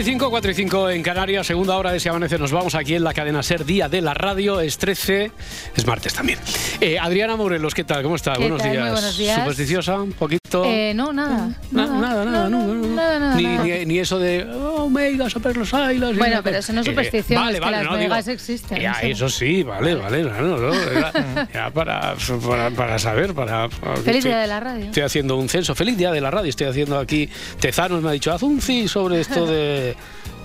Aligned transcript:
Y 0.00 0.04
5, 0.04 0.30
4 0.30 0.50
y 0.50 0.54
5 0.54 0.90
en 0.90 1.02
Canarias, 1.02 1.46
segunda 1.46 1.76
hora 1.76 1.92
de 1.92 2.00
Si 2.00 2.08
Amanece. 2.08 2.38
Nos 2.38 2.52
vamos 2.52 2.74
aquí 2.74 2.94
en 2.94 3.04
la 3.04 3.12
cadena 3.12 3.42
Ser, 3.42 3.66
día 3.66 3.88
de 3.88 4.00
la 4.00 4.14
radio. 4.14 4.60
Es 4.60 4.78
13, 4.78 5.30
es 5.76 5.86
martes 5.86 6.14
también. 6.14 6.38
Eh, 6.82 6.98
Adriana 6.98 7.36
Morelos, 7.36 7.74
¿qué 7.74 7.84
tal? 7.84 8.02
¿Cómo 8.02 8.16
está? 8.16 8.32
¿Qué 8.32 8.38
buenos, 8.40 8.62
tal? 8.62 8.70
días. 8.72 8.82
Muy 8.84 8.92
buenos 8.92 9.18
días. 9.18 9.38
¿Supersticiosa? 9.38 10.00
¿Un 10.00 10.12
poquito? 10.12 10.64
Eh, 10.64 10.94
no, 10.94 11.12
nada. 11.12 11.48
Na- 11.72 11.86
nada, 11.86 12.24
nada, 12.24 12.48
no, 12.48 12.66
no, 12.66 12.74
no. 12.74 12.86
nada, 12.96 13.18
nada, 13.18 13.34
ni, 13.36 13.42
nada. 13.42 13.64
Ni, 13.64 13.84
ni 13.84 13.98
eso 13.98 14.18
de 14.18 14.44
oh, 14.50 14.88
megas 14.88 15.36
a 15.36 15.38
ver 15.40 15.58
los 15.58 15.74
ailas. 15.74 16.16
Bueno, 16.16 16.36
no- 16.36 16.42
pero 16.42 16.56
eso 16.56 16.72
no 16.72 16.80
es 16.80 16.86
Eh, 16.86 16.90
superstición, 16.90 17.42
vale, 17.42 17.52
es 17.52 17.58
que 17.60 17.64
vale, 17.66 17.76
las 17.76 17.86
digo, 17.86 17.96
megas 17.98 18.28
existen, 18.28 18.80
Ya, 18.80 18.92
eso. 19.02 19.28
sí, 19.28 19.62
vale, 19.62 19.94
vale. 19.94 20.20
era, 20.20 21.12
era 21.52 21.70
para, 21.70 22.14
para, 22.48 22.70
para 22.70 22.98
saber, 22.98 23.34
para. 23.34 23.68
para- 23.68 23.96
Feliz 23.98 24.16
estoy- 24.24 24.30
día 24.30 24.38
de 24.40 24.46
la 24.46 24.60
radio. 24.60 24.84
Estoy 24.86 25.02
haciendo 25.02 25.36
un 25.36 25.50
censo. 25.50 25.74
Feliz 25.74 25.98
día 25.98 26.10
de 26.12 26.20
la 26.22 26.30
radio. 26.30 26.48
Estoy 26.48 26.66
haciendo 26.68 26.98
aquí. 26.98 27.28
Tezanos 27.60 28.02
me 28.02 28.08
ha 28.08 28.12
dicho, 28.12 28.32
haz 28.32 28.42
un 28.42 28.58
sí 28.62 28.88
sobre 28.88 29.20
esto 29.20 29.44
de. 29.44 29.94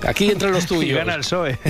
Aquí 0.06 0.30
entre 0.32 0.50
los 0.52 0.66
tuyos. 0.68 0.84
Y 0.86 0.94
gana 0.94 1.14
el 1.16 1.22
PSOE. 1.22 1.58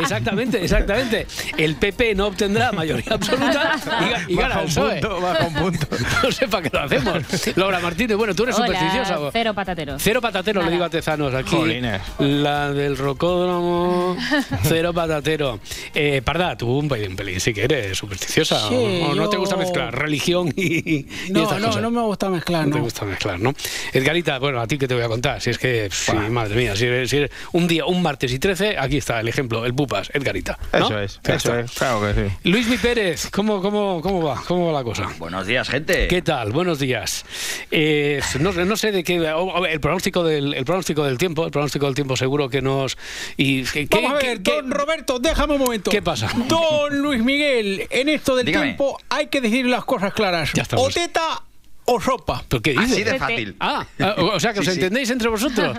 Exactamente, 0.00 0.62
exactamente. 0.62 1.26
El 1.56 1.76
PP 1.76 2.14
no 2.14 2.26
obtendrá 2.28 2.72
mayoría 2.72 3.12
absoluta 3.14 3.72
y, 4.00 4.04
ga- 4.04 4.24
y 4.28 4.34
gana 4.36 4.60
el 4.60 4.66
PSOE. 4.66 5.00
punto, 5.00 5.20
baja 5.20 5.46
un 5.46 5.54
punto. 5.54 5.86
No 6.22 6.30
sé 6.30 6.46
para 6.48 6.62
qué 6.62 6.70
lo 6.76 6.82
hacemos. 6.84 7.56
Laura 7.56 7.80
Martínez, 7.80 8.16
bueno, 8.16 8.34
tú 8.34 8.44
eres 8.44 8.56
supersticiosa. 8.56 9.18
Cero 9.32 9.54
patatero. 9.54 9.96
Cero 9.98 10.20
patatero, 10.20 10.60
le 10.60 10.64
Nada. 10.66 10.72
digo 10.72 10.84
a 10.84 10.90
Tezanos 10.90 11.34
aquí. 11.34 11.50
Jolines. 11.56 12.00
La 12.18 12.72
del 12.72 12.96
rocódromo, 12.96 14.16
cero 14.64 14.92
patatero. 14.92 15.58
Eh, 15.94 16.22
Parda, 16.24 16.56
tú 16.56 16.78
un 16.78 16.88
pelín, 16.88 17.40
sí 17.40 17.52
que 17.52 17.64
eres 17.64 17.96
supersticiosa. 17.98 18.68
Sí, 18.68 18.74
o, 18.74 19.10
o 19.10 19.14
no 19.14 19.28
te 19.28 19.36
gusta 19.36 19.56
mezclar 19.56 19.94
religión 19.96 20.52
y, 20.56 20.98
y 20.98 21.06
No, 21.30 21.42
estas 21.42 21.60
no, 21.60 21.66
cosas? 21.68 21.82
no 21.82 21.90
me 21.90 22.00
gusta 22.02 22.30
mezclar, 22.30 22.66
No 22.66 22.72
te 22.72 22.78
no. 22.78 22.84
gusta 22.84 23.04
mezclar, 23.04 23.40
¿no? 23.40 23.52
Edgarita, 23.92 24.38
bueno, 24.38 24.60
a 24.60 24.66
ti 24.66 24.78
que 24.78 24.86
te 24.86 24.94
voy 24.94 25.02
a 25.02 25.08
contar. 25.08 25.40
Si 25.40 25.50
es 25.50 25.58
que, 25.58 25.88
sí, 25.90 26.12
madre 26.30 26.54
mía, 26.56 26.76
si 26.76 26.86
eres, 26.86 27.11
si 27.12 27.16
eres 27.18 27.30
un 27.52 27.68
día, 27.68 27.84
un 27.86 28.02
martes 28.02 28.32
y 28.32 28.38
13, 28.38 28.78
aquí 28.78 28.96
está 28.96 29.20
el 29.20 29.28
ejemplo, 29.28 29.64
el 29.66 29.74
Pupas, 29.74 30.10
Edgarita. 30.14 30.58
¿no? 30.72 30.86
Eso 30.86 30.98
es, 30.98 31.20
Ya 31.22 31.34
eso 31.34 31.48
está. 31.58 31.60
es, 31.60 31.70
claro 31.72 32.00
que 32.00 32.28
sí. 32.28 32.34
Luis 32.50 32.66
Mi 32.68 32.78
Pérez, 32.78 33.28
¿cómo, 33.30 33.60
cómo, 33.62 34.00
¿cómo 34.00 34.22
va? 34.22 34.42
¿Cómo 34.46 34.66
va 34.72 34.78
la 34.78 34.84
cosa? 34.84 35.08
Buenos 35.18 35.46
días, 35.46 35.68
gente. 35.68 36.08
¿Qué 36.08 36.22
tal? 36.22 36.52
Buenos 36.52 36.78
días. 36.78 37.24
Eh, 37.70 38.20
no, 38.40 38.52
no 38.52 38.76
sé 38.76 38.92
de 38.92 39.04
qué. 39.04 39.16
El 39.16 39.80
pronóstico, 39.80 40.24
del, 40.24 40.54
el 40.54 40.64
pronóstico 40.64 41.04
del 41.04 41.18
tiempo, 41.18 41.44
el 41.44 41.50
pronóstico 41.50 41.86
del 41.86 41.94
tiempo 41.94 42.16
seguro 42.16 42.48
que 42.48 42.62
nos. 42.62 42.96
Y, 43.36 43.64
¿qué, 43.64 43.86
Vamos 43.90 44.12
a 44.12 44.14
ver, 44.14 44.42
qué- 44.42 44.52
don 44.52 44.70
Roberto, 44.70 45.18
déjame 45.18 45.54
un 45.54 45.60
momento. 45.60 45.90
¿Qué 45.90 46.00
pasa? 46.02 46.30
Don 46.48 46.98
Luis 46.98 47.22
Miguel, 47.22 47.86
en 47.90 48.08
esto 48.08 48.34
del 48.36 48.46
Dígame. 48.46 48.66
tiempo 48.66 48.98
hay 49.10 49.26
que 49.26 49.40
decir 49.40 49.66
las 49.66 49.84
cosas 49.84 50.12
claras. 50.14 50.52
Ya 50.54 50.62
estamos. 50.62 50.86
O 50.86 50.90
teta 50.90 51.42
o 51.84 52.00
sopa. 52.00 52.44
¿Pero 52.48 52.62
qué 52.62 52.72
dices? 52.72 52.92
Así 52.92 53.02
de 53.04 53.18
fácil. 53.18 53.56
Ah, 53.60 53.86
ah, 54.00 54.14
o 54.18 54.40
sea 54.40 54.52
que 54.52 54.60
os 54.60 54.66
sí. 54.66 54.72
entendéis 54.72 55.10
entre 55.10 55.28
vosotros. 55.28 55.76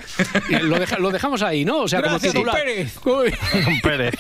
Y 0.50 0.53
Lo, 0.64 0.78
deja- 0.80 0.97
lo 1.00 1.12
dejamos 1.12 1.41
ahí, 1.41 1.64
¿no? 1.66 1.80
O 1.80 1.88
sea, 1.88 2.02
Gracias, 2.02 2.34
como 2.34 2.46
don 2.46 2.53
titular. 2.56 2.66
Pérez. 2.66 2.97
Uy. 3.06 3.80
Pérez. 3.81 4.13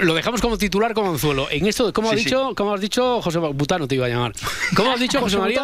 Lo 0.00 0.14
dejamos 0.14 0.40
como 0.40 0.58
titular 0.58 0.94
como 0.94 1.10
anzuelo. 1.12 1.48
En 1.50 1.66
esto, 1.66 1.92
¿cómo, 1.92 2.08
Sí, 2.10 2.14
has 2.14 2.18
sí. 2.20 2.24
dicho, 2.26 2.54
¿cómo 2.56 2.74
has 2.74 2.80
dicho 2.80 3.22
José 3.22 3.38
Butano 3.38 3.88
te 3.88 3.94
iba 3.94 4.06
a 4.06 4.08
llamar? 4.08 4.32
¿Cómo 4.76 4.92
has 4.92 5.00
dicho 5.00 5.20
José 5.22 5.38
María? 5.38 5.62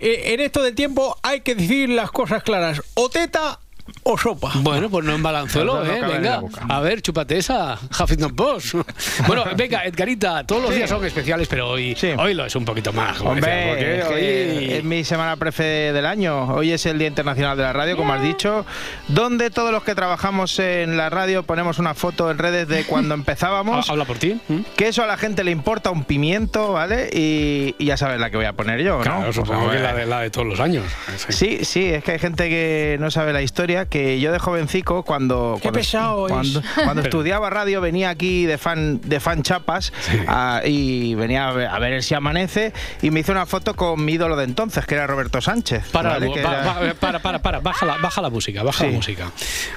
Eh, 0.00 0.22
en 0.34 0.40
esto 0.40 0.62
del 0.62 0.74
tiempo 0.74 1.16
hay 1.22 1.40
que 1.42 1.54
decir 1.54 1.88
las 1.90 2.10
cosas 2.10 2.42
claras. 2.42 2.82
O 2.94 3.08
teta 3.10 3.60
o 4.02 4.16
sopa. 4.16 4.52
Bueno, 4.56 4.88
pues 4.90 5.04
no 5.04 5.14
en 5.14 5.22
balanzuelo, 5.22 5.80
Las 5.84 5.88
dos 5.88 6.00
no 6.00 6.06
¿eh? 6.08 6.18
Venga, 6.18 6.40
a 6.68 6.80
ver, 6.80 7.02
chúpate 7.02 7.38
esa, 7.38 7.78
Huffington 7.98 8.34
Post. 8.34 8.74
bueno, 9.26 9.44
venga, 9.56 9.84
Edgarita, 9.84 10.44
todos 10.44 10.62
los 10.62 10.74
días 10.74 10.88
son 10.88 11.04
especiales, 11.04 11.46
pero 11.48 11.68
hoy, 11.70 11.94
Sí. 11.96 12.10
hoy 12.18 12.34
lo 12.34 12.46
es 12.46 12.54
un 12.56 12.64
poquito 12.64 12.92
más. 12.92 13.20
Hombre, 13.20 13.66
porque 13.68 13.98
es, 13.98 14.04
que 14.06 14.14
hoy- 14.14 14.72
es 14.78 14.84
mi 14.84 15.04
semana 15.04 15.36
prefe 15.36 15.62
del 15.92 16.06
año. 16.06 16.54
Hoy 16.54 16.72
es 16.72 16.86
el 16.86 16.98
Día 16.98 17.08
Internacional 17.08 17.56
de 17.56 17.62
la 17.64 17.72
Radio, 17.72 17.96
como 17.96 18.12
has 18.12 18.22
dicho, 18.22 18.64
donde 19.08 19.50
todos 19.50 19.72
los 19.72 19.82
que 19.84 19.94
trabajamos 19.94 20.58
en 20.58 20.96
la 20.96 21.10
radio 21.10 21.42
ponemos 21.42 21.78
una 21.78 21.94
foto 21.94 22.30
en 22.30 22.38
redes 22.38 22.68
de 22.68 22.84
cuando 22.84 23.14
empezábamos. 23.14 23.88
Ha- 23.88 23.92
Habla 23.92 24.04
por 24.04 24.18
ti. 24.18 24.40
¿Mm? 24.48 24.60
Que 24.76 24.88
eso 24.88 25.02
a 25.02 25.06
la 25.06 25.16
gente 25.16 25.44
le 25.44 25.50
importa 25.50 25.90
un 25.90 26.04
pimiento, 26.04 26.72
¿vale? 26.72 27.10
Y, 27.12 27.74
y 27.78 27.84
ya 27.86 27.96
sabes 27.96 28.20
la 28.20 28.30
que 28.30 28.36
voy 28.36 28.46
a 28.46 28.52
poner 28.52 28.80
yo, 28.82 28.98
¿no? 28.98 29.02
Claro, 29.04 29.22
Pues, 29.24 29.36
supongo 29.36 29.60
que 29.60 29.66
hombre. 29.66 29.82
la 29.82 29.94
de, 29.94 30.06
la 30.06 30.20
de 30.20 30.30
todos 30.30 30.46
los 30.46 30.60
años. 30.60 30.84
Sí, 31.28 31.64
sí, 31.64 31.84
es 31.86 32.02
que 32.04 32.12
hay 32.12 32.18
gente 32.18 32.48
que 32.48 32.96
no 33.00 33.10
sabe 33.10 33.32
la 33.32 33.42
historia, 33.42 33.77
que 33.86 34.20
yo 34.20 34.32
de 34.32 34.38
jovencico 34.38 35.02
cuando 35.02 35.54
Qué 35.56 35.62
cuando, 35.62 35.78
pesado 35.78 36.26
cuando, 36.28 36.62
cuando 36.74 37.02
estudiaba 37.02 37.50
radio 37.50 37.80
venía 37.80 38.10
aquí 38.10 38.46
de 38.46 38.58
fan 38.58 39.00
de 39.02 39.20
fan 39.20 39.42
chapas 39.42 39.92
Sí. 40.00 40.18
a- 40.26 40.62
y 40.64 41.14
venía 41.14 41.48
a 41.48 41.52
ver, 41.52 41.66
a 41.68 41.78
ver 41.78 41.92
el 41.94 42.02
si 42.02 42.14
amanece 42.14 42.72
y 43.02 43.10
me 43.10 43.20
hizo 43.20 43.32
una 43.32 43.46
foto 43.46 43.74
con 43.74 44.04
mi 44.04 44.12
ídolo 44.12 44.36
de 44.36 44.44
entonces, 44.44 44.84
que 44.86 44.94
era 44.94 45.06
Roberto 45.06 45.40
Sánchez. 45.40 45.88
Para, 45.90 46.10
¿vale? 46.10 46.32
Que 46.32 46.42
ba- 46.42 46.52
era- 46.60 46.64
ba- 46.64 46.94
para, 46.98 47.18
para, 47.20 47.42
para, 47.42 47.60
baja 47.60 47.86
la, 47.86 47.96
baja 47.98 48.20
la 48.22 48.30
música, 48.30 48.62
baja 48.62 48.84
la 48.86 48.92
música. 48.92 49.26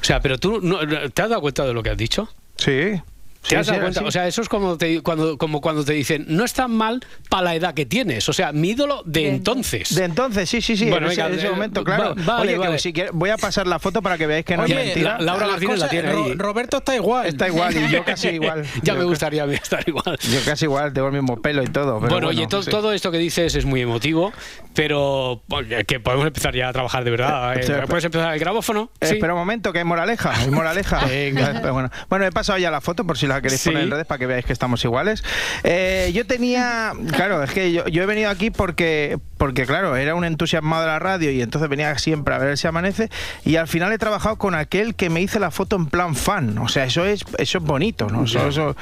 O 0.02 0.04
sea, 0.04 0.20
pero 0.20 0.38
tú, 0.38 0.60
no- 0.62 0.80
¿te 0.88 1.22
has 1.22 1.30
dado 1.30 1.42
cuenta 1.42 1.66
de 1.66 1.74
lo 1.74 1.84
que 1.84 1.90
has 1.92 1.98
dicho? 1.98 2.30
Sí. 2.58 3.02
¿Te 3.42 3.50
Sí, 3.50 3.56
has 3.56 3.66
sí, 3.66 3.72
dado 3.72 3.82
cuenta? 3.84 4.04
O 4.04 4.12
sea, 4.12 4.28
eso 4.28 4.42
es 4.44 4.50
como, 4.50 4.78
te- 4.78 5.02
cuando, 5.02 5.38
como 5.38 5.62
cuando 5.62 5.84
te 5.84 5.94
dicen, 5.94 6.26
no 6.28 6.46
es 6.46 6.54
tan 6.54 6.72
mal 6.72 7.04
para 7.30 7.44
la 7.44 7.56
edad 7.56 7.74
que 7.74 7.86
tienes. 7.88 8.30
O 8.30 8.34
sea, 8.34 8.52
mi 8.52 8.70
ídolo 8.70 9.02
de 9.06 9.22
De 9.22 9.30
entonces. 9.30 9.96
de 9.96 10.04
entonces, 10.06 10.48
sí, 10.50 10.62
sí, 10.62 10.78
sí, 10.78 10.90
Bueno, 10.90 11.08
en 11.08 11.14
ese, 11.14 11.22
venga, 11.24 11.34
en 11.34 11.40
ese 11.40 11.48
eh, 11.48 11.52
momento, 11.52 11.82
va- 11.84 11.86
claro. 11.86 12.16
vale, 12.18 12.42
Oye, 12.42 12.52
que 12.54 12.58
vale. 12.60 12.80
si 12.80 12.94
quieres, 12.94 13.12
voy 13.14 13.32
a 13.32 13.38
pasar 13.38 13.66
la 13.66 13.80
foto 13.80 14.02
para 14.04 14.18
que 14.20 14.28
veáis 14.28 14.46
que 14.46 14.56
no 14.58 14.64
Oye, 14.64 14.80
es 14.80 14.86
mentira. 14.86 15.18
la- 15.18 15.26
Laura 15.26 15.48
las 15.48 15.52
Martínez 15.54 15.80
la 15.80 15.90
tiene 15.90 16.10
ahí. 16.10 16.34
Roberto 16.36 16.78
está 16.78 16.96
igual. 16.96 17.26
Está 17.26 17.48
igual 17.48 17.76
y 17.76 17.90
yo 17.90 18.06
casi 18.06 18.28
igual. 18.42 18.64
ya 18.84 18.94
Yo 18.94 19.00
me 19.00 19.04
gustaría 19.06 19.44
a 19.44 19.48
mí 19.48 19.56
estar 19.56 19.84
igual. 19.88 20.20
Yo 20.22 20.40
casi 20.46 20.66
igual, 20.66 20.94
tengo 20.94 21.08
el 21.08 21.14
mismo 21.14 21.42
pelo 21.42 21.64
y 21.64 21.68
todo. 21.68 22.00
pero 22.00 22.12
bueno, 22.14 22.28
oye, 22.28 22.46
to- 22.48 22.62
sí. 22.62 22.70
todo 22.70 22.94
esto 22.94 23.12
que 23.12 23.18
dices 23.18 23.56
es 23.56 23.66
muy 23.66 23.82
emotivo, 23.82 24.32
pero 24.76 25.42
que 25.88 26.00
podemos 26.00 26.28
empezar 26.28 26.56
ya 26.56 26.70
a 26.70 26.74
trabajar 26.74 27.04
de 27.04 27.12
verdad. 27.12 27.58
¿eh? 27.58 27.64
Sí, 27.64 27.74
¿Puedes 27.88 28.06
empezar 28.06 28.34
el 28.34 28.40
grabófono? 28.40 28.92
Eh, 29.02 29.06
Espera 29.12 29.34
un 29.34 29.40
momento, 29.40 29.74
que 29.74 29.80
hay 29.80 29.86
moraleja. 29.86 30.32
Hay 30.36 30.50
moraleja. 30.52 31.06
Venga. 31.08 31.60
Bueno. 31.72 31.90
bueno, 32.10 32.26
he 32.26 32.32
pasado 32.32 32.58
ya 32.60 32.72
la 32.72 32.82
foto 32.82 33.04
por 33.06 33.18
si 33.18 33.28
la 33.34 33.42
queréis 33.42 33.62
Sí. 33.62 33.70
poner 33.70 33.84
en 33.86 33.92
redes 33.92 34.06
para 34.06 34.20
que 34.20 34.26
veáis 34.28 34.46
que 34.46 34.54
estamos 34.54 34.84
iguales. 34.84 35.24
Eh, 35.64 36.12
yo 36.14 36.26
tenía. 36.26 36.94
Claro, 37.16 37.44
es 37.44 37.52
que 37.52 37.72
yo, 37.72 37.88
yo 37.88 38.04
he 38.04 38.06
venido 38.06 38.30
aquí 38.30 38.52
porque, 38.52 39.18
porque, 39.42 39.66
claro, 39.66 39.96
era 39.96 40.14
un 40.14 40.24
entusiasmado 40.24 40.84
de 40.84 40.88
la 40.90 41.00
radio 41.00 41.32
y 41.32 41.42
entonces 41.42 41.68
venía 41.68 41.98
siempre 41.98 42.36
a 42.36 42.38
ver 42.38 42.60
si 42.60 42.68
amanece. 42.68 43.10
Y 43.44 43.56
al 43.56 43.68
final 43.68 43.92
he 43.92 43.98
trabajado 43.98 44.36
con 44.36 44.54
aquel 44.54 44.94
que 44.94 45.10
me 45.10 45.20
hice 45.20 45.40
la 45.40 45.50
foto 45.50 45.76
en 45.78 45.88
plan 45.88 46.16
fan. 46.16 46.60
O 46.60 46.68
sea, 46.68 46.86
eso 46.86 47.04
es, 47.08 47.26
eso 47.40 47.58
es 47.58 47.64
bonito, 47.64 48.06
¿no? 48.08 48.26
Eso, 48.26 48.48
eso- 48.48 48.76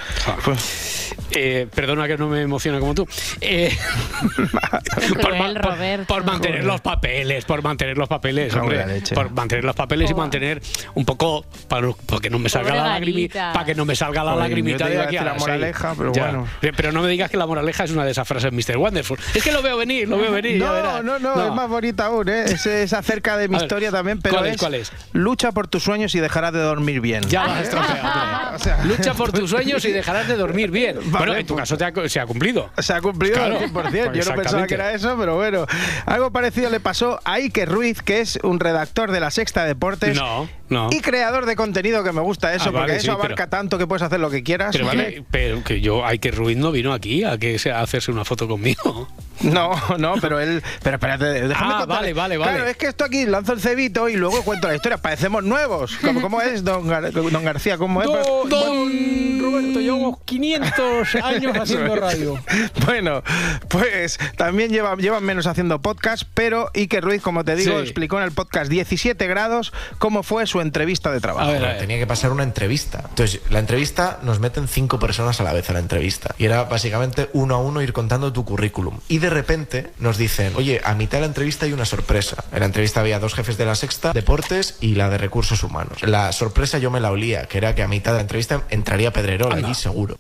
pues, 0.43 1.15
Eh, 1.31 1.67
perdona 1.73 2.07
que 2.07 2.17
no 2.17 2.27
me 2.27 2.41
emociona 2.41 2.79
como 2.79 2.93
tú. 2.93 3.07
Eh, 3.39 3.71
por- 5.21 5.55
Roberto. 5.61 6.05
por 6.13 6.23
mantener 6.25 6.63
los 6.65 6.81
papeles, 6.81 7.45
por 7.45 7.61
mantener 7.63 7.97
los 7.97 8.09
papeles, 8.09 8.53
hombre, 8.55 9.01
por 9.13 9.31
mantener 9.31 9.63
los 9.63 9.75
papeles 9.75 10.09
y 10.09 10.13
Joder. 10.13 10.23
mantener 10.23 10.61
un 10.95 11.05
poco 11.05 11.45
para, 11.67 11.87
para 12.05 12.19
que 12.19 12.29
no 12.29 12.39
me 12.39 12.49
salga 12.49 12.69
Pobre 12.69 12.81
la 12.81 12.87
lagrimita, 12.89 13.53
para 13.53 13.65
que 13.65 13.75
no 13.75 13.85
me 13.85 13.95
salga 13.95 14.23
la 14.23 14.31
Joder, 14.31 14.43
lagrimita 14.45 14.77
yo 14.79 14.85
te 14.87 14.91
de 14.97 15.01
aquí 15.03 15.17
a 15.17 15.23
la 15.23 15.33
moraleja, 15.35 15.93
pero 15.97 16.11
Ya. 16.13 16.23
bueno. 16.25 16.47
Pero 16.75 16.91
no 16.91 17.01
me 17.01 17.07
digas 17.09 17.29
que 17.31 17.37
la 17.37 17.45
moraleja 17.47 17.83
es 17.83 17.91
una 17.91 18.03
de 18.05 18.11
esas 18.11 18.27
frases 18.27 18.51
Mr. 18.51 18.77
Wonderful. 18.77 19.17
Es 19.33 19.43
que 19.43 19.51
lo 19.51 19.61
veo 19.61 19.77
venir, 19.77 20.09
lo 20.09 20.17
veo 20.17 20.31
venir. 20.31 20.48
No, 20.57 21.03
no, 21.03 21.19
no, 21.19 21.45
es 21.47 21.53
más 21.53 21.69
bonita 21.69 22.05
aún, 22.05 22.27
¿eh? 22.29 22.45
Es, 22.45 22.65
es 22.65 22.93
acerca 22.93 23.37
de 23.37 23.47
mi 23.47 23.55
ver, 23.55 23.63
historia 23.63 23.91
también, 23.91 24.19
pero 24.21 24.35
¿cuál 24.37 24.47
es, 24.47 24.53
es, 24.55 24.59
cuál 24.59 24.73
es? 24.75 24.91
Lucha 25.13 25.51
por 25.51 25.67
tus 25.67 25.83
sueños 25.83 26.15
y 26.15 26.19
dejarás 26.19 26.53
de 26.53 26.59
dormir 26.59 27.01
bien. 27.01 27.23
Ya 27.29 27.61
estropeado. 27.61 28.39
O 28.55 28.59
sea- 28.59 28.83
Lucha 28.83 29.13
por 29.13 29.31
tus 29.31 29.49
sueños 29.51 29.85
y 29.85 29.91
dejarás 29.91 30.27
de 30.27 30.35
dormir 30.35 30.71
bien. 30.71 30.97
bueno, 31.11 31.33
en 31.35 31.45
tu 31.45 31.53
pues- 31.53 31.61
caso 31.69 31.77
te 31.77 31.85
ha- 31.85 32.09
se 32.09 32.19
ha 32.19 32.25
cumplido. 32.25 32.69
Se 32.79 32.93
ha 32.93 32.99
cumplido 33.01 33.35
Claro, 33.35 33.57
al 33.59 33.69
100%. 33.69 33.71
pues 33.73 33.93
Yo 34.25 34.31
no 34.31 34.35
pensaba 34.41 34.67
que 34.67 34.73
era 34.73 34.93
eso, 34.93 35.15
pero 35.17 35.35
bueno. 35.35 35.65
Algo 36.05 36.31
parecido 36.31 36.69
le 36.69 36.79
pasó 36.79 37.19
a 37.23 37.33
Iker 37.33 37.69
Ruiz, 37.69 38.01
que 38.01 38.19
es 38.21 38.39
un 38.43 38.59
redactor 38.59 39.11
de 39.11 39.19
la 39.19 39.31
Sexta 39.31 39.65
Deportes. 39.65 40.15
No, 40.17 40.49
no. 40.69 40.89
Y 40.91 41.01
creador 41.01 41.45
de 41.45 41.55
contenido, 41.55 42.03
que 42.03 42.11
me 42.11 42.21
gusta 42.21 42.53
eso, 42.53 42.69
Ah, 42.69 42.71
vale, 42.71 42.85
porque 42.85 42.95
eso 42.97 43.03
sí, 43.05 43.09
abarca 43.09 43.35
pero- 43.35 43.49
tanto 43.49 43.77
que 43.77 43.87
puedes 43.87 44.01
hacer 44.03 44.19
lo 44.19 44.29
que 44.29 44.43
quieras. 44.43 44.71
Pero, 44.73 44.85
¿vale? 44.85 45.03
vale, 45.03 45.23
pero 45.31 45.63
que 45.63 45.81
yo, 45.81 46.05
hay 46.05 46.19
que 46.19 46.31
Ruiz 46.31 46.57
no 46.57 46.71
vino 46.71 46.93
aquí 46.93 47.23
a, 47.23 47.37
que 47.37 47.59
a 47.71 47.81
hacerse 47.81 48.11
una 48.11 48.25
foto 48.25 48.47
conmigo. 48.47 49.07
No, 49.41 49.71
no, 49.97 50.15
pero 50.19 50.39
él. 50.41 50.61
Pero 50.83 50.97
espérate, 50.97 51.23
déjame 51.47 51.73
Ah, 51.73 51.77
contar. 51.79 51.87
vale, 51.87 52.13
vale, 52.13 52.37
vale. 52.37 52.51
Claro, 52.55 52.67
es 52.69 52.75
que 52.75 52.87
esto 52.87 53.05
aquí 53.05 53.25
lanzo 53.25 53.53
el 53.53 53.61
cebito 53.61 54.09
y 54.09 54.17
luego 54.17 54.41
cuento 54.43 54.67
la 54.67 54.75
historia. 54.75 54.97
Parecemos 54.97 55.45
nuevos. 55.45 55.95
¿Cómo, 56.01 56.21
cómo 56.21 56.41
es, 56.41 56.65
don, 56.65 56.85
Gar- 56.89 57.11
don 57.13 57.43
García? 57.45 57.77
¿Cómo 57.77 58.01
es? 58.01 58.07
Do- 58.07 58.43
don 58.49 59.39
Roberto, 59.41 59.79
llevamos 59.79 60.17
500 60.25 61.15
años 61.23 61.57
haciendo 61.57 61.95
radio. 61.95 62.37
Bueno, 62.85 63.23
pues 63.69 64.19
también 64.35 64.71
llevan, 64.71 64.99
llevan 64.99 65.23
menos 65.23 65.47
haciendo 65.47 65.81
podcast, 65.81 66.23
pero 66.33 66.69
Iker 66.75 67.03
Ruiz, 67.03 67.21
como 67.21 67.45
te 67.45 67.55
digo, 67.55 67.77
Sí. 67.77 67.83
explicó 67.83 68.17
en 68.17 68.25
el 68.25 68.31
podcast 68.31 68.69
17 68.69 69.25
grados 69.27 69.71
cómo 69.99 70.23
fue 70.23 70.47
su 70.47 70.58
entrevista 70.63 71.11
de 71.11 71.19
trabajo. 71.19 71.47
A 71.47 71.51
ver, 71.51 71.55
a 71.57 71.59
Bueno, 71.59 71.73
ver. 71.73 71.81
tenía 71.81 71.97
que 71.97 72.07
pasar 72.07 72.31
una 72.31 72.43
entrevista. 72.43 73.03
Entonces, 73.09 73.41
la 73.49 73.59
entrevista 73.59 74.19
nos 74.23 74.39
meten 74.39 74.67
cinco 74.67 74.99
personas 74.99 75.39
a 75.39 75.43
la 75.43 75.53
vez 75.53 75.69
a 75.69 75.73
la 75.73 75.79
entrevista. 75.79 76.33
Y 76.37 76.45
era 76.45 76.63
básicamente 76.63 77.29
uno 77.33 77.55
a 77.55 77.59
uno 77.59 77.81
ir 77.81 77.93
contando 77.93 78.31
tu 78.33 78.45
currículum. 78.45 78.99
Y 79.07 79.19
de 79.19 79.29
repente 79.29 79.91
nos 79.99 80.17
dicen, 80.17 80.53
oye, 80.55 80.81
a 80.83 80.93
mitad 80.95 81.17
de 81.17 81.21
la 81.21 81.27
entrevista 81.27 81.65
hay 81.65 81.73
una 81.73 81.85
sorpresa. 81.85 82.43
En 82.51 82.59
la 82.59 82.65
entrevista 82.65 82.99
había 83.01 83.19
dos 83.19 83.33
jefes 83.33 83.57
de 83.57 83.65
la 83.65 83.75
sexta, 83.75 84.13
deportes 84.13 84.77
y 84.81 84.95
la 84.95 85.09
de 85.09 85.17
recursos 85.17 85.63
humanos. 85.63 86.01
La 86.03 86.31
sorpresa 86.31 86.77
yo 86.77 86.91
me 86.91 86.99
la 86.99 87.11
olía, 87.11 87.45
que 87.47 87.57
era 87.57 87.75
que 87.75 87.83
a 87.83 87.87
mitad 87.87 88.11
de 88.11 88.17
la 88.17 88.21
entrevista 88.21 88.63
entraría 88.69 89.11
Pedrerol 89.11 89.53
allí 89.53 89.73
seguro. 89.73 90.17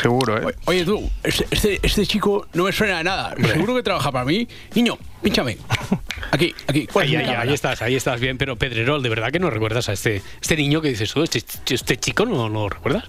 Seguro, 0.00 0.48
¿eh? 0.48 0.54
Oye 0.66 0.84
tú, 0.84 1.10
este, 1.22 1.46
este, 1.50 1.80
este 1.82 2.06
chico 2.06 2.46
no 2.52 2.64
me 2.64 2.72
suena 2.72 2.98
de 2.98 3.04
nada. 3.04 3.34
Seguro 3.52 3.74
que 3.74 3.82
trabaja 3.82 4.12
para 4.12 4.24
mí. 4.24 4.46
Niño, 4.74 4.98
pínchame. 5.22 5.58
Aquí, 6.30 6.54
aquí. 6.66 6.88
ahí 6.96 7.52
estás, 7.52 7.80
ahí 7.82 7.94
estás 7.94 8.20
bien, 8.20 8.36
pero 8.36 8.56
Pedrerol, 8.56 9.02
¿de 9.02 9.08
verdad 9.08 9.30
que 9.30 9.38
no 9.38 9.48
recuerdas 9.48 9.88
a 9.88 9.92
este, 9.92 10.22
este 10.40 10.56
niño 10.56 10.82
que 10.82 10.88
dices 10.88 11.12
tú? 11.12 11.22
Este, 11.22 11.42
este 11.72 11.96
chico 11.96 12.26
no 12.26 12.48
lo 12.48 12.68
recuerdas? 12.68 13.04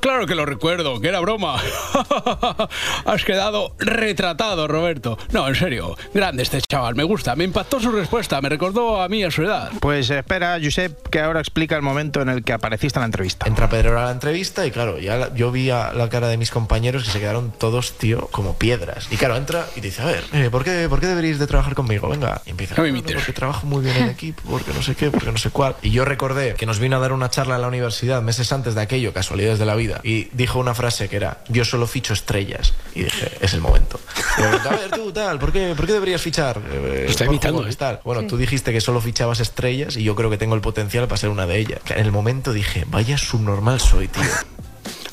Claro 0.00 0.26
que 0.26 0.34
lo 0.34 0.46
recuerdo, 0.46 1.00
que 1.00 1.08
era 1.08 1.20
broma. 1.20 1.56
Has 3.04 3.24
quedado 3.24 3.74
retratado, 3.78 4.66
Roberto. 4.68 5.18
No, 5.32 5.46
en 5.48 5.54
serio, 5.54 5.96
grande 6.14 6.42
este 6.42 6.60
chaval, 6.62 6.94
me 6.94 7.04
gusta. 7.04 7.36
Me 7.36 7.44
impactó 7.44 7.78
su 7.80 7.90
respuesta, 7.92 8.40
me 8.40 8.48
recordó 8.48 9.02
a 9.02 9.08
mí 9.08 9.22
a 9.22 9.30
su 9.30 9.42
edad. 9.42 9.70
Pues 9.80 10.08
espera, 10.10 10.58
Josep, 10.62 11.08
que 11.08 11.20
ahora 11.20 11.40
explica 11.40 11.76
el 11.76 11.82
momento 11.82 12.22
en 12.22 12.28
el 12.30 12.42
que 12.42 12.52
apareciste 12.54 12.98
en 12.98 13.02
la 13.02 13.06
entrevista. 13.06 13.46
Entra 13.46 13.68
Pedrerol 13.68 13.98
a 13.98 14.04
la 14.06 14.10
entrevista 14.12 14.66
y 14.66 14.70
claro, 14.70 14.98
ya 14.98 15.16
la- 15.16 15.34
yo 15.34 15.52
vi 15.52 15.70
a 15.70 15.92
la 15.92 16.08
cara 16.08 16.28
de 16.28 16.36
mis 16.38 16.50
compañeros 16.50 17.04
que 17.04 17.10
se 17.10 17.20
quedaron 17.20 17.52
todos, 17.52 17.92
tío, 17.98 18.28
como 18.30 18.56
piedras. 18.56 19.08
Y 19.10 19.16
claro, 19.16 19.36
entra 19.36 19.66
y 19.76 19.80
dice, 19.80 20.02
a 20.02 20.06
ver, 20.06 20.24
eh, 20.32 20.48
¿por, 20.50 20.64
qué, 20.64 20.86
¿por 20.88 21.00
qué 21.00 21.06
deberíais 21.06 21.38
de 21.38 21.46
trabajar 21.46 21.74
conmigo? 21.74 22.08
Venga. 22.08 22.40
Y 22.46 22.50
empieza, 22.50 22.74
No 22.76 22.82
"No, 22.82 22.88
imites". 22.88 23.14
porque 23.16 23.32
trabajo 23.32 23.66
muy 23.66 23.84
bien 23.84 23.96
en 23.96 24.08
equipo, 24.08 24.42
porque 24.48 24.72
no 24.72 24.82
sé 24.82 24.94
qué, 24.94 25.10
porque 25.10 25.30
no 25.32 25.38
sé 25.38 25.50
cuál. 25.50 25.76
Y 25.82 25.90
yo 25.90 26.04
recordé 26.04 26.54
que 26.54 26.64
nos 26.66 26.78
vino 26.78 26.96
a 26.96 27.00
dar 27.00 27.12
una 27.12 27.28
charla 27.30 27.56
en 27.56 27.62
la 27.62 27.68
universidad 27.68 28.22
meses 28.22 28.50
antes 28.52 28.74
de 28.74 28.80
aquello, 28.80 29.12
casualidades 29.12 29.58
de 29.58 29.65
la 29.66 29.74
vida, 29.74 30.00
y 30.02 30.28
dijo 30.32 30.58
una 30.58 30.74
frase 30.74 31.08
que 31.08 31.16
era, 31.16 31.38
yo 31.48 31.64
solo 31.64 31.86
ficho 31.86 32.12
estrellas. 32.12 32.74
Y 32.94 33.04
dije, 33.04 33.30
es 33.40 33.52
el 33.54 33.60
momento. 33.60 34.00
Y 34.38 34.42
me 34.42 34.48
preguntó, 34.48 34.70
a 34.70 34.76
ver, 34.76 34.90
tú, 34.90 35.12
tal, 35.12 35.38
¿por 35.38 35.52
qué, 35.52 35.74
por 35.76 35.86
qué 35.86 35.92
deberías 35.92 36.22
fichar? 36.22 36.60
Eh, 36.70 37.06
está 37.08 37.26
imitando, 37.26 37.66
¿eh? 37.66 37.74
tal. 37.74 38.00
Bueno, 38.04 38.26
tú 38.26 38.36
dijiste 38.36 38.72
que 38.72 38.80
solo 38.80 39.00
fichabas 39.00 39.40
estrellas 39.40 39.96
y 39.96 40.04
yo 40.04 40.14
creo 40.14 40.30
que 40.30 40.38
tengo 40.38 40.54
el 40.54 40.60
potencial 40.60 41.06
para 41.06 41.18
ser 41.18 41.30
una 41.30 41.46
de 41.46 41.58
ellas. 41.58 41.80
Que 41.84 41.94
En 41.94 42.06
el 42.06 42.12
momento 42.12 42.52
dije, 42.52 42.84
vaya 42.88 43.18
subnormal 43.18 43.80
soy, 43.80 44.08
tío. 44.08 44.22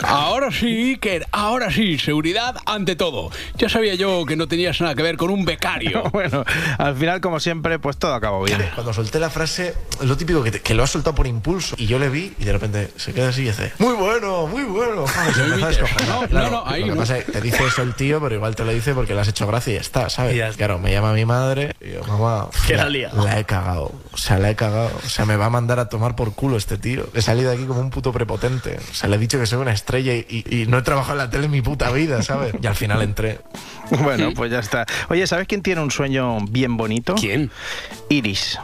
Ahora 0.02 0.52
sí, 0.52 0.92
Iker, 0.94 1.28
ahora 1.32 1.72
sí, 1.72 1.98
seguridad 1.98 2.56
ante 2.66 2.96
todo. 2.96 3.30
Ya 3.58 3.70
sabía 3.70 3.96
yo 3.96 4.26
que 4.26 4.36
no 4.36 4.48
tenías 4.48 4.80
nada 4.82 4.96
que 4.96 5.04
ver 5.04 5.18
con 5.18 5.30
un 5.30 5.46
becario. 5.46 6.04
Bueno, 6.14 6.44
al 6.78 6.96
final, 6.96 7.22
como 7.22 7.40
siempre, 7.40 7.80
pues 7.80 7.98
todo 7.98 8.14
acabó 8.14 8.44
bien. 8.44 8.60
Cuando 8.76 8.94
solté 8.94 9.20
la 9.20 9.30
frase, 9.32 9.74
lo 10.02 10.16
típico 10.16 10.44
que, 10.44 10.52
te- 10.52 10.62
que 10.62 10.74
lo 10.76 10.84
has 10.84 10.92
soltado 10.92 11.16
por 11.16 11.26
impulso. 11.28 11.76
Y 11.80 11.88
yo 11.88 11.98
le 12.00 12.10
vi 12.10 12.34
y 12.40 12.46
de 12.46 12.52
repente 12.54 12.92
se 12.98 13.14
queda 13.14 13.30
así 13.30 13.42
y 13.42 13.46
dice, 13.46 13.74
muy 13.80 13.94
bueno, 13.96 14.46
muy 14.48 14.64
bueno. 14.64 15.06
Joder, 15.60 15.74
se 15.74 15.82
No 16.08 16.28
Claro, 16.28 16.50
no, 16.50 16.50
no, 16.52 16.64
ahí 16.68 16.82
lo 16.82 16.88
que 16.88 16.92
no. 16.94 16.98
pasa 17.00 17.18
es 17.18 17.26
que 17.26 17.32
te 17.32 17.42
dice 17.42 17.66
eso 17.66 17.82
el 17.82 17.96
tío, 17.96 18.22
pero 18.22 18.36
igual 18.36 18.56
te 18.56 18.64
lo 18.64 18.72
dice 18.72 18.94
porque 18.94 19.14
le 19.16 19.22
has 19.22 19.28
hecho 19.28 19.48
gracia 19.48 19.72
y 19.72 19.76
ya 19.76 19.82
está, 19.82 20.10
¿sabes? 20.10 20.36
Y 20.36 20.38
ya 20.38 20.48
está. 20.50 20.58
Claro, 20.58 20.78
me 20.80 20.92
llama 20.92 21.14
mi 21.14 21.26
madre 21.26 21.76
y 21.82 21.94
yo, 21.94 22.04
mamá, 22.06 22.50
Que 22.68 22.76
la 22.78 22.90
la, 22.90 23.14
la 23.14 23.40
he 23.40 23.46
cagado. 23.46 23.92
O 24.12 24.18
sea, 24.18 24.38
la 24.38 24.50
he 24.52 24.56
cagado. 24.56 24.92
O 25.04 25.10
sea, 25.10 25.26
me 25.26 25.36
va 25.36 25.48
a 25.48 25.50
mandar 25.50 25.80
a 25.80 25.90
tomar 25.90 26.16
por 26.16 26.34
culo 26.36 26.58
este 26.58 26.78
tío. 26.78 27.08
He 27.16 27.22
salido 27.22 27.50
de 27.50 27.58
aquí 27.58 27.66
como 27.66 27.80
un 27.80 27.90
puto 27.90 28.12
prepotente. 28.14 28.78
O 28.92 28.94
sea, 28.94 29.10
le 29.10 29.16
he 29.16 29.20
dicho 29.20 29.40
que 29.40 29.46
soy 29.48 29.60
una 29.60 29.72
estrella 29.84 30.14
y, 30.16 30.66
no 30.68 30.78
he 30.78 30.82
trabajado 30.82 31.14
en 31.14 31.26
la 31.26 31.30
tele 31.30 31.46
en 31.46 31.52
mi 31.52 31.62
puta 31.62 31.92
vida, 31.92 32.22
¿sabes? 32.24 32.56
Y 32.64 32.68
al 32.68 32.76
final 32.76 33.02
entré. 33.02 33.42
Bueno, 34.02 34.32
pues 34.34 34.50
ya 34.50 34.60
está. 34.60 34.86
Oye, 35.10 35.28
¿sabes 35.28 35.46
quién 35.46 35.62
tiene 35.62 35.82
un 35.82 35.92
sueño 35.92 36.40
bien 36.50 36.78
bonito? 36.78 37.16
¿Quién? 37.16 37.52
Iris. 38.10 38.58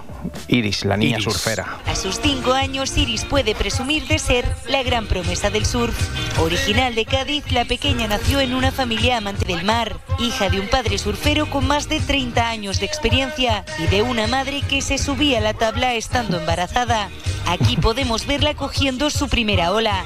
Iris, 0.48 0.86
la 0.86 0.95
niña 0.95 1.18
Iris. 1.18 1.25
surfera. 1.25 1.80
A 1.86 1.95
sus 1.95 2.19
cinco 2.21 2.54
años, 2.54 2.98
Iris 2.98 3.25
puede 3.25 3.54
presumir 3.54 4.07
de 4.07 4.18
ser 4.18 4.45
la 4.68 4.81
gran 4.81 5.07
promesa 5.07 5.50
del 5.50 5.66
surf. 5.66 5.95
Original 6.39 6.95
de 6.95 7.06
Cádiz, 7.06 7.51
la 7.51 7.66
pequeña 7.66 8.07
nació 8.07 8.39
en 8.39 8.54
una 8.56 8.71
familia 8.71 9.18
amante 9.18 9.45
del 9.45 9.66
mar, 9.66 9.98
hija 10.19 10.50
de 10.50 10.62
un 10.62 10.69
padre 10.69 10.98
surfero 10.98 11.50
con 11.50 11.68
más 11.68 11.89
de 11.89 12.00
30 12.00 12.50
años 12.50 12.80
de 12.80 12.86
experiencia 12.86 13.66
y 13.77 13.88
de 13.88 14.01
una 14.01 14.27
madre 14.27 14.62
que 14.62 14.81
se 14.81 14.98
subía 14.98 15.39
a 15.39 15.42
la 15.42 15.54
tabla 15.54 15.95
estando 15.95 16.39
embarazada. 16.39 17.10
Aquí 17.45 17.75
podemos 17.75 18.25
verla 18.25 18.54
cogiendo 18.54 19.10
su 19.10 19.27
primera 19.27 19.74
ola. 19.74 20.06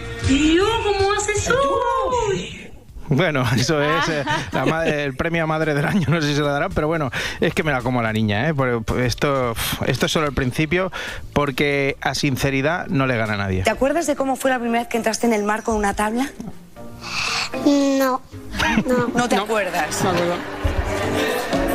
Bueno, 3.10 3.44
eso 3.56 3.82
es 3.82 4.10
eh, 4.10 4.24
la 4.52 4.66
madre- 4.66 5.04
el 5.04 5.16
premio 5.16 5.44
a 5.44 5.48
madre 5.48 5.74
del 5.74 5.86
año, 5.86 6.08
no 6.10 6.22
sé 6.22 6.30
si 6.30 6.36
se 6.36 6.42
lo 6.42 6.48
darán, 6.48 6.72
pero 6.74 6.88
bueno, 6.88 7.12
es 7.42 7.54
que 7.54 7.62
me 7.64 7.72
la 7.72 7.82
como 7.82 8.02
la 8.02 8.12
niña, 8.14 8.48
¿eh? 8.50 8.54
Por- 8.54 8.84
por 8.84 9.02
esto, 9.02 9.54
esto 9.86 10.06
es 10.06 10.12
solo 10.12 10.26
el 10.28 10.34
principio, 10.34 10.92
porque 11.34 11.98
a 12.02 12.16
sinceridad 12.16 12.88
no 12.88 13.06
le 13.06 13.18
gana 13.18 13.34
a 13.34 13.38
nadie. 13.38 13.64
¿Te 13.64 13.70
acuerdas 13.70 14.08
de 14.08 14.16
cómo 14.16 14.36
fue 14.36 14.50
la 14.52 14.60
primera 14.60 14.80
vez 14.84 14.88
que 14.90 14.98
entraste 14.98 15.28
en 15.28 15.34
el 15.34 15.44
mar 15.44 15.64
con 15.64 15.76
una 15.76 15.94
tabla? 15.94 16.28
No, 17.66 18.22
no. 18.88 19.08
No 19.16 19.30
te 19.30 19.36
acuerdas. 19.36 20.02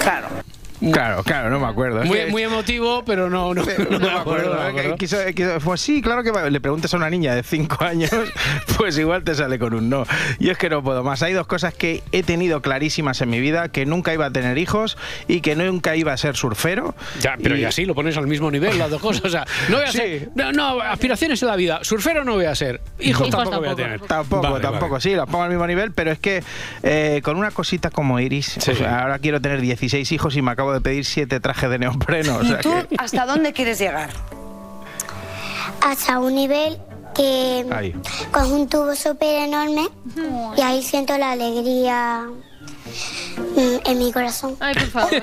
Claro. 0.03 0.29
Claro, 0.93 1.23
claro, 1.25 1.51
no 1.51 1.59
me 1.59 1.67
acuerdo. 1.67 2.05
Muy, 2.05 2.27
muy 2.31 2.43
emotivo, 2.43 3.05
pero 3.05 3.29
no, 3.29 3.53
no, 3.55 3.63
no 3.91 3.99
me 3.99 4.11
acuerdo. 4.11 4.55
no 4.55 4.61
me 4.63 4.69
¿eh? 4.69 4.73
Que 4.75 4.81
acuerdo. 4.81 4.97
quiso- 4.97 5.19
quiso- 5.35 5.59
pues 5.65 5.81
sí, 5.81 6.01
claro 6.03 6.23
que 6.23 6.33
le 6.51 6.61
preguntas 6.61 6.93
a 6.95 6.97
una 6.97 7.11
niña 7.11 7.35
de 7.35 7.43
5 7.43 7.85
años, 7.85 8.11
pues 8.77 8.97
igual 8.99 9.25
te 9.25 9.35
sale 9.35 9.59
con 9.59 9.75
un 9.75 9.89
no. 9.91 10.05
Y 10.39 10.51
es 10.51 10.59
que 10.59 10.71
no 10.71 10.83
puedo 10.83 11.03
más. 11.03 11.23
Hay 11.23 11.33
dos 11.33 11.47
cosas 11.47 11.75
que 11.75 12.03
he 12.13 12.23
tenido 12.23 12.63
clarísimas 12.63 13.21
en 13.21 13.31
mi 13.31 13.41
vida, 13.41 13.69
que 13.71 13.87
nunca 13.87 14.13
iba 14.15 14.27
a 14.27 14.31
tener 14.31 14.57
hijos 14.59 14.97
y 15.27 15.41
que 15.41 15.57
nunca 15.57 15.97
iba 15.97 16.13
a 16.13 16.17
ser 16.17 16.37
surfero. 16.37 16.95
Ya, 17.21 17.37
pero 17.43 17.57
Y- 17.57 17.61
y 17.63 17.65
así 17.65 17.85
lo 17.85 17.95
pones 17.95 18.17
al 18.17 18.27
mismo 18.27 18.51
nivel, 18.51 18.79
las 18.79 18.91
dos 18.91 19.01
cosas. 19.01 19.25
O 19.25 19.31
sea, 19.31 19.45
no 19.69 19.77
voy 19.79 19.87
a 19.87 19.93
Sí. 19.93 19.99
ser. 19.99 20.29
No, 20.35 20.53
no, 20.53 20.81
aspiraciones 20.81 21.43
en 21.43 21.49
la 21.49 21.57
vida. 21.57 21.81
Surfero 21.83 22.25
no 22.25 22.35
voy 22.35 22.45
a 22.45 22.55
ser. 22.55 22.81
Hijos, 23.01 23.27
Hijos 23.29 23.31
tampoco, 23.31 23.57
voy 23.59 23.67
a 23.67 23.71
tampoco. 23.71 23.77
tener. 23.77 24.01
Tampoco, 24.03 24.43
Vale, 24.43 24.61
tampoco, 24.61 24.91
vale. 24.93 25.03
sí, 25.03 25.15
los 25.15 25.27
pongo 25.27 25.43
al 25.43 25.51
mismo 25.51 25.67
nivel, 25.67 25.93
pero 25.93 26.13
es 26.13 26.19
que 26.19 26.43
eh, 26.83 27.21
con 27.25 27.37
una 27.37 27.51
cosita 27.51 27.91
como 27.91 28.21
Iris, 28.21 28.57
Sí. 28.61 28.71
o 28.71 28.75
sea, 28.77 29.01
ahora 29.03 29.19
quiero 29.19 29.41
tener 29.41 29.61
16 29.61 30.13
hijos 30.13 30.37
y 30.37 30.43
me 30.43 30.53
acabo 30.53 30.68
de 30.73 30.81
pedir 30.81 31.05
7 31.05 31.41
trajes 31.41 31.71
de 31.71 31.79
neopreno. 31.79 32.37
O 32.39 32.43
¿Y 32.43 32.49
sea 32.49 32.61
tú 32.61 32.71
que- 32.89 32.97
hasta 32.99 33.27
dónde 33.27 33.53
quieres 33.53 33.79
llegar? 33.79 34.11
Hasta 35.81 36.19
un 36.19 36.35
nivel 36.35 36.79
que 37.15 37.65
Ahí. 37.71 37.95
con 38.31 38.51
un 38.53 38.69
tubo 38.69 38.95
súper 38.95 39.43
enorme 39.49 39.89
y 40.57 40.61
ahí 40.61 40.83
siento 40.83 41.17
la 41.19 41.33
alegría 41.33 42.27
mm, 43.57 43.77
en 43.89 43.99
mi 43.99 44.13
corazón. 44.13 44.57
Ay, 44.61 44.75
por 44.75 44.87
favor. 44.89 45.11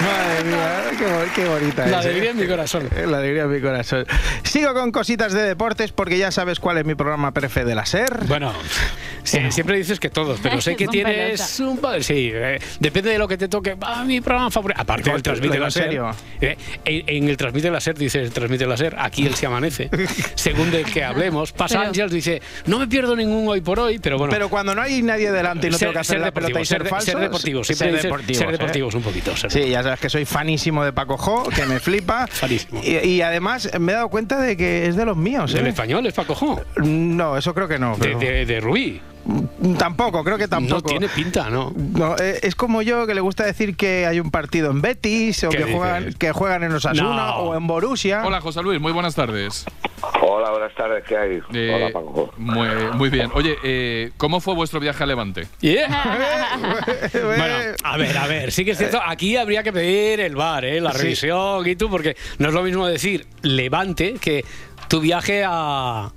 Madre 0.00 0.44
mía, 0.44 0.82
qué, 0.98 1.06
qué 1.42 1.48
bonita 1.48 1.86
La 1.86 2.00
es, 2.00 2.06
¿eh? 2.06 2.08
alegría 2.08 2.30
en 2.30 2.36
mi 2.38 2.46
corazón. 2.46 2.88
La 3.06 3.18
alegría 3.18 3.42
en 3.42 3.52
mi 3.52 3.60
corazón. 3.60 4.06
Sigo 4.44 4.72
con 4.74 4.92
cositas 4.92 5.32
de 5.34 5.42
deportes 5.42 5.92
porque 5.92 6.16
ya 6.18 6.30
sabes 6.30 6.58
cuál 6.60 6.78
es 6.78 6.84
mi 6.86 6.94
programa 6.94 7.32
prefe 7.32 7.64
de 7.66 7.74
la 7.74 7.84
SER. 7.84 8.24
Bueno, 8.26 8.52
sí, 9.22 9.38
siempre 9.50 9.76
dices 9.76 9.98
que 10.00 10.10
todos, 10.10 10.38
pero 10.42 10.60
sé 10.60 10.76
que 10.76 10.86
tienes 10.88 11.40
pelota. 11.56 11.96
un 11.96 12.02
Sí, 12.02 12.30
eh, 12.32 12.58
depende 12.78 13.10
de 13.10 13.18
lo 13.18 13.26
que 13.28 13.36
te 13.36 13.48
toque. 13.48 13.76
A 13.80 14.04
mi 14.04 14.20
programa 14.20 14.50
favorito. 14.50 14.80
Aparte 14.80 15.10
del 15.10 15.22
transmite 15.22 15.58
láser. 15.58 15.84
serio. 15.84 16.10
eh, 16.40 16.56
en, 16.84 17.04
en 17.24 17.28
el 17.28 17.36
transmite 17.36 17.70
láser 17.70 17.96
dices 17.96 18.30
transmite 18.32 18.66
láser. 18.66 18.94
Aquí 18.98 19.26
él 19.26 19.34
se 19.34 19.46
amanece. 19.46 19.90
Según 20.34 20.70
de 20.70 20.84
que 20.84 21.04
hablemos. 21.04 21.52
Pasa 21.52 21.78
Pero- 21.78 21.88
Ángel 21.88 22.10
dice 22.10 22.40
no 22.66 22.78
me 22.78 22.86
pierdo 22.86 23.16
ningún 23.16 23.48
hoy 23.48 23.60
por 23.60 23.78
hoy, 23.80 23.98
pero 23.98 24.18
bueno. 24.18 24.30
Pero 24.32 24.48
cuando 24.48 24.74
no 24.74 24.82
hay 24.82 25.02
nadie 25.02 25.30
delante 25.32 25.66
y 25.68 25.70
no 25.70 25.78
tengo 25.78 25.92
que 25.92 25.98
hacer 25.98 26.20
la 26.20 26.30
pelota 26.32 26.60
y 26.60 26.64
ser, 26.64 26.82
ser, 26.82 26.88
falso, 26.88 27.06
ser 27.12 27.18
deportivos, 27.20 27.66
siempre 27.66 27.86
ser 27.86 27.92
dices 27.94 28.04
deportivos, 28.04 28.38
ser 28.38 28.48
¿eh? 28.48 28.52
deportivos 28.52 28.94
un 28.94 29.02
poquito. 29.02 29.36
ser 29.36 29.50
Sí, 29.50 29.68
ya 29.70 29.82
sabes 29.82 30.00
que 30.00 30.08
soy 30.10 30.24
fanísimo 30.24 30.84
de 30.84 30.92
Paco 30.92 31.16
Jo, 31.16 31.44
que 31.54 31.66
me 31.66 31.80
flipa. 31.80 32.26
Fanísimo. 32.26 32.80
Y, 32.84 32.96
y 32.98 33.22
además 33.22 33.68
me 33.78 33.92
he 33.92 33.94
dado 33.94 34.08
cuenta 34.08 34.40
de 34.40 34.56
que 34.56 34.86
es 34.86 34.96
de 34.96 35.04
los 35.04 35.16
míos. 35.16 35.52
Del 35.52 35.66
¿eh? 35.66 35.70
español 35.70 36.06
es 36.06 36.14
Paco 36.14 36.34
Jo. 36.34 36.60
No, 36.76 37.36
eso 37.36 37.54
creo 37.54 37.68
que 37.68 37.78
no. 37.78 37.96
De, 37.96 38.14
de, 38.14 38.46
de 38.46 38.60
Rubí. 38.60 39.00
Tampoco, 39.78 40.24
creo 40.24 40.38
que 40.38 40.48
tampoco. 40.48 40.80
No 40.82 40.98
tiene 40.98 41.08
pinta, 41.08 41.50
¿no? 41.50 41.72
No, 41.76 42.16
eh, 42.16 42.40
es 42.42 42.54
como 42.54 42.82
yo 42.82 43.06
que 43.06 43.14
le 43.14 43.20
gusta 43.20 43.44
decir 43.44 43.76
que 43.76 44.06
hay 44.06 44.18
un 44.18 44.30
partido 44.30 44.70
en 44.70 44.80
Betis 44.80 45.44
o 45.44 45.50
¿Qué 45.50 45.58
que 45.58 45.64
juegan, 45.64 46.12
que 46.14 46.32
juegan 46.32 46.62
en 46.64 46.72
Osasuna 46.72 47.02
No. 47.26 47.36
o 47.36 47.54
en 47.56 47.66
Borussia. 47.66 48.22
Hola 48.24 48.40
José 48.40 48.62
Luis, 48.62 48.80
muy 48.80 48.92
buenas 48.92 49.14
tardes. 49.14 49.66
Hola, 50.22 50.50
buenas 50.50 50.74
tardes, 50.74 51.04
¿qué 51.06 51.16
hay? 51.16 51.40
Eh, 51.52 51.72
Hola, 51.74 51.92
Paco. 51.92 52.32
Muy, 52.38 52.68
muy 52.94 53.10
bien. 53.10 53.30
Oye, 53.34 53.56
eh, 53.62 54.10
¿cómo 54.16 54.40
fue 54.40 54.54
vuestro 54.54 54.80
viaje 54.80 55.02
a 55.02 55.06
Levante? 55.06 55.46
Bueno, 57.12 57.44
a 57.84 57.96
ver, 57.96 58.16
a 58.18 58.26
ver, 58.26 58.52
sí 58.52 58.64
que 58.64 58.72
es 58.72 58.78
cierto, 58.78 59.00
aquí 59.04 59.36
habría 59.36 59.62
que 59.62 59.72
pedir 59.72 60.20
el 60.20 60.36
bar, 60.36 60.64
¿eh? 60.64 60.80
la 60.80 60.92
Sí. 60.92 60.98
revisión 61.02 61.66
y 61.68 61.76
tú, 61.76 61.88
porque 61.90 62.16
no 62.38 62.48
es 62.48 62.54
lo 62.54 62.62
mismo 62.62 62.86
decir 62.86 63.26
Levante 63.42 64.14
que 64.20 64.44
tu 64.88 65.00
viaje 65.00 65.44
a, 65.46 66.10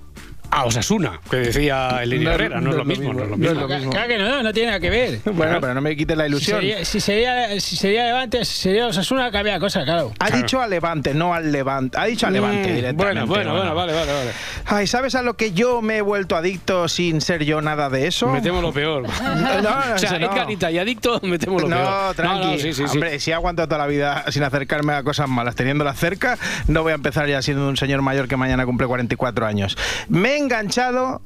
a 0.55 0.65
Osasuna, 0.65 1.19
que 1.31 1.38
decía 1.38 2.00
Eleni 2.03 2.25
No, 2.25 2.31
Herrera. 2.31 2.62
No, 2.62 2.69
es 2.69 2.75
lo 2.75 2.86
mismo, 2.86 3.12
no 3.13 3.24
es 3.24 3.29
lo 3.29 3.38
mismo. 3.38 3.67
Claro 3.91 4.07
que 4.07 4.17
no, 4.19 4.43
no 4.43 4.53
tiene 4.53 4.67
nada 4.67 4.79
que 4.79 4.89
ver. 4.89 5.19
Bueno, 5.33 5.60
pero 5.60 5.74
no 5.74 5.81
me 5.81 5.95
quites 5.95 6.15
la 6.15 6.25
Si 6.25 6.29
ilusión. 6.29 6.60
sería, 6.60 6.86
si 6.86 7.00
sería, 7.01 7.60
si 7.60 7.75
sería 7.75 8.05
Levante, 8.05 8.45
si 8.45 8.53
sería 8.62 8.86
Osasuna, 8.88 9.31
cambia 9.31 9.60
cosa, 9.60 9.83
claro. 9.83 10.12
Ha 10.19 10.29
dicho 10.29 10.62
a 10.62 10.67
Levante, 10.67 11.13
no 11.13 11.33
al 11.33 11.51
Levante. 11.51 11.98
Ha 11.98 12.05
dicho 12.05 12.27
a 12.27 12.29
Levante 12.29 12.69
Mm, 12.69 12.75
directamente. 12.75 13.03
bueno, 13.03 13.25
bueno, 13.27 13.51
bueno, 13.55 13.75
vale, 13.75 13.93
vale, 13.93 14.13
vale. 14.13 14.31
Ay, 14.65 14.86
¿sabes 14.88 15.15
a 15.15 15.22
lo 15.24 15.33
que 15.36 15.53
yo 15.53 15.81
me 15.81 15.98
he 15.98 16.01
vuelto 16.01 16.36
adicto 16.36 16.88
sin 16.88 17.19
ser 17.22 17.43
yo 17.45 17.62
nada 17.62 17.89
de 17.89 18.05
eso? 18.07 18.27
Metemos 18.29 18.62
lo 18.62 18.72
peor. 18.72 19.03
No, 19.24 19.62
no, 19.62 19.69
o 19.95 19.98
sea, 19.98 20.19
no. 20.19 20.31
Edgarita 20.31 20.69
y 20.72 20.77
adicto, 20.77 21.19
metemos 21.24 21.63
lo 21.63 21.67
No, 21.69 21.75
peor. 21.77 22.15
tranqui. 22.15 22.60
sí, 22.60 22.74
sí, 22.74 22.83
sí. 22.88 22.91
Hombre, 22.93 23.19
si 23.19 23.31
he 23.31 23.33
aguantado 23.33 23.67
toda 23.67 23.79
la 23.79 23.88
vida 23.88 24.25
sin 24.29 24.43
acercarme 24.43 24.93
a 24.93 25.03
cosas 25.03 25.27
malas, 25.27 25.55
teniéndolas 25.55 25.98
cerca, 25.98 26.38
no 26.67 26.83
voy 26.83 26.91
a 26.91 26.95
empezar 26.95 27.27
ya 27.27 27.41
siendo 27.41 27.67
un 27.67 27.75
señor 27.77 28.01
mayor 28.03 28.27
que 28.27 28.38
mañana 28.38 28.65
cumple 28.65 28.86
44 28.88 29.45
años. 29.45 29.77
Me 30.10 30.38
enganchado 30.43 31.21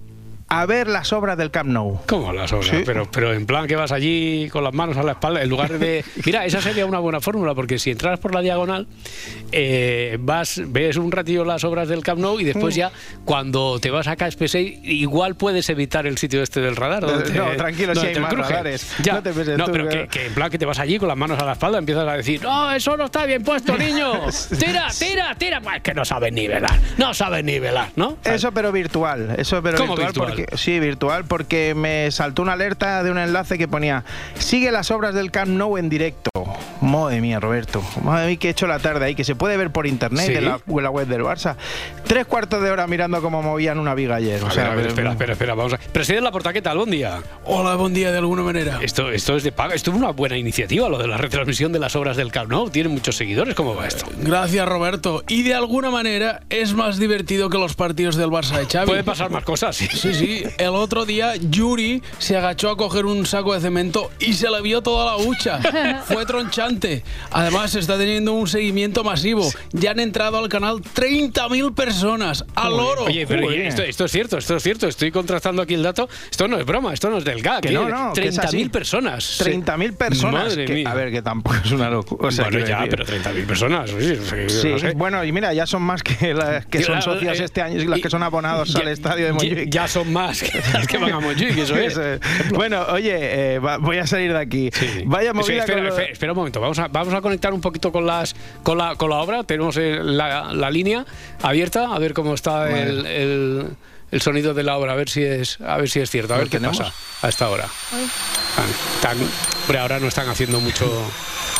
a 0.49 0.65
ver 0.65 0.87
las 0.87 1.11
obras 1.13 1.37
del 1.37 1.51
Camp 1.51 1.69
Nou. 1.69 1.99
¿Cómo 2.07 2.31
las 2.31 2.51
obras? 2.53 2.67
Sí. 2.69 2.83
Pero, 2.85 3.09
pero 3.11 3.33
en 3.33 3.45
plan 3.45 3.67
que 3.67 3.75
vas 3.75 3.91
allí 3.91 4.47
con 4.49 4.63
las 4.63 4.73
manos 4.73 4.95
a 4.97 5.03
la 5.03 5.11
espalda, 5.13 5.41
en 5.43 5.49
lugar 5.49 5.77
de... 5.77 6.05
Mira, 6.25 6.45
esa 6.45 6.61
sería 6.61 6.85
una 6.85 6.99
buena 6.99 7.19
fórmula, 7.19 7.53
porque 7.53 7.77
si 7.79 7.91
entras 7.91 8.19
por 8.19 8.33
la 8.33 8.41
diagonal, 8.41 8.87
eh, 9.51 10.17
vas, 10.19 10.61
ves 10.67 10.97
un 10.97 11.11
ratillo 11.11 11.43
las 11.45 11.63
obras 11.63 11.87
del 11.89 12.01
Camp 12.03 12.19
Nou 12.21 12.39
y 12.39 12.43
después 12.43 12.75
Mm. 12.75 12.79
ya, 12.79 12.91
cuando 13.25 13.79
te 13.79 13.91
vas 13.91 14.07
a 14.07 14.15
KSP6, 14.17 14.79
igual 14.83 15.35
puedes 15.35 15.69
evitar 15.69 16.05
el 16.07 16.17
sitio 16.17 16.41
este 16.41 16.59
del 16.61 16.75
radar. 16.75 17.05
donde 17.05 17.29
No, 17.33 17.45
tranquilo, 17.55 17.87
donde 17.93 18.01
sí 18.01 18.07
hay 18.07 18.13
te 18.13 18.19
más 18.19 18.33
cruje. 18.33 18.49
radares. 18.49 18.95
Ya. 19.03 19.13
No 19.13 19.23
te 19.23 19.57
No, 19.57 19.65
tú, 19.65 19.71
pero 19.71 19.89
que- 19.89 19.97
que, 20.03 20.07
que 20.07 20.25
en 20.27 20.33
plan 20.33 20.49
que 20.49 20.57
te 20.57 20.65
vas 20.65 20.79
allí 20.79 20.97
con 20.97 21.07
las 21.07 21.17
manos 21.17 21.39
a 21.39 21.45
la 21.45 21.53
espalda, 21.53 21.77
empiezas 21.77 22.07
a 22.07 22.13
decir, 22.13 22.41
no, 22.41 22.71
eso 22.71 22.95
no 22.97 23.05
está 23.05 23.25
bien 23.25 23.43
puesto, 23.43 23.77
niño. 23.77 24.13
Tira, 24.59 24.87
tira, 24.97 25.35
tira. 25.37 25.61
Pues 25.61 25.81
que 25.81 25.93
no 25.93 26.05
sabes 26.05 26.31
nivelar, 26.33 26.79
no 26.97 27.13
sabes 27.13 27.43
nivelar, 27.43 27.89
¿no? 27.95 28.17
Eso 28.23 28.51
pero 28.51 28.71
virtual, 28.71 29.35
eso 29.37 29.61
pero 29.61 29.77
¿Cómo 29.77 29.95
virtual, 29.95 30.27
virtual? 30.27 30.36
Porque 30.37 30.57
sí, 30.57 30.79
virtual 30.79 31.25
porque 31.25 31.73
me 31.75 32.11
saltó 32.11 32.41
una 32.43 32.53
alerta 32.53 33.01
de 33.03 33.09
un 33.11 33.17
enlace 33.17 33.57
que 33.57 33.67
ponía 33.67 34.03
sigue 34.37 34.71
las 34.71 34.91
obras 34.91 35.15
del 35.15 35.31
Camp 35.31 35.49
Nou 35.49 35.77
en 35.77 35.89
directo. 35.89 36.29
Madre 36.81 37.21
mía, 37.21 37.39
Roberto. 37.39 37.81
Madre 38.03 38.27
mía, 38.27 38.37
que 38.37 38.47
he 38.49 38.51
hecho 38.51 38.67
la 38.67 38.77
tarde 38.77 39.03
ahí, 39.05 39.15
que 39.15 39.23
se 39.23 39.35
puede 39.35 39.57
ver 39.57 39.71
por 39.71 39.87
internet 39.87 40.27
¿Sí? 40.27 40.33
en, 40.35 40.45
la, 40.45 40.59
en 40.67 40.83
la 40.83 40.89
web 40.91 41.07
del 41.07 41.21
Barça. 41.23 41.55
Tres 42.05 42.25
cuartos 42.27 42.61
de 42.61 42.69
hora 42.69 42.85
mirando 42.85 43.19
cómo 43.21 43.41
movían 43.41 43.79
una 43.79 43.95
viga 43.95 44.15
ayer. 44.15 44.43
O 44.43 44.47
A 44.47 44.51
sea, 44.51 44.63
ver, 44.65 44.71
a 44.71 44.75
ver, 44.75 44.77
pero- 44.83 44.89
espera, 44.89 45.11
espera, 45.11 45.33
espera, 45.33 45.53
vamos 45.55 45.73
a... 45.73 45.77
Presidente 45.79 46.23
La 46.23 46.31
Portaqueta, 46.31 46.73
buen 46.75 46.91
día. 46.91 47.19
Hola, 47.45 47.75
buen 47.75 47.93
día 47.95 48.11
de 48.11 48.19
alguna 48.19 48.43
manera. 48.43 48.77
Esto, 48.81 49.09
esto 49.11 49.35
es 49.35 49.43
de 49.43 49.51
paga, 49.51 49.73
esto 49.73 49.89
es 49.91 49.97
una 49.97 50.11
buena 50.11 50.37
iniciativa, 50.37 50.87
lo 50.87 50.99
de 50.99 51.07
la 51.07 51.17
retransmisión 51.17 51.71
de 51.71 51.79
las 51.79 51.95
obras 51.95 52.15
del 52.15 52.31
Camp 52.31 52.51
Nou. 52.51 52.69
Tiene 52.69 52.89
muchos 52.89 53.15
seguidores, 53.15 53.55
¿cómo 53.55 53.75
va 53.75 53.87
esto? 53.87 54.05
Gracias, 54.21 54.67
Roberto. 54.69 55.23
Y 55.27 55.41
de 55.43 55.55
alguna 55.55 55.89
manera 55.89 56.41
es 56.51 56.73
más 56.73 56.99
divertido 56.99 57.49
que 57.49 57.57
los 57.57 57.73
partidos 57.75 58.15
del 58.17 58.29
Barça 58.29 58.57
de 58.59 58.65
Xavi. 58.67 58.85
Pueden 58.85 59.05
pasar 59.05 59.31
más 59.31 59.43
cosas, 59.43 59.75
sí. 59.75 59.87
Sí, 59.91 60.13
sí. 60.13 60.26
El 60.57 60.69
otro 60.69 61.05
día 61.05 61.35
Yuri 61.35 62.01
se 62.19 62.37
agachó 62.37 62.69
a 62.69 62.77
coger 62.77 63.05
un 63.05 63.25
saco 63.25 63.53
de 63.53 63.59
cemento 63.61 64.11
y 64.19 64.33
se 64.33 64.49
le 64.49 64.61
vio 64.61 64.81
toda 64.81 65.05
la 65.05 65.17
hucha. 65.17 65.59
Fue 66.05 66.25
tronchante. 66.25 67.03
Además 67.31 67.75
está 67.75 67.97
teniendo 67.97 68.33
un 68.33 68.47
seguimiento 68.47 69.03
masivo. 69.03 69.49
Ya 69.71 69.91
han 69.91 69.99
entrado 69.99 70.37
al 70.37 70.49
canal 70.49 70.81
30.000 70.81 71.73
personas. 71.73 72.45
¡Al 72.55 72.73
oro! 72.73 73.03
Oye, 73.05 73.25
pero 73.27 73.49
esto, 73.51 73.81
esto 73.83 74.05
es 74.05 74.11
cierto, 74.11 74.37
esto 74.37 74.55
es 74.55 74.63
cierto. 74.63 74.87
Estoy 74.87 75.11
contrastando 75.11 75.61
aquí 75.61 75.73
el 75.73 75.83
dato. 75.83 76.07
Esto 76.29 76.47
no 76.47 76.57
es 76.57 76.65
broma, 76.65 76.93
esto 76.93 77.09
no 77.09 77.17
es 77.17 77.23
del 77.25 77.41
GAC. 77.41 77.61
Que 77.61 77.69
¿eh? 77.69 77.73
no, 77.73 77.87
no, 77.89 78.13
que 78.13 78.27
es 78.27 78.37
así. 78.39 78.57
30.000 78.65 78.71
personas. 78.71 79.41
30.000 79.41 79.95
personas. 79.95 80.43
Madre 80.45 80.65
que- 80.65 80.73
mía. 80.73 80.91
a 80.91 80.93
ver, 80.93 81.11
que 81.11 81.21
tampoco 81.21 81.57
es 81.63 81.71
una 81.71 81.89
locura. 81.89 82.27
O 82.27 82.31
sea, 82.31 82.45
bueno, 82.49 82.65
ya, 82.65 82.79
decir- 82.85 82.89
pero 82.89 83.05
30.000 83.05 83.45
personas. 83.45 83.91
oye, 83.93 84.17
Sí, 84.49 84.69
no 84.69 84.79
sé. 84.79 84.91
bueno, 84.95 85.23
y 85.23 85.31
mira, 85.31 85.53
ya 85.53 85.65
son 85.65 85.81
más 85.81 86.03
que 86.03 86.33
las 86.33 86.65
que 86.65 86.81
son 86.83 87.01
socias 87.01 87.39
eh, 87.39 87.43
este 87.45 87.61
año 87.61 87.81
y 87.81 87.85
las 87.85 87.99
que 87.99 88.09
son 88.09 88.23
abonados 88.23 88.69
ya- 88.73 88.79
al 88.81 88.87
estadio 88.89 89.25
de 89.25 89.33
Montjuic. 89.33 89.69
Ya, 89.69 89.87
son 89.87 90.11
más 90.17 90.41
que 90.41 90.61
las 90.73 90.87
que 90.87 90.97
van 90.97 91.11
a 91.13 91.19
Montjuic, 91.19 91.57
eso 91.57 91.75
es. 91.75 91.99
Bueno, 92.53 92.83
oye, 92.91 93.55
eh, 93.55 93.59
va- 93.59 93.77
voy 93.77 93.97
a 93.97 94.07
salir 94.07 94.33
de 94.33 94.39
aquí. 94.39 94.69
Sí. 94.73 95.03
Vaya 95.05 95.31
Sí, 95.31 95.37
movida 95.37 95.59
espera, 95.59 95.81
lo- 95.81 95.89
espera, 95.89 96.07
espera 96.11 96.31
un 96.33 96.37
momento, 96.37 96.59
vamos 96.59 96.79
a, 96.79 96.87
vamos 96.87 97.13
a 97.13 97.21
conectar 97.21 97.53
un 97.53 97.61
poquito 97.61 97.91
con 97.91 98.05
las 98.05 98.35
con 98.63 98.77
la, 98.77 98.95
con 98.95 99.09
la 99.09 99.17
obra. 99.17 99.43
Tenemos 99.43 99.77
eh, 99.77 99.99
la, 100.01 100.51
la 100.53 100.69
línea 100.69 101.05
abierta, 101.41 101.93
a 101.93 101.99
ver 101.99 102.13
cómo 102.13 102.33
está 102.33 102.69
el, 102.81 103.05
el- 103.05 103.67
el 104.11 104.21
sonido 104.21 104.53
de 104.53 104.63
la 104.63 104.77
obra, 104.77 104.93
a 104.93 104.95
ver 104.95 105.09
si 105.09 105.23
es, 105.23 105.59
a 105.61 105.77
ver 105.77 105.89
si 105.89 105.99
es 105.99 106.09
cierto, 106.09 106.33
a 106.33 106.37
¿Lo 106.37 106.43
ver 106.43 106.49
qué 106.49 106.57
tenemos? 106.57 106.77
pasa 106.79 106.93
a 107.21 107.29
esta 107.29 107.49
hora. 107.49 107.67
Están- 108.95 109.17
hombre, 109.63 109.79
ahora 109.79 109.99
no 109.99 110.07
están 110.07 110.29
haciendo 110.29 110.59
mucho 110.59 110.85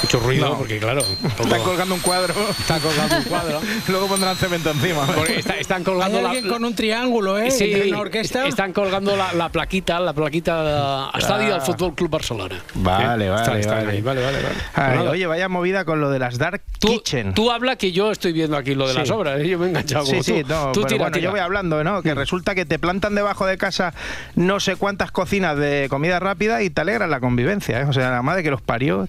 mucho 0.04 0.20
ruido, 0.20 0.50
No. 0.50 0.58
porque 0.60 0.78
claro, 0.78 1.02
tampoco- 1.02 1.44
Están 1.44 1.64
colgando 1.64 1.96
un 1.96 2.02
cuadro. 2.02 2.34
Están 2.52 2.80
colgando 2.82 3.18
un 3.18 3.24
cuadro. 3.24 3.62
Luego 3.88 4.06
pondrán 4.08 4.36
cemento 4.38 4.70
encima. 4.70 5.08
está- 5.36 5.56
están 5.58 5.80
Hay 5.80 5.84
colgando 5.86 6.22
la, 6.22 6.30
alguien 6.30 6.48
con 6.48 6.64
un 6.66 6.76
triángulo, 6.76 7.40
¿eh? 7.40 7.50
Sí, 7.50 7.74
una 7.90 8.02
orquesta. 8.02 8.46
están 8.46 8.74
colgando 8.74 9.16
la, 9.18 9.34
la 9.34 9.50
plaquita, 9.50 10.00
la 10.00 10.14
plaquita 10.14 11.10
a 11.10 11.18
estadio 11.18 11.52
del 11.54 11.62
Fútbol 11.62 11.96
Club 11.96 12.12
Barcelona. 12.12 12.62
Vale, 12.76 13.26
¿Eh? 13.26 13.30
vale, 13.32 13.42
Están- 13.42 13.58
están 13.60 13.78
vale. 13.86 13.92
ahí, 13.94 14.02
vale, 14.04 14.24
vale, 14.24 14.38
vale. 14.44 14.56
Ay, 14.76 14.98
Pues 15.00 15.10
oye, 15.10 15.26
vaya 15.26 15.50
movida 15.50 15.84
con 15.84 16.00
lo 16.00 16.12
de 16.12 16.20
las 16.20 16.38
Dark 16.38 16.62
Tú, 16.78 16.90
Kitchen. 16.90 17.34
tú 17.34 17.50
habla 17.50 17.76
que 17.76 17.92
yo 17.92 18.12
estoy 18.12 18.34
viendo 18.34 18.56
aquí 18.56 18.76
lo 18.76 18.86
de 18.86 18.94
Sí. 18.94 19.00
las 19.00 19.10
obras, 19.10 19.40
¿eh? 19.42 19.48
yo 19.50 19.58
me 19.58 19.66
he 19.66 19.70
enganchado 19.70 20.06
Sí, 20.06 20.22
sí, 20.22 20.44
tú. 20.44 20.50
no, 20.50 20.66
Tú 20.74 20.82
pero 20.82 20.88
tira, 20.90 20.98
bueno, 21.00 21.12
tira. 21.16 21.24
yo 21.24 21.32
voy 21.32 21.40
hablando, 21.40 21.84
¿no? 21.84 22.04
Que 22.04 22.14
resulta 22.14 22.37
que 22.44 22.66
te 22.66 22.80
plantan 22.80 23.16
debajo 23.16 23.46
de 23.46 23.58
casa 23.58 23.94
no 24.36 24.60
sé 24.60 24.76
cuántas 24.76 25.12
cocinas 25.12 25.58
de 25.58 25.88
comida 25.90 26.20
rápida 26.20 26.62
y 26.64 26.70
te 26.70 26.82
alegran 26.82 27.10
la 27.10 27.20
convivencia, 27.20 27.82
¿eh? 27.82 27.86
O 27.86 27.94
sea, 27.94 28.12
la 28.12 28.22
madre 28.22 28.44
que 28.44 28.52
los 28.52 28.62
parió, 28.62 29.08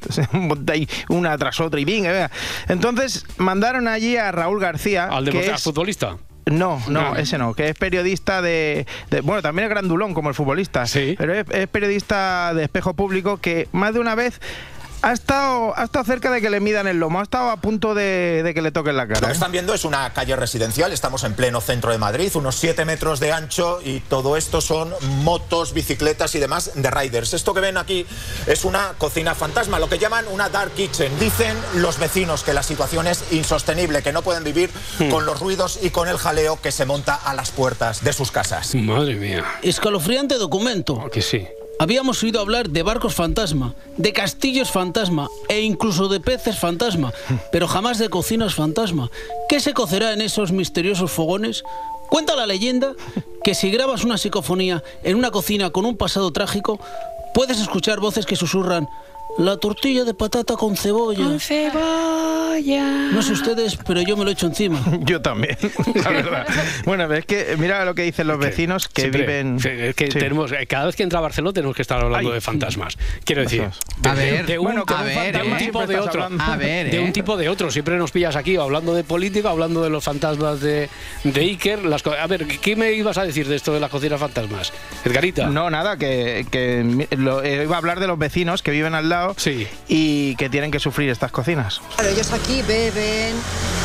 una 1.08 1.36
tras 1.38 1.60
otra 1.60 1.80
y 1.80 1.84
bien, 1.84 2.02
venga. 2.04 2.30
Entonces 2.68 3.24
mandaron 3.36 3.88
allí 3.88 4.16
a 4.16 4.32
Raúl 4.32 4.60
García, 4.60 5.04
Al 5.04 5.24
que 5.24 5.30
deporte- 5.32 5.48
al 5.50 5.54
es 5.56 5.62
futbolista. 5.62 6.16
No, 6.46 6.80
no, 6.88 7.14
ese 7.16 7.36
no, 7.36 7.52
que 7.52 7.68
es 7.68 7.74
periodista 7.76 8.40
de, 8.40 8.86
de- 9.10 9.20
Bueno, 9.20 9.42
también 9.42 9.64
es 9.64 9.70
grandulón 9.70 10.14
como 10.14 10.30
el 10.30 10.34
futbolista. 10.34 10.86
Sí. 10.86 11.14
Pero 11.18 11.34
es, 11.34 11.44
es 11.50 11.68
periodista 11.68 12.54
de 12.54 12.62
espejo 12.64 12.94
público 12.94 13.36
que 13.36 13.68
más 13.72 13.92
de 13.92 14.00
una 14.00 14.14
vez 14.14 14.40
ha 15.02 15.12
estado, 15.12 15.72
ha 15.78 15.84
estado 15.84 16.04
cerca 16.04 16.30
de 16.30 16.40
que 16.40 16.50
le 16.50 16.60
midan 16.60 16.86
el 16.88 16.98
lomo, 16.98 17.20
ha 17.20 17.22
estado 17.22 17.50
a 17.50 17.56
punto 17.58 17.94
de, 17.94 18.42
de 18.42 18.52
que 18.54 18.62
le 18.62 18.72
toquen 18.72 18.96
la 18.96 19.04
Lo 19.04 19.14
cara. 19.14 19.26
que 19.28 19.32
¿eh? 19.32 19.34
están 19.34 19.52
viendo 19.52 19.72
es 19.74 19.84
una 19.84 20.12
calle 20.12 20.34
residencial, 20.36 20.92
estamos 20.92 21.24
en 21.24 21.34
pleno 21.34 21.60
centro 21.60 21.92
de 21.92 21.98
Madrid, 21.98 22.30
unos 22.34 22.56
7 22.56 22.84
metros 22.84 23.20
de 23.20 23.32
ancho 23.32 23.80
y 23.84 24.00
todo 24.00 24.36
esto 24.36 24.60
son 24.60 24.92
motos, 25.22 25.72
bicicletas 25.72 26.34
y 26.34 26.38
demás 26.40 26.72
de 26.74 26.90
riders. 26.90 27.32
Esto 27.34 27.54
que 27.54 27.60
ven 27.60 27.76
aquí 27.76 28.06
es 28.46 28.64
una 28.64 28.94
cocina 28.98 29.34
fantasma, 29.34 29.78
lo 29.78 29.88
que 29.88 29.98
llaman 29.98 30.24
una 30.32 30.48
dark 30.48 30.72
kitchen. 30.72 31.16
Dicen 31.18 31.56
los 31.76 31.98
vecinos 31.98 32.42
que 32.42 32.52
la 32.52 32.62
situación 32.62 33.06
es 33.06 33.24
insostenible, 33.32 34.02
que 34.02 34.12
no 34.12 34.22
pueden 34.22 34.44
vivir 34.44 34.70
Hmm. 34.98 35.10
con 35.10 35.26
los 35.26 35.38
ruidos 35.40 35.78
y 35.82 35.90
con 35.90 36.08
el 36.08 36.18
jaleo 36.18 36.60
que 36.60 36.72
se 36.72 36.84
monta 36.86 37.14
a 37.14 37.34
las 37.34 37.50
puertas 37.50 38.02
de 38.02 38.12
sus 38.12 38.30
casas. 38.32 38.74
Madre 38.74 39.14
mía, 39.14 39.44
Escalofriante 39.62 40.34
documento. 40.36 41.08
que 41.12 41.22
sí. 41.22 41.46
Habíamos 41.80 42.20
oído 42.24 42.40
hablar 42.40 42.70
de 42.70 42.82
barcos 42.82 43.14
fantasma, 43.14 43.74
de 43.96 44.12
castillos 44.12 44.72
fantasma 44.72 45.28
e 45.48 45.60
incluso 45.60 46.08
de 46.08 46.18
peces 46.18 46.58
fantasma, 46.58 47.12
pero 47.52 47.68
jamás 47.68 47.98
de 47.98 48.08
cocinas 48.08 48.54
fantasma. 48.54 49.10
¿Qué 49.48 49.60
se 49.60 49.74
cocerá 49.74 50.12
en 50.12 50.20
esos 50.20 50.50
misteriosos 50.50 51.12
fogones? 51.12 51.62
Cuenta 52.10 52.34
la 52.34 52.46
leyenda 52.46 52.94
que 53.44 53.54
si 53.54 53.70
grabas 53.70 54.02
una 54.02 54.18
psicofonía 54.18 54.82
en 55.04 55.16
una 55.16 55.30
cocina 55.30 55.70
con 55.70 55.86
un 55.86 55.96
pasado 55.96 56.32
trágico, 56.32 56.80
puedes 57.32 57.60
escuchar 57.60 58.00
voces 58.00 58.26
que 58.26 58.34
susurran 58.34 58.88
la 59.38 59.56
tortilla 59.56 60.04
de 60.04 60.14
patata 60.14 60.54
con 60.56 60.76
cebolla. 60.76 61.38
cebolla. 61.38 63.08
No 63.12 63.22
sé 63.22 63.32
ustedes, 63.32 63.76
pero 63.86 64.00
yo 64.02 64.16
me 64.16 64.24
lo 64.24 64.30
echo 64.30 64.46
encima. 64.46 64.80
Yo 65.02 65.22
también, 65.22 65.56
la 66.04 66.10
verdad. 66.10 66.46
Bueno, 66.84 67.12
es 67.14 67.24
que 67.24 67.56
mira 67.58 67.84
lo 67.84 67.94
que 67.94 68.02
dicen 68.02 68.26
los 68.26 68.38
vecinos 68.38 68.88
que 68.88 69.02
Siempre- 69.02 69.22
viven. 69.22 69.56
es 69.64 69.94
que 69.94 70.10
Sí. 70.10 70.18
tenemos, 70.18 70.52
eh, 70.52 70.66
cada 70.66 70.86
vez 70.86 70.96
que 70.96 71.02
entra 71.02 71.18
a 71.20 71.22
Barcelona 71.22 71.52
tenemos 71.52 71.76
que 71.76 71.82
estar 71.82 72.02
hablando 72.02 72.28
Ay. 72.28 72.34
de 72.34 72.40
fantasmas. 72.40 72.96
Quiero 73.24 73.42
decir, 73.42 73.64
de, 73.98 74.08
A 74.08 74.14
ver, 74.14 74.46
de 74.46 74.58
un, 74.58 74.64
bueno, 74.64 74.84
de 74.86 74.92
un 74.94 75.00
a 75.00 75.04
fan- 75.04 75.14
ver, 75.14 75.36
de 75.42 75.48
un 75.48 75.54
¿eh? 75.54 75.58
tipo 75.58 75.86
de 75.86 75.98
otro. 76.00 76.28
A 76.38 76.56
ver, 76.56 76.90
de 76.90 76.96
¿eh? 76.98 77.00
un 77.00 77.12
tipo 77.12 77.36
de 77.36 77.48
otro. 77.48 77.70
Siempre 77.70 77.96
nos 77.96 78.10
pillas 78.10 78.36
aquí 78.36 78.56
hablando 78.56 78.94
de 78.94 79.04
política, 79.04 79.50
hablando 79.50 79.82
de 79.82 79.90
los 79.90 80.02
fantasmas 80.04 80.60
de, 80.60 80.88
de 81.24 81.40
Iker. 81.40 81.84
Las 81.84 82.04
a 82.06 82.26
ver, 82.26 82.46
¿qué 82.46 82.74
me 82.76 82.92
ibas 82.92 83.18
a 83.18 83.24
decir 83.24 83.46
de 83.48 83.56
esto 83.56 83.72
de 83.72 83.80
las 83.80 83.90
cocinas 83.90 84.18
fantasmas? 84.20 84.72
Edgarita. 85.04 85.46
No, 85.46 85.70
nada, 85.70 85.96
que, 85.96 86.44
lo- 87.16 87.42
eh, 87.42 87.62
iba 87.64 87.76
a 87.76 87.78
hablar 87.78 88.00
de 88.00 88.06
los 88.06 88.18
vecinos 88.18 88.62
que 88.62 88.70
viven 88.70 88.94
al 88.94 89.08
lado 89.08 89.27
Sí. 89.36 89.68
y 89.88 90.36
que 90.36 90.48
tienen 90.48 90.70
que 90.70 90.78
sufrir 90.80 91.10
estas 91.10 91.30
cocinas. 91.32 91.80
Claro, 91.96 92.10
ellos 92.10 92.32
aquí 92.32 92.62
beben, 92.62 93.34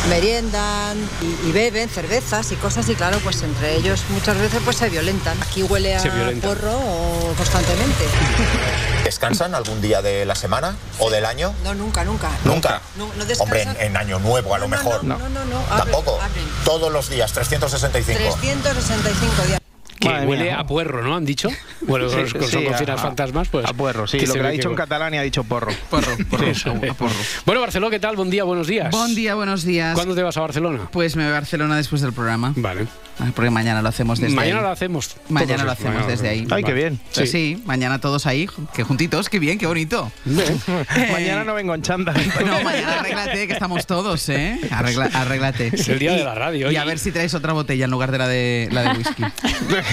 meriendan 0.09 0.97
y, 1.21 1.49
y 1.49 1.51
beben 1.51 1.89
cervezas 1.89 2.51
y 2.51 2.55
cosas 2.55 2.87
y 2.89 2.95
claro, 2.95 3.17
pues 3.23 3.41
entre 3.43 3.75
ellos 3.75 4.03
muchas 4.09 4.37
veces 4.37 4.61
pues 4.63 4.77
se 4.77 4.89
violentan. 4.89 5.41
Aquí 5.41 5.63
huele 5.63 5.95
a 5.95 6.01
porro 6.41 6.77
o 6.77 7.33
constantemente. 7.37 8.03
¿Descansan 9.03 9.53
algún 9.53 9.81
día 9.81 10.01
de 10.01 10.25
la 10.25 10.35
semana 10.35 10.75
o 10.99 11.09
del 11.09 11.25
año? 11.25 11.53
No, 11.63 11.73
nunca, 11.75 12.03
nunca. 12.05 12.29
Nunca. 12.45 12.81
No, 12.97 13.07
no 13.17 13.25
descansan. 13.25 13.41
Hombre, 13.41 13.61
en, 13.63 13.91
en 13.91 13.97
año 13.97 14.19
nuevo 14.19 14.55
a 14.55 14.59
lo 14.59 14.67
No, 14.67 14.75
no, 14.75 14.77
mejor. 14.83 15.03
No, 15.03 15.17
no, 15.17 15.29
no. 15.29 15.45
no, 15.45 15.57
abren, 15.59 15.77
Tampoco. 15.77 16.21
abren. 16.21 16.45
Todos 16.63 16.91
los 16.91 17.09
días, 17.09 17.31
365. 17.33 18.37
365 18.39 19.43
días. 19.47 19.59
Que 20.03 20.09
Madre 20.09 20.27
huele 20.27 20.43
mía. 20.43 20.59
a 20.59 20.65
puerro, 20.67 21.01
¿no? 21.03 21.15
¿Han 21.15 21.25
dicho? 21.25 21.49
Bueno, 21.81 22.07
Sí, 22.09 22.15
con 22.15 22.29
son 22.29 22.41
sí, 22.61 22.65
cocinas 22.65 22.99
a- 22.99 23.03
fantasmas, 23.03 23.49
pues. 23.49 23.65
A 23.65 23.73
puerro, 23.73 24.07
sí. 24.07 24.17
que 24.17 24.25
Lo 24.27 24.33
que 24.33 24.39
ha 24.41 24.49
dicho 24.49 24.69
en 24.69 24.75
catalán 24.75 25.13
y 25.13 25.17
ha 25.17 25.21
dicho 25.21 25.43
porro. 25.43 25.71
Porro, 25.89 26.15
porro, 26.29 26.53
Sí, 26.53 26.69
a 26.69 26.93
porro. 26.93 27.11
Bueno, 27.45 27.59
Barcelona, 27.61 27.91
¿qué 27.91 27.99
tal? 27.99 28.15
Buen 28.15 28.29
día, 28.29 28.43
buenos 28.45 28.67
días. 28.67 28.89
Buen 28.91 29.15
día, 29.15 29.35
buenos 29.35 29.63
días. 29.63 29.93
¿Cuándo 29.95 30.15
te 30.15 30.23
vas 30.23 30.37
a 30.37 30.41
Barcelona? 30.41 30.87
Pues 30.91 31.15
me 31.15 31.23
voy 31.23 31.31
a 31.31 31.35
Barcelona 31.35 31.75
después 31.77 32.01
del 32.01 32.13
programa. 32.13 32.53
Vale. 32.55 32.87
Porque 33.35 33.49
mañana 33.51 33.81
lo 33.81 33.89
hacemos 33.89 34.19
desde 34.19 34.35
Mañana 34.35 34.57
ahí. 34.59 34.63
lo 34.63 34.69
hacemos. 34.71 35.15
Mañana 35.29 35.53
todos, 35.53 35.65
lo 35.65 35.71
hacemos 35.71 35.93
mañana 35.93 36.11
desde 36.11 36.23
lo 36.25 36.29
ahí. 36.31 36.47
Ay, 36.51 36.63
qué 36.63 36.73
bien. 36.73 36.99
Sí. 37.11 37.27
sí, 37.27 37.63
mañana 37.65 37.99
todos 37.99 38.25
ahí, 38.25 38.49
que 38.73 38.83
juntitos, 38.83 39.29
qué 39.29 39.39
bien, 39.39 39.57
qué 39.57 39.67
bonito. 39.67 40.11
Mañana 41.11 41.43
no 41.43 41.53
vengo 41.53 41.75
en 41.75 41.81
chanda. 41.81 42.13
No, 42.45 42.61
mañana 42.63 42.99
arréglate, 42.99 43.47
que 43.47 43.53
estamos 43.53 43.85
todos, 43.85 44.27
¿eh? 44.29 44.59
Arregla- 44.71 45.09
arréglate. 45.13 45.67
Es 45.73 45.87
el 45.89 45.99
día 45.99 46.13
Y- 46.13 46.17
de 46.19 46.23
la 46.23 46.35
radio. 46.35 46.71
Y 46.71 46.75
a 46.75 46.85
ver 46.85 46.99
si 46.99 47.11
traes 47.11 47.33
otra 47.33 47.53
botella 47.53 47.85
en 47.85 47.91
lugar 47.91 48.11
de 48.11 48.17
la 48.17 48.27
de, 48.27 48.69
la 48.71 48.81
de 48.93 48.97
whisky. 48.97 49.23
Una 49.69 49.83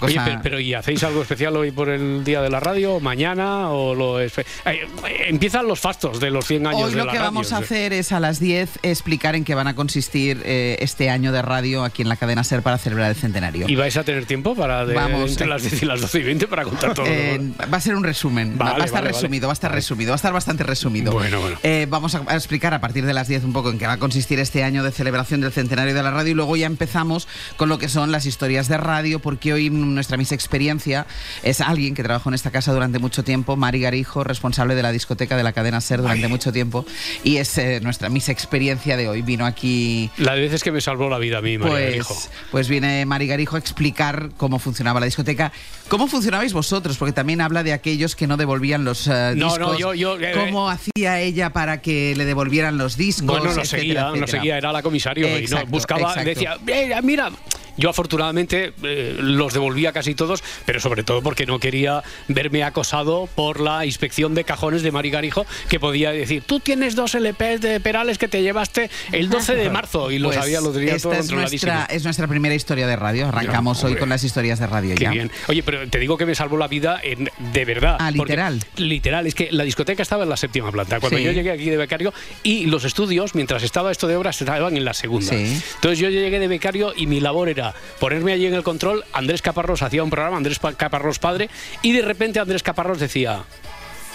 Oye, 0.00 0.14
cosa- 0.16 0.24
pero, 0.24 0.40
pero 0.42 0.60
¿y 0.60 0.74
hacéis 0.74 1.02
algo 1.04 1.22
especial 1.22 1.56
hoy 1.56 1.70
por 1.70 1.88
el 1.88 2.24
día 2.24 2.40
de 2.42 2.50
la 2.50 2.60
radio? 2.60 3.00
¿Mañana? 3.00 3.70
o 3.70 3.94
lo 3.94 4.20
espe- 4.22 4.44
Eh, 4.66 4.86
Empiezan 5.28 5.66
los 5.66 5.80
fastos 5.80 6.20
de 6.20 6.30
los 6.30 6.46
100 6.46 6.66
años 6.66 6.82
Hoy 6.82 6.90
de 6.92 6.96
lo 6.98 7.04
la 7.06 7.12
que 7.12 7.18
radio. 7.18 7.30
vamos 7.30 7.52
a 7.52 7.58
hacer 7.58 7.92
es 7.92 8.12
a 8.12 8.20
las 8.20 8.40
10 8.40 8.78
explicar 8.82 9.34
en 9.36 9.44
qué 9.44 9.54
van 9.54 9.66
a 9.66 9.74
consistir 9.74 10.42
eh, 10.44 10.76
este 10.80 11.10
año 11.10 11.32
de 11.32 11.42
radio 11.42 11.84
aquí 11.84 12.02
en 12.02 12.07
la 12.08 12.16
cadena 12.16 12.44
SER 12.44 12.62
para 12.62 12.78
celebrar 12.78 13.10
el 13.10 13.16
centenario. 13.16 13.66
¿Y 13.68 13.74
vais 13.76 13.96
a 13.96 14.04
tener 14.04 14.26
tiempo 14.26 14.54
para 14.54 14.84
de, 14.86 14.94
Vamos, 14.94 15.30
entre 15.30 15.46
eh. 15.46 15.48
las 15.48 15.62
10 15.62 15.82
y 15.82 15.86
las 15.86 16.00
12 16.00 16.18
y 16.20 16.22
20 16.22 16.46
para 16.48 16.64
contar 16.64 16.94
todo? 16.94 17.06
Eh, 17.18 17.40
va 17.72 17.78
a 17.78 17.80
ser 17.80 17.94
un 17.96 18.04
resumen, 18.04 18.52
va- 18.60 18.66
Vale, 18.66 18.78
va 18.78 18.82
a 18.82 18.86
estar 18.86 19.00
vale, 19.02 19.12
vale. 19.12 19.22
resumido, 19.22 19.48
va 19.48 19.52
a 19.52 19.54
estar 19.54 19.72
resumido, 19.72 20.10
va 20.10 20.14
a 20.14 20.16
estar 20.16 20.32
bastante 20.32 20.62
resumido. 20.64 21.12
Bueno, 21.12 21.40
bueno. 21.40 21.56
Eh, 21.62 21.86
vamos 21.88 22.14
a, 22.14 22.22
a 22.26 22.34
explicar 22.34 22.74
a 22.74 22.80
partir 22.80 23.04
de 23.06 23.14
las 23.14 23.28
10 23.28 23.44
un 23.44 23.52
poco 23.52 23.70
en 23.70 23.78
qué 23.78 23.86
va 23.86 23.94
a 23.94 23.98
consistir 23.98 24.38
este 24.40 24.62
año 24.64 24.82
de 24.82 24.92
celebración 24.92 25.40
del 25.40 25.52
centenario 25.52 25.94
de 25.94 26.02
la 26.02 26.10
radio 26.10 26.32
y 26.32 26.34
luego 26.34 26.56
ya 26.56 26.66
empezamos 26.66 27.26
con 27.56 27.68
lo 27.68 27.78
que 27.78 27.88
son 27.88 28.12
las 28.12 28.26
historias 28.26 28.68
de 28.68 28.76
radio, 28.76 29.18
porque 29.20 29.52
hoy 29.52 29.70
nuestra 29.70 30.16
Miss 30.16 30.32
Experiencia 30.32 31.06
es 31.42 31.60
alguien 31.60 31.94
que 31.94 32.02
trabajó 32.02 32.28
en 32.30 32.34
esta 32.34 32.50
casa 32.50 32.72
durante 32.72 32.98
mucho 32.98 33.24
tiempo, 33.24 33.56
Mari 33.56 33.80
Garijo, 33.80 34.24
responsable 34.24 34.74
de 34.74 34.82
la 34.82 34.92
discoteca 34.92 35.36
de 35.36 35.42
la 35.42 35.52
cadena 35.52 35.80
SER 35.80 36.00
durante 36.02 36.28
mucho 36.28 36.52
tiempo, 36.52 36.84
y 37.24 37.36
es 37.38 37.56
eh, 37.58 37.80
nuestra 37.82 38.08
Miss 38.08 38.28
Experiencia 38.28 38.96
de 38.96 39.08
hoy. 39.08 39.22
Vino 39.22 39.46
aquí 39.46 40.10
La 40.18 40.34
de 40.34 40.42
veces 40.42 40.62
que 40.62 40.72
me 40.72 40.80
salvó 40.80 41.08
la 41.08 41.18
vida 41.18 41.38
a 41.38 41.42
mí, 41.42 41.58
María 41.58 41.72
pues, 41.74 41.97
Garijo. 41.98 42.16
pues 42.50 42.68
viene 42.68 43.04
Mari 43.06 43.26
Garijo 43.26 43.56
a 43.56 43.58
explicar 43.58 44.30
cómo 44.36 44.58
funcionaba 44.58 45.00
la 45.00 45.06
discoteca. 45.06 45.52
¿Cómo 45.88 46.06
funcionabais 46.08 46.52
vosotros? 46.52 46.96
Porque 46.98 47.12
también 47.12 47.40
habla 47.40 47.62
de 47.62 47.72
aquellos 47.72 48.14
que 48.16 48.26
no 48.26 48.36
devolvían 48.36 48.84
los 48.84 49.06
eh, 49.06 49.32
No, 49.36 49.46
discos. 49.46 49.58
no, 49.58 49.78
yo- 49.78 49.94
yo, 49.94 50.18
eh, 50.18 50.32
¿Cómo 50.34 50.68
hacía 50.70 51.20
ella 51.20 51.50
para 51.52 51.80
que 51.80 52.14
le 52.16 52.24
devolvieran 52.24 52.78
los 52.78 52.96
discos? 52.96 53.26
Bueno, 53.26 53.44
no 53.54 53.62
etcétera, 53.62 54.10
seguía, 54.10 54.10
no 54.20 54.26
seguía, 54.26 54.58
era 54.58 54.72
la 54.72 54.82
comisario 54.82 55.38
y 55.38 55.46
no 55.46 55.64
buscaba, 55.66 56.10
exacto. 56.10 56.28
decía, 56.28 56.56
"Eh, 56.66 56.94
mira, 57.02 57.30
yo 57.78 57.88
afortunadamente 57.88 58.72
eh, 58.82 59.16
los 59.18 59.54
devolvía 59.54 59.92
casi 59.92 60.14
todos, 60.14 60.42
pero 60.66 60.80
sobre 60.80 61.02
todo 61.04 61.22
porque 61.22 61.46
no 61.46 61.58
quería 61.58 62.02
verme 62.28 62.62
acosado 62.64 63.28
por 63.34 63.60
la 63.60 63.86
inspección 63.86 64.34
de 64.34 64.44
cajones 64.44 64.82
de 64.82 64.92
Mari 64.92 65.10
Garijo, 65.10 65.46
que 65.70 65.80
podía 65.80 66.12
decir, 66.12 66.42
tú 66.44 66.60
tienes 66.60 66.94
dos 66.94 67.14
LPs 67.14 67.60
de 67.62 67.80
Perales 67.80 68.18
que 68.18 68.28
te 68.28 68.42
llevaste 68.42 68.90
el 69.12 69.30
12 69.30 69.54
de 69.54 69.70
marzo 69.70 70.10
y 70.10 70.18
lo 70.18 70.28
Pues 70.28 70.38
sabía, 70.40 70.60
lo 70.60 70.70
tenía 70.72 70.98
todo 70.98 71.12
es 71.14 71.30
nuestra, 71.32 71.86
es 71.88 72.04
nuestra 72.04 72.26
primera 72.26 72.54
historia 72.54 72.86
de 72.86 72.96
radio. 72.96 73.28
Arrancamos 73.28 73.82
hoy 73.84 73.96
con 73.96 74.08
las 74.10 74.22
historias 74.24 74.58
de 74.58 74.66
radio 74.66 74.94
Qué 74.94 75.04
ya. 75.04 75.10
bien. 75.10 75.30
Oye, 75.48 75.62
pero 75.62 75.88
te 75.88 75.98
digo 75.98 76.18
que 76.18 76.26
me 76.26 76.34
salvó 76.34 76.58
la 76.58 76.68
vida 76.68 77.00
en- 77.02 77.30
de 77.52 77.64
verdad. 77.64 77.96
Ah, 78.00 78.10
literal. 78.10 78.60
literal. 78.76 79.26
Es 79.26 79.34
que 79.34 79.48
la 79.52 79.64
discoteca 79.64 80.02
estaba 80.02 80.24
en 80.24 80.28
la 80.30 80.36
séptima 80.36 80.70
planta. 80.72 81.00
Cuando 81.00 81.18
Sí. 81.18 81.24
yo 81.24 81.32
llegué 81.32 81.52
aquí 81.52 81.70
de 81.70 81.76
becario 81.76 82.12
y 82.42 82.66
los 82.66 82.84
estudios, 82.84 83.34
mientras 83.34 83.62
estaba 83.62 83.92
esto 83.92 84.06
de 84.08 84.16
obras, 84.16 84.40
estaban 84.40 84.76
en 84.76 84.84
la 84.84 84.94
segunda. 84.94 85.30
Sí. 85.30 85.60
Entonces 85.76 85.98
yo 85.98 86.10
llegué 86.10 86.38
de 86.38 86.48
becario 86.48 86.92
y 86.96 87.06
mi 87.06 87.20
labor 87.20 87.48
era 87.48 87.67
ponerme 87.98 88.32
allí 88.32 88.46
en 88.46 88.54
el 88.54 88.62
control. 88.62 89.04
Andrés 89.12 89.42
Caparrós 89.42 89.82
hacía 89.82 90.02
un 90.02 90.10
programa, 90.10 90.36
Andrés 90.36 90.58
Pa- 90.58 90.74
Caparrós 90.74 91.18
padre, 91.18 91.48
y 91.82 91.92
de 91.92 92.02
repente 92.02 92.38
Andrés 92.40 92.62
Caparrós 92.62 92.98
decía. 92.98 93.42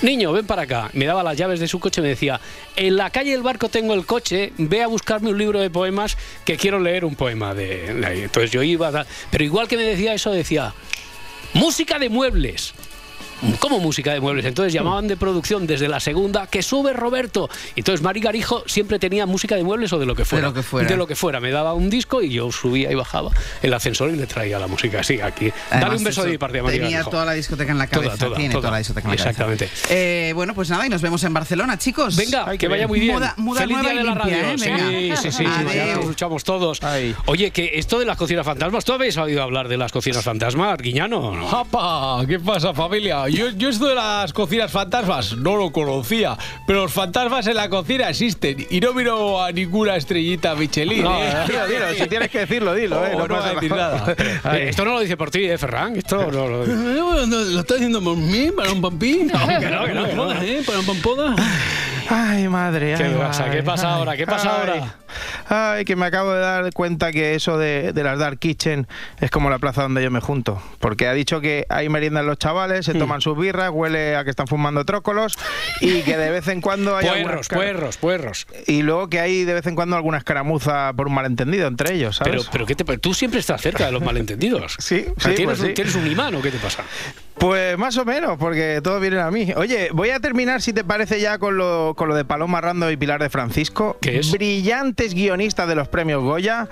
Niño, 0.02 0.34
ven 0.34 0.46
para 0.46 0.64
acá. 0.64 0.90
Me 0.94 1.06
daba 1.06 1.24
las 1.24 1.38
llaves 1.38 1.62
de 1.62 1.68
su 1.70 1.80
coche 1.80 2.02
y 2.02 2.04
me 2.04 2.10
decía, 2.10 2.42
en 2.76 2.98
la 2.98 3.10
calle 3.10 3.32
del 3.32 3.42
barco 3.42 3.70
tengo 3.70 3.94
el 3.94 4.06
coche, 4.06 4.52
ve 4.58 4.84
a 4.84 4.88
buscarme 4.88 5.30
un 5.30 5.38
libro 5.38 5.62
de 5.62 5.70
poemas 5.70 6.18
que 6.44 6.58
quiero 6.58 6.80
leer 6.80 7.06
un 7.06 7.16
poema 7.16 7.54
de, 7.54 7.94
de 7.94 8.06
ahí". 8.06 8.22
Entonces 8.24 8.52
yo 8.52 8.64
iba, 8.64 8.92
tal. 8.92 9.08
pero 9.32 9.44
igual 9.46 9.68
que 9.70 9.78
me 9.78 9.84
decía 9.84 10.14
eso, 10.14 10.32
decía, 10.32 10.74
música 11.54 12.00
de 12.00 12.10
muebles. 12.10 12.74
¿Cómo 13.60 13.80
música 13.80 14.14
de 14.14 14.20
muebles? 14.20 14.46
Entonces 14.46 14.74
llamaban 14.74 15.08
de 15.08 15.18
producción 15.18 15.68
desde 15.68 15.88
la 15.88 16.00
segunda, 16.00 16.48
que 16.48 16.62
sube 16.64 16.94
Roberto. 16.94 17.50
Entonces 17.76 18.02
Mari 18.02 18.20
Garijo 18.22 18.64
siempre 18.68 19.00
tenía 19.00 19.26
música 19.26 19.56
de 19.56 19.64
muebles 19.64 19.92
o 19.94 20.00
de 20.00 20.06
lo 20.06 20.16
que 20.16 20.26
fuera. 20.26 20.48
lo 20.48 20.54
que 20.54 20.64
fuera. 20.64 20.88
De 20.90 20.98
lo 20.98 21.08
que 21.08 21.16
fuera. 21.16 21.40
Me 21.40 21.52
daba 21.52 21.74
un 21.74 21.90
disco 21.90 22.22
y 22.22 22.30
yo 22.30 22.52
subía 22.52 22.92
y 22.92 22.96
bajaba 22.96 23.32
el 23.62 23.74
ascensor 23.74 24.10
y 24.12 24.16
le 24.16 24.28
traía 24.28 24.60
la 24.60 24.68
música 24.68 25.00
así, 25.02 25.20
aquí. 25.22 25.52
Dale 25.72 25.98
un 25.98 26.04
beso 26.04 26.22
eso, 26.22 26.24
de 26.26 26.32
mi 26.32 26.38
parte 26.38 26.60
a 26.60 26.64
Mari 26.64 26.78
Tenía 26.78 26.92
Garijo. 26.98 27.10
toda 27.12 27.26
la 27.26 27.34
discoteca 27.34 27.72
en 27.72 27.78
la 27.78 27.88
Toda, 27.88 28.04
cabeza. 28.06 28.26
toda, 28.26 28.38
tiene 28.38 28.52
toda. 28.52 28.62
toda 28.62 28.72
la 28.72 28.78
discoteca 28.78 29.08
en 29.08 29.12
la 29.12 29.18
cabeza. 29.24 29.30
Exactamente. 29.30 29.70
Eh, 29.90 30.32
bueno, 30.36 30.54
pues 30.54 30.70
nada, 30.70 30.86
y 30.86 30.90
nos 30.90 31.02
vemos 31.02 31.24
en 31.24 31.34
Barcelona, 31.34 31.78
chicos. 31.78 32.16
Venga, 32.16 32.58
que 32.58 32.68
vaya 32.68 32.88
muy 32.88 33.00
bien. 33.00 33.16
Muda, 33.16 33.34
muda 33.38 33.62
Feliz 33.62 33.78
nueva 33.78 33.92
día 33.92 33.94
y 33.94 33.98
de 33.98 34.10
la 34.10 34.16
radio. 34.16 34.36
¿eh? 34.38 34.58
Sí, 34.58 35.22
sí, 35.22 35.32
sí, 35.32 35.46
Adeu. 35.46 35.74
ya 35.74 35.86
nos 35.96 36.00
escuchamos 36.04 36.44
todos. 36.44 36.80
Oye, 37.26 37.52
que 37.52 37.72
esto 37.76 38.00
de 38.00 38.06
las 38.06 38.18
cocinas 38.18 38.46
fantasmas, 38.46 38.86
¿tú 38.86 38.94
habéis 38.94 39.18
oído 39.18 39.44
hablar 39.44 39.68
de 39.68 39.78
las 39.78 39.92
cocinas 39.92 40.24
fantasmas, 40.24 40.78
Guiñano? 40.78 41.36
¿no? 41.36 41.50
¡Apa! 41.50 42.26
¿Qué 42.28 42.40
pasa, 42.40 42.74
familia? 42.74 43.26
Yo, 43.34 43.50
yo 43.50 43.70
esto 43.70 43.88
de 43.88 43.96
las 43.96 44.32
cocinas 44.32 44.72
fantasmas 44.72 45.36
no 45.36 45.56
lo 45.58 45.72
conocía, 45.72 46.38
pero 46.68 46.84
los 46.84 46.94
fantasmas 46.94 47.48
en 47.48 47.56
la 47.56 47.68
cocina 47.68 48.08
existen 48.10 48.64
y 48.70 48.80
no 48.80 48.94
miro 48.94 49.44
a 49.44 49.52
ninguna 49.52 49.96
estrellita 49.96 50.54
Michelin. 50.54 51.04
No, 51.04 51.18
¿eh? 51.20 51.34
dilo, 51.48 51.68
dilo, 51.68 51.94
si 51.96 52.08
tienes 52.08 52.30
que 52.30 52.40
decirlo, 52.40 52.76
dilo, 52.76 53.04
eh, 53.04 53.14
no 53.14 53.28
no 53.28 53.36
pasa 53.36 53.42
voy 53.42 53.50
a 53.50 53.54
decir 53.56 53.72
nada. 53.72 54.16
nada. 54.44 54.58
Esto 54.60 54.86
no 54.86 54.94
lo 54.94 55.00
dice 55.00 55.18
por 55.18 55.32
ti, 55.32 55.46
¿eh, 55.46 55.58
Ferran? 55.58 55.96
Esto 55.96 56.30
no 56.32 56.48
lo 56.48 56.66
no, 57.26 57.26
¿Lo 57.26 57.60
está 57.62 57.74
diciendo 57.74 58.04
por 58.04 58.16
mí? 58.16 58.52
¿Para 58.56 58.72
un 58.72 58.82
pampín? 58.82 59.28
No, 59.34 59.48
que 59.48 59.68
no, 59.68 59.86
que 59.86 59.94
no, 59.94 60.06
que 60.06 60.14
no. 60.14 60.32
¿eh? 60.44 60.62
¿Para 60.64 60.80
un 60.80 60.86
pampoda? 60.86 61.36
Ay, 62.10 62.48
madre. 62.48 62.94
¿Qué 62.98 63.04
ay, 63.06 63.16
pasa? 63.18 63.46
madre, 63.46 63.58
¿Qué 63.58 63.64
pasa 63.64 63.88
ay, 63.88 63.94
ahora? 64.00 64.18
¿Qué 64.18 64.28
pasa 64.28 64.52
ay. 64.54 64.60
ahora? 64.60 64.96
Ay, 65.50 65.86
que 65.86 65.96
me 65.96 66.06
acabo 66.06 66.32
de 66.34 66.40
dar 66.40 66.72
cuenta 66.74 67.12
que 67.12 67.36
eso 67.36 67.58
de, 67.58 67.94
de 67.94 68.04
las 68.04 68.20
Dark 68.20 68.40
Kitchen 68.40 68.88
es 69.20 69.32
como 69.32 69.50
la 69.50 69.60
plaza 69.60 69.84
donde 69.84 70.04
yo 70.04 70.12
me 70.12 70.20
junto. 70.22 70.62
Porque 70.80 71.08
ha 71.08 71.14
dicho 71.14 71.42
que 71.42 71.66
hay 71.70 71.90
meriendas 71.90 72.26
los 72.26 72.38
chavales, 72.38 72.88
Hmm. 72.88 72.92
se 72.94 72.98
toman 72.98 73.22
sus 73.22 73.38
birras, 73.38 73.70
huele 73.72 74.16
a 74.16 74.24
que 74.24 74.30
están 74.30 74.48
fumando 74.48 74.84
trócolos 74.86 75.38
y 75.82 76.02
que 76.02 76.18
de 76.18 76.30
vez 76.32 76.48
en 76.48 76.62
cuando 76.62 76.96
hay 76.96 77.08
Puerros, 77.08 77.48
puerros, 77.50 77.98
puerros. 77.98 78.48
Y 78.68 78.82
luego 78.82 79.10
que 79.10 79.20
hay 79.20 79.44
de 79.46 79.54
vez 79.54 79.68
en 79.68 79.76
cuando 79.76 79.96
alguna 79.96 80.18
escaramuza 80.18 80.92
por 80.94 81.08
un 81.08 81.14
malentendido 81.14 81.68
entre 81.68 81.94
ellos, 81.96 82.18
¿sabes? 82.18 82.34
Pero, 82.34 82.50
pero 82.52 82.66
¿qué 82.66 82.76
te 82.76 82.84
Tú 82.98 83.14
siempre 83.14 83.40
estás 83.40 83.62
cerca 83.62 83.86
de 83.86 83.92
los 83.92 84.04
malentendidos. 84.04 84.76
Sí, 84.84 85.06
O 85.16 85.20
sea, 85.20 85.32
sí, 85.32 85.38
¿tienes, 85.38 85.46
pues 85.46 85.60
un, 85.62 85.68
sí. 85.68 85.74
¿Tienes 85.74 85.96
un 85.96 86.06
imán 86.08 86.36
o 86.36 86.42
qué 86.42 86.52
te 86.52 86.58
pasa? 86.58 86.84
Pues 87.36 87.78
más 87.78 87.98
o 87.98 88.06
menos, 88.06 88.38
porque 88.38 88.80
todos 88.84 89.02
vienen 89.02 89.20
a 89.20 89.32
mí. 89.32 89.52
Oye, 89.56 89.90
voy 89.92 90.12
a 90.12 90.20
terminar, 90.20 90.62
si 90.62 90.72
te 90.72 90.84
parece, 90.84 91.20
ya 91.20 91.40
con 91.40 91.58
lo, 91.58 91.94
con 91.98 92.08
lo 92.08 92.16
de 92.16 92.26
Paloma 92.26 92.62
Rando 92.62 92.92
y 92.92 92.98
Pilar 92.98 93.22
de 93.22 93.30
Francisco. 93.30 93.98
¿Qué 94.02 94.20
es? 94.20 94.28
Brillantes 95.04 95.14
guionistas 95.14 95.68
de 95.68 95.76
los 95.76 95.90
premios 95.90 96.24
Goya. 96.24 96.70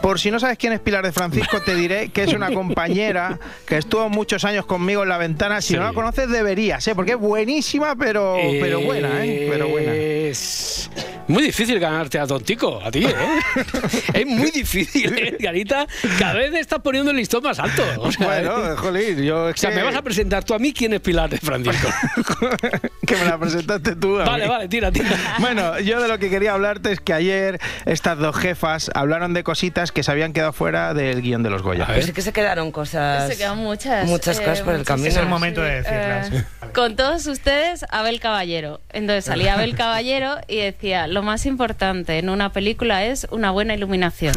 Por 0.00 0.20
si 0.20 0.30
no 0.30 0.38
sabes 0.38 0.56
quién 0.58 0.72
es 0.72 0.80
Pilar 0.80 1.04
de 1.04 1.10
Francisco, 1.12 1.60
te 1.62 1.74
diré 1.74 2.10
que 2.10 2.22
es 2.24 2.32
una 2.32 2.50
compañera 2.54 3.38
que 3.66 3.76
estuvo 3.78 4.08
muchos 4.08 4.44
años 4.44 4.66
conmigo 4.66 5.02
en 5.02 5.08
la 5.08 5.18
ventana. 5.18 5.60
Si 5.60 5.68
Sí. 5.74 5.76
no 5.76 5.84
la 5.84 5.92
conoces, 5.92 6.28
deberías, 6.28 6.86
¿eh? 6.86 6.94
porque 6.94 7.12
es 7.12 7.18
buenísima, 7.18 7.96
pero, 7.96 8.36
pero 8.60 8.80
buena, 8.80 9.24
¿eh? 9.24 9.48
Pero 9.50 9.68
buena. 9.68 9.92
Es 9.94 10.90
muy 11.28 11.42
difícil 11.42 11.80
ganarte 11.80 12.18
a 12.20 12.26
Tontico, 12.26 12.80
a 12.84 12.90
ti, 12.90 13.04
¿eh? 13.04 13.14
es 14.14 14.26
muy 14.26 14.50
difícil, 14.52 15.12
¿eh, 15.18 15.36
Garita? 15.40 15.86
Cada 16.20 16.34
vez 16.34 16.54
estás 16.54 16.80
poniendo 16.80 17.10
el 17.10 17.16
listón 17.16 17.42
más 17.42 17.58
alto. 17.58 17.82
O 17.98 18.12
sea, 18.12 18.26
Bueno, 18.26 18.72
¿eh? 18.72 18.76
jolín, 18.76 19.22
yo 19.24 19.48
es 19.48 19.54
O 19.56 19.58
sea, 19.58 19.70
que- 19.70 19.76
me 19.76 19.82
vas 19.82 19.96
a 19.96 20.02
presentar 20.02 20.44
tú 20.44 20.54
a 20.54 20.58
mí 20.60 20.72
quién 20.72 20.92
es 20.92 21.00
Pilar 21.00 21.28
de 21.30 21.38
Francisco. 21.38 21.88
que 23.06 23.16
me 23.16 23.24
la 23.24 23.38
presentaste 23.38 23.96
tú. 23.96 24.20
a 24.20 24.24
vale, 24.24 24.44
mí. 24.44 24.50
vale, 24.50 24.68
tira, 24.68 24.92
tira. 24.92 25.10
Bueno, 25.40 25.80
yo 25.80 26.00
de 26.00 26.06
lo 26.08 26.18
que 26.18 26.30
quería 26.30 26.52
hablarte 26.54 26.92
es 26.92 27.00
que 27.00 27.12
ayer 27.12 27.58
estas 27.86 28.18
dos 28.18 28.36
jefas 28.36 28.90
hablaron 28.94 29.34
de 29.34 29.42
cositas 29.42 29.85
que 29.92 30.02
se 30.02 30.10
habían 30.10 30.32
quedado 30.32 30.52
fuera 30.52 30.94
del 30.94 31.22
guion 31.22 31.42
de 31.42 31.50
los 31.50 31.62
Goya. 31.62 31.86
Pues 31.86 32.06
sí 32.06 32.12
que 32.12 32.22
se 32.22 32.32
quedaron 32.32 32.72
cosas. 32.72 33.28
Se 33.28 33.36
quedan 33.36 33.58
muchas. 33.58 34.06
Muchas 34.06 34.38
eh, 34.38 34.44
cosas 34.44 34.60
por 34.60 34.74
el 34.74 34.78
muchas 34.80 34.88
camino. 34.88 35.08
cosas, 35.08 35.16
Es 35.16 35.22
el 35.22 35.28
momento 35.28 35.62
de 35.62 35.82
decirlas. 35.82 36.32
Eh, 36.32 36.44
con 36.74 36.96
todos 36.96 37.26
ustedes, 37.26 37.84
Abel 37.90 38.20
Caballero. 38.20 38.80
Entonces 38.92 39.24
salía 39.24 39.54
Abel 39.54 39.76
Caballero 39.76 40.36
y 40.48 40.58
decía: 40.58 41.06
Lo 41.06 41.22
más 41.22 41.46
importante 41.46 42.18
en 42.18 42.28
una 42.28 42.52
película 42.52 43.04
es 43.04 43.26
una 43.30 43.50
buena 43.50 43.74
iluminación. 43.74 44.34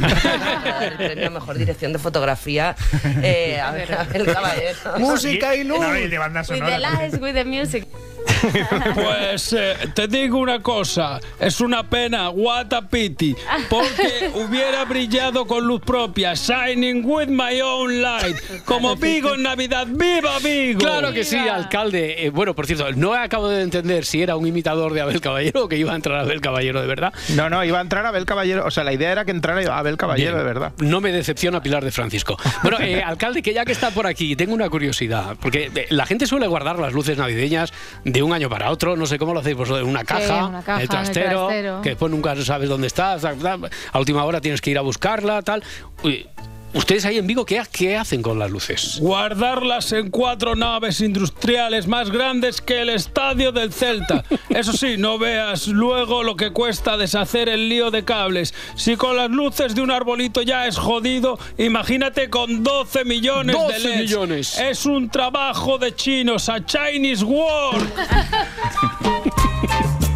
el 0.81 0.93
premio 0.97 1.27
a 1.27 1.29
mejor 1.29 1.57
dirección 1.57 1.93
de 1.93 1.99
fotografía. 1.99 2.75
Eh, 3.21 3.59
a 3.59 3.71
ver, 3.71 3.93
a 3.93 4.03
ver, 4.03 4.25
caballero. 4.25 4.77
Música 4.97 5.55
y 5.55 5.63
luz. 5.63 5.79
No, 5.79 5.97
y 5.97 6.07
de 6.07 6.17
banda 6.17 6.41
with 6.49 6.59
the 6.59 6.79
lights, 6.79 7.19
with 7.19 7.33
the 7.33 7.45
music. 7.45 7.87
Pues 8.95 9.53
eh, 9.53 9.75
te 9.93 10.07
digo 10.07 10.37
una 10.37 10.59
cosa, 10.59 11.19
es 11.39 11.61
una 11.61 11.89
pena, 11.89 12.29
what 12.29 12.73
a 12.73 12.81
pity, 12.81 13.35
porque 13.69 14.31
hubiera 14.33 14.85
brillado 14.85 15.45
con 15.45 15.65
luz 15.65 15.81
propia, 15.81 16.33
shining 16.33 17.03
with 17.05 17.27
my 17.27 17.61
own 17.61 18.01
light, 18.01 18.37
como 18.65 18.95
Vigo 18.95 19.35
en 19.35 19.43
Navidad, 19.43 19.87
¡viva 19.89 20.39
Vigo! 20.39 20.79
Claro 20.79 21.11
que 21.13 21.23
sí, 21.23 21.37
alcalde. 21.37 22.25
Eh, 22.25 22.29
bueno, 22.29 22.55
por 22.55 22.65
cierto, 22.65 22.91
no 22.93 23.13
acabo 23.13 23.49
de 23.49 23.61
entender 23.61 24.05
si 24.05 24.21
era 24.21 24.35
un 24.35 24.47
imitador 24.47 24.93
de 24.93 25.01
Abel 25.01 25.21
Caballero 25.21 25.65
o 25.65 25.69
que 25.69 25.77
iba 25.77 25.93
a 25.93 25.95
entrar 25.95 26.19
Abel 26.19 26.41
Caballero 26.41 26.81
de 26.81 26.87
verdad. 26.87 27.13
No, 27.35 27.49
no, 27.49 27.63
iba 27.63 27.79
a 27.79 27.81
entrar 27.81 28.05
Abel 28.05 28.25
Caballero. 28.25 28.65
O 28.65 28.71
sea, 28.71 28.83
la 28.83 28.93
idea 28.93 29.11
era 29.11 29.25
que 29.25 29.31
entrara 29.31 29.77
Abel 29.77 29.97
Caballero, 29.97 30.31
Bien. 30.31 30.37
de 30.37 30.43
verdad. 30.43 30.73
No 30.79 31.01
me 31.01 31.11
decepciona 31.11 31.61
Pilar 31.61 31.83
de 31.83 31.91
Francisco. 31.91 32.37
Bueno, 32.63 32.77
eh, 32.79 33.01
alcalde, 33.05 33.41
que 33.41 33.53
ya 33.53 33.65
que 33.65 33.71
está 33.71 33.91
por 33.91 34.07
aquí, 34.07 34.35
tengo 34.35 34.53
una 34.53 34.69
curiosidad, 34.69 35.35
porque 35.39 35.71
eh, 35.73 35.87
la 35.89 36.05
gente 36.05 36.27
suele 36.27 36.47
guardar 36.47 36.79
las 36.79 36.93
luces 36.93 37.17
navideñas 37.17 37.73
de 38.03 38.18
un 38.21 38.33
año 38.33 38.49
para 38.49 38.71
otro, 38.71 38.95
no 38.95 39.05
sé 39.05 39.17
cómo 39.17 39.33
lo 39.33 39.39
hacéis 39.39 39.55
vosotros, 39.55 39.83
en 39.83 39.89
una 39.89 40.03
caja, 40.03 40.45
una 40.45 40.61
caja, 40.61 40.75
en 40.75 40.77
el 40.77 40.77
en 40.77 40.81
el 40.81 40.89
trastero, 40.89 41.47
trastero. 41.47 41.81
que 41.81 41.89
después 41.89 42.11
nunca 42.11 42.35
sabes 42.37 42.69
dónde 42.69 42.87
está, 42.87 43.13
a 43.13 43.99
última 43.99 44.23
hora 44.23 44.41
tienes 44.41 44.61
que 44.61 44.71
ir 44.71 44.77
a 44.77 44.81
buscarla, 44.81 45.41
tal. 45.41 45.63
Uy, 46.03 46.27
Ustedes 46.73 47.05
ahí 47.05 47.17
en 47.17 47.25
Vigo, 47.25 47.45
¿qué, 47.45 47.61
qué 47.71 47.97
hacen 47.97 48.21
con 48.21 48.37
las 48.37 48.51
luces? 48.51 48.99
Guardarlas 49.01 49.91
en 49.91 50.11
cuatro 50.11 50.55
naves 50.55 51.01
industriales 51.01 51.87
más 51.87 52.11
grandes 52.11 52.61
que 52.61 52.81
el 52.81 52.89
estadio 52.89 53.51
del 53.51 53.73
Celta. 53.73 54.23
Eso 54.49 54.73
sí, 54.73 54.95
no 54.97 55.17
veas 55.17 55.67
luego 55.67 56.21
lo 56.23 56.35
que 56.35 56.51
cuesta 56.51 56.95
deshacer 56.95 57.49
el 57.49 57.69
lío 57.69 57.89
de 57.89 58.05
cables. 58.05 58.53
Si 58.75 58.95
con 58.97 59.17
las 59.17 59.31
luces 59.31 59.73
de 59.73 59.81
un 59.81 59.89
arbolito 59.89 60.43
ya 60.43 60.67
es 60.67 60.77
jodido, 60.77 61.39
imagínate 61.57 62.29
con 62.29 62.63
12 62.63 63.03
millones 63.03 63.55
de 63.55 63.61
12 63.63 63.79
LEDs. 63.79 64.01
millones. 64.01 64.59
Es 64.59 64.85
un 64.85 65.09
trabajo 65.09 65.79
de 65.79 65.95
chinos, 65.95 66.49
a 66.49 66.63
Chinese 66.63 67.23
War. 67.23 67.79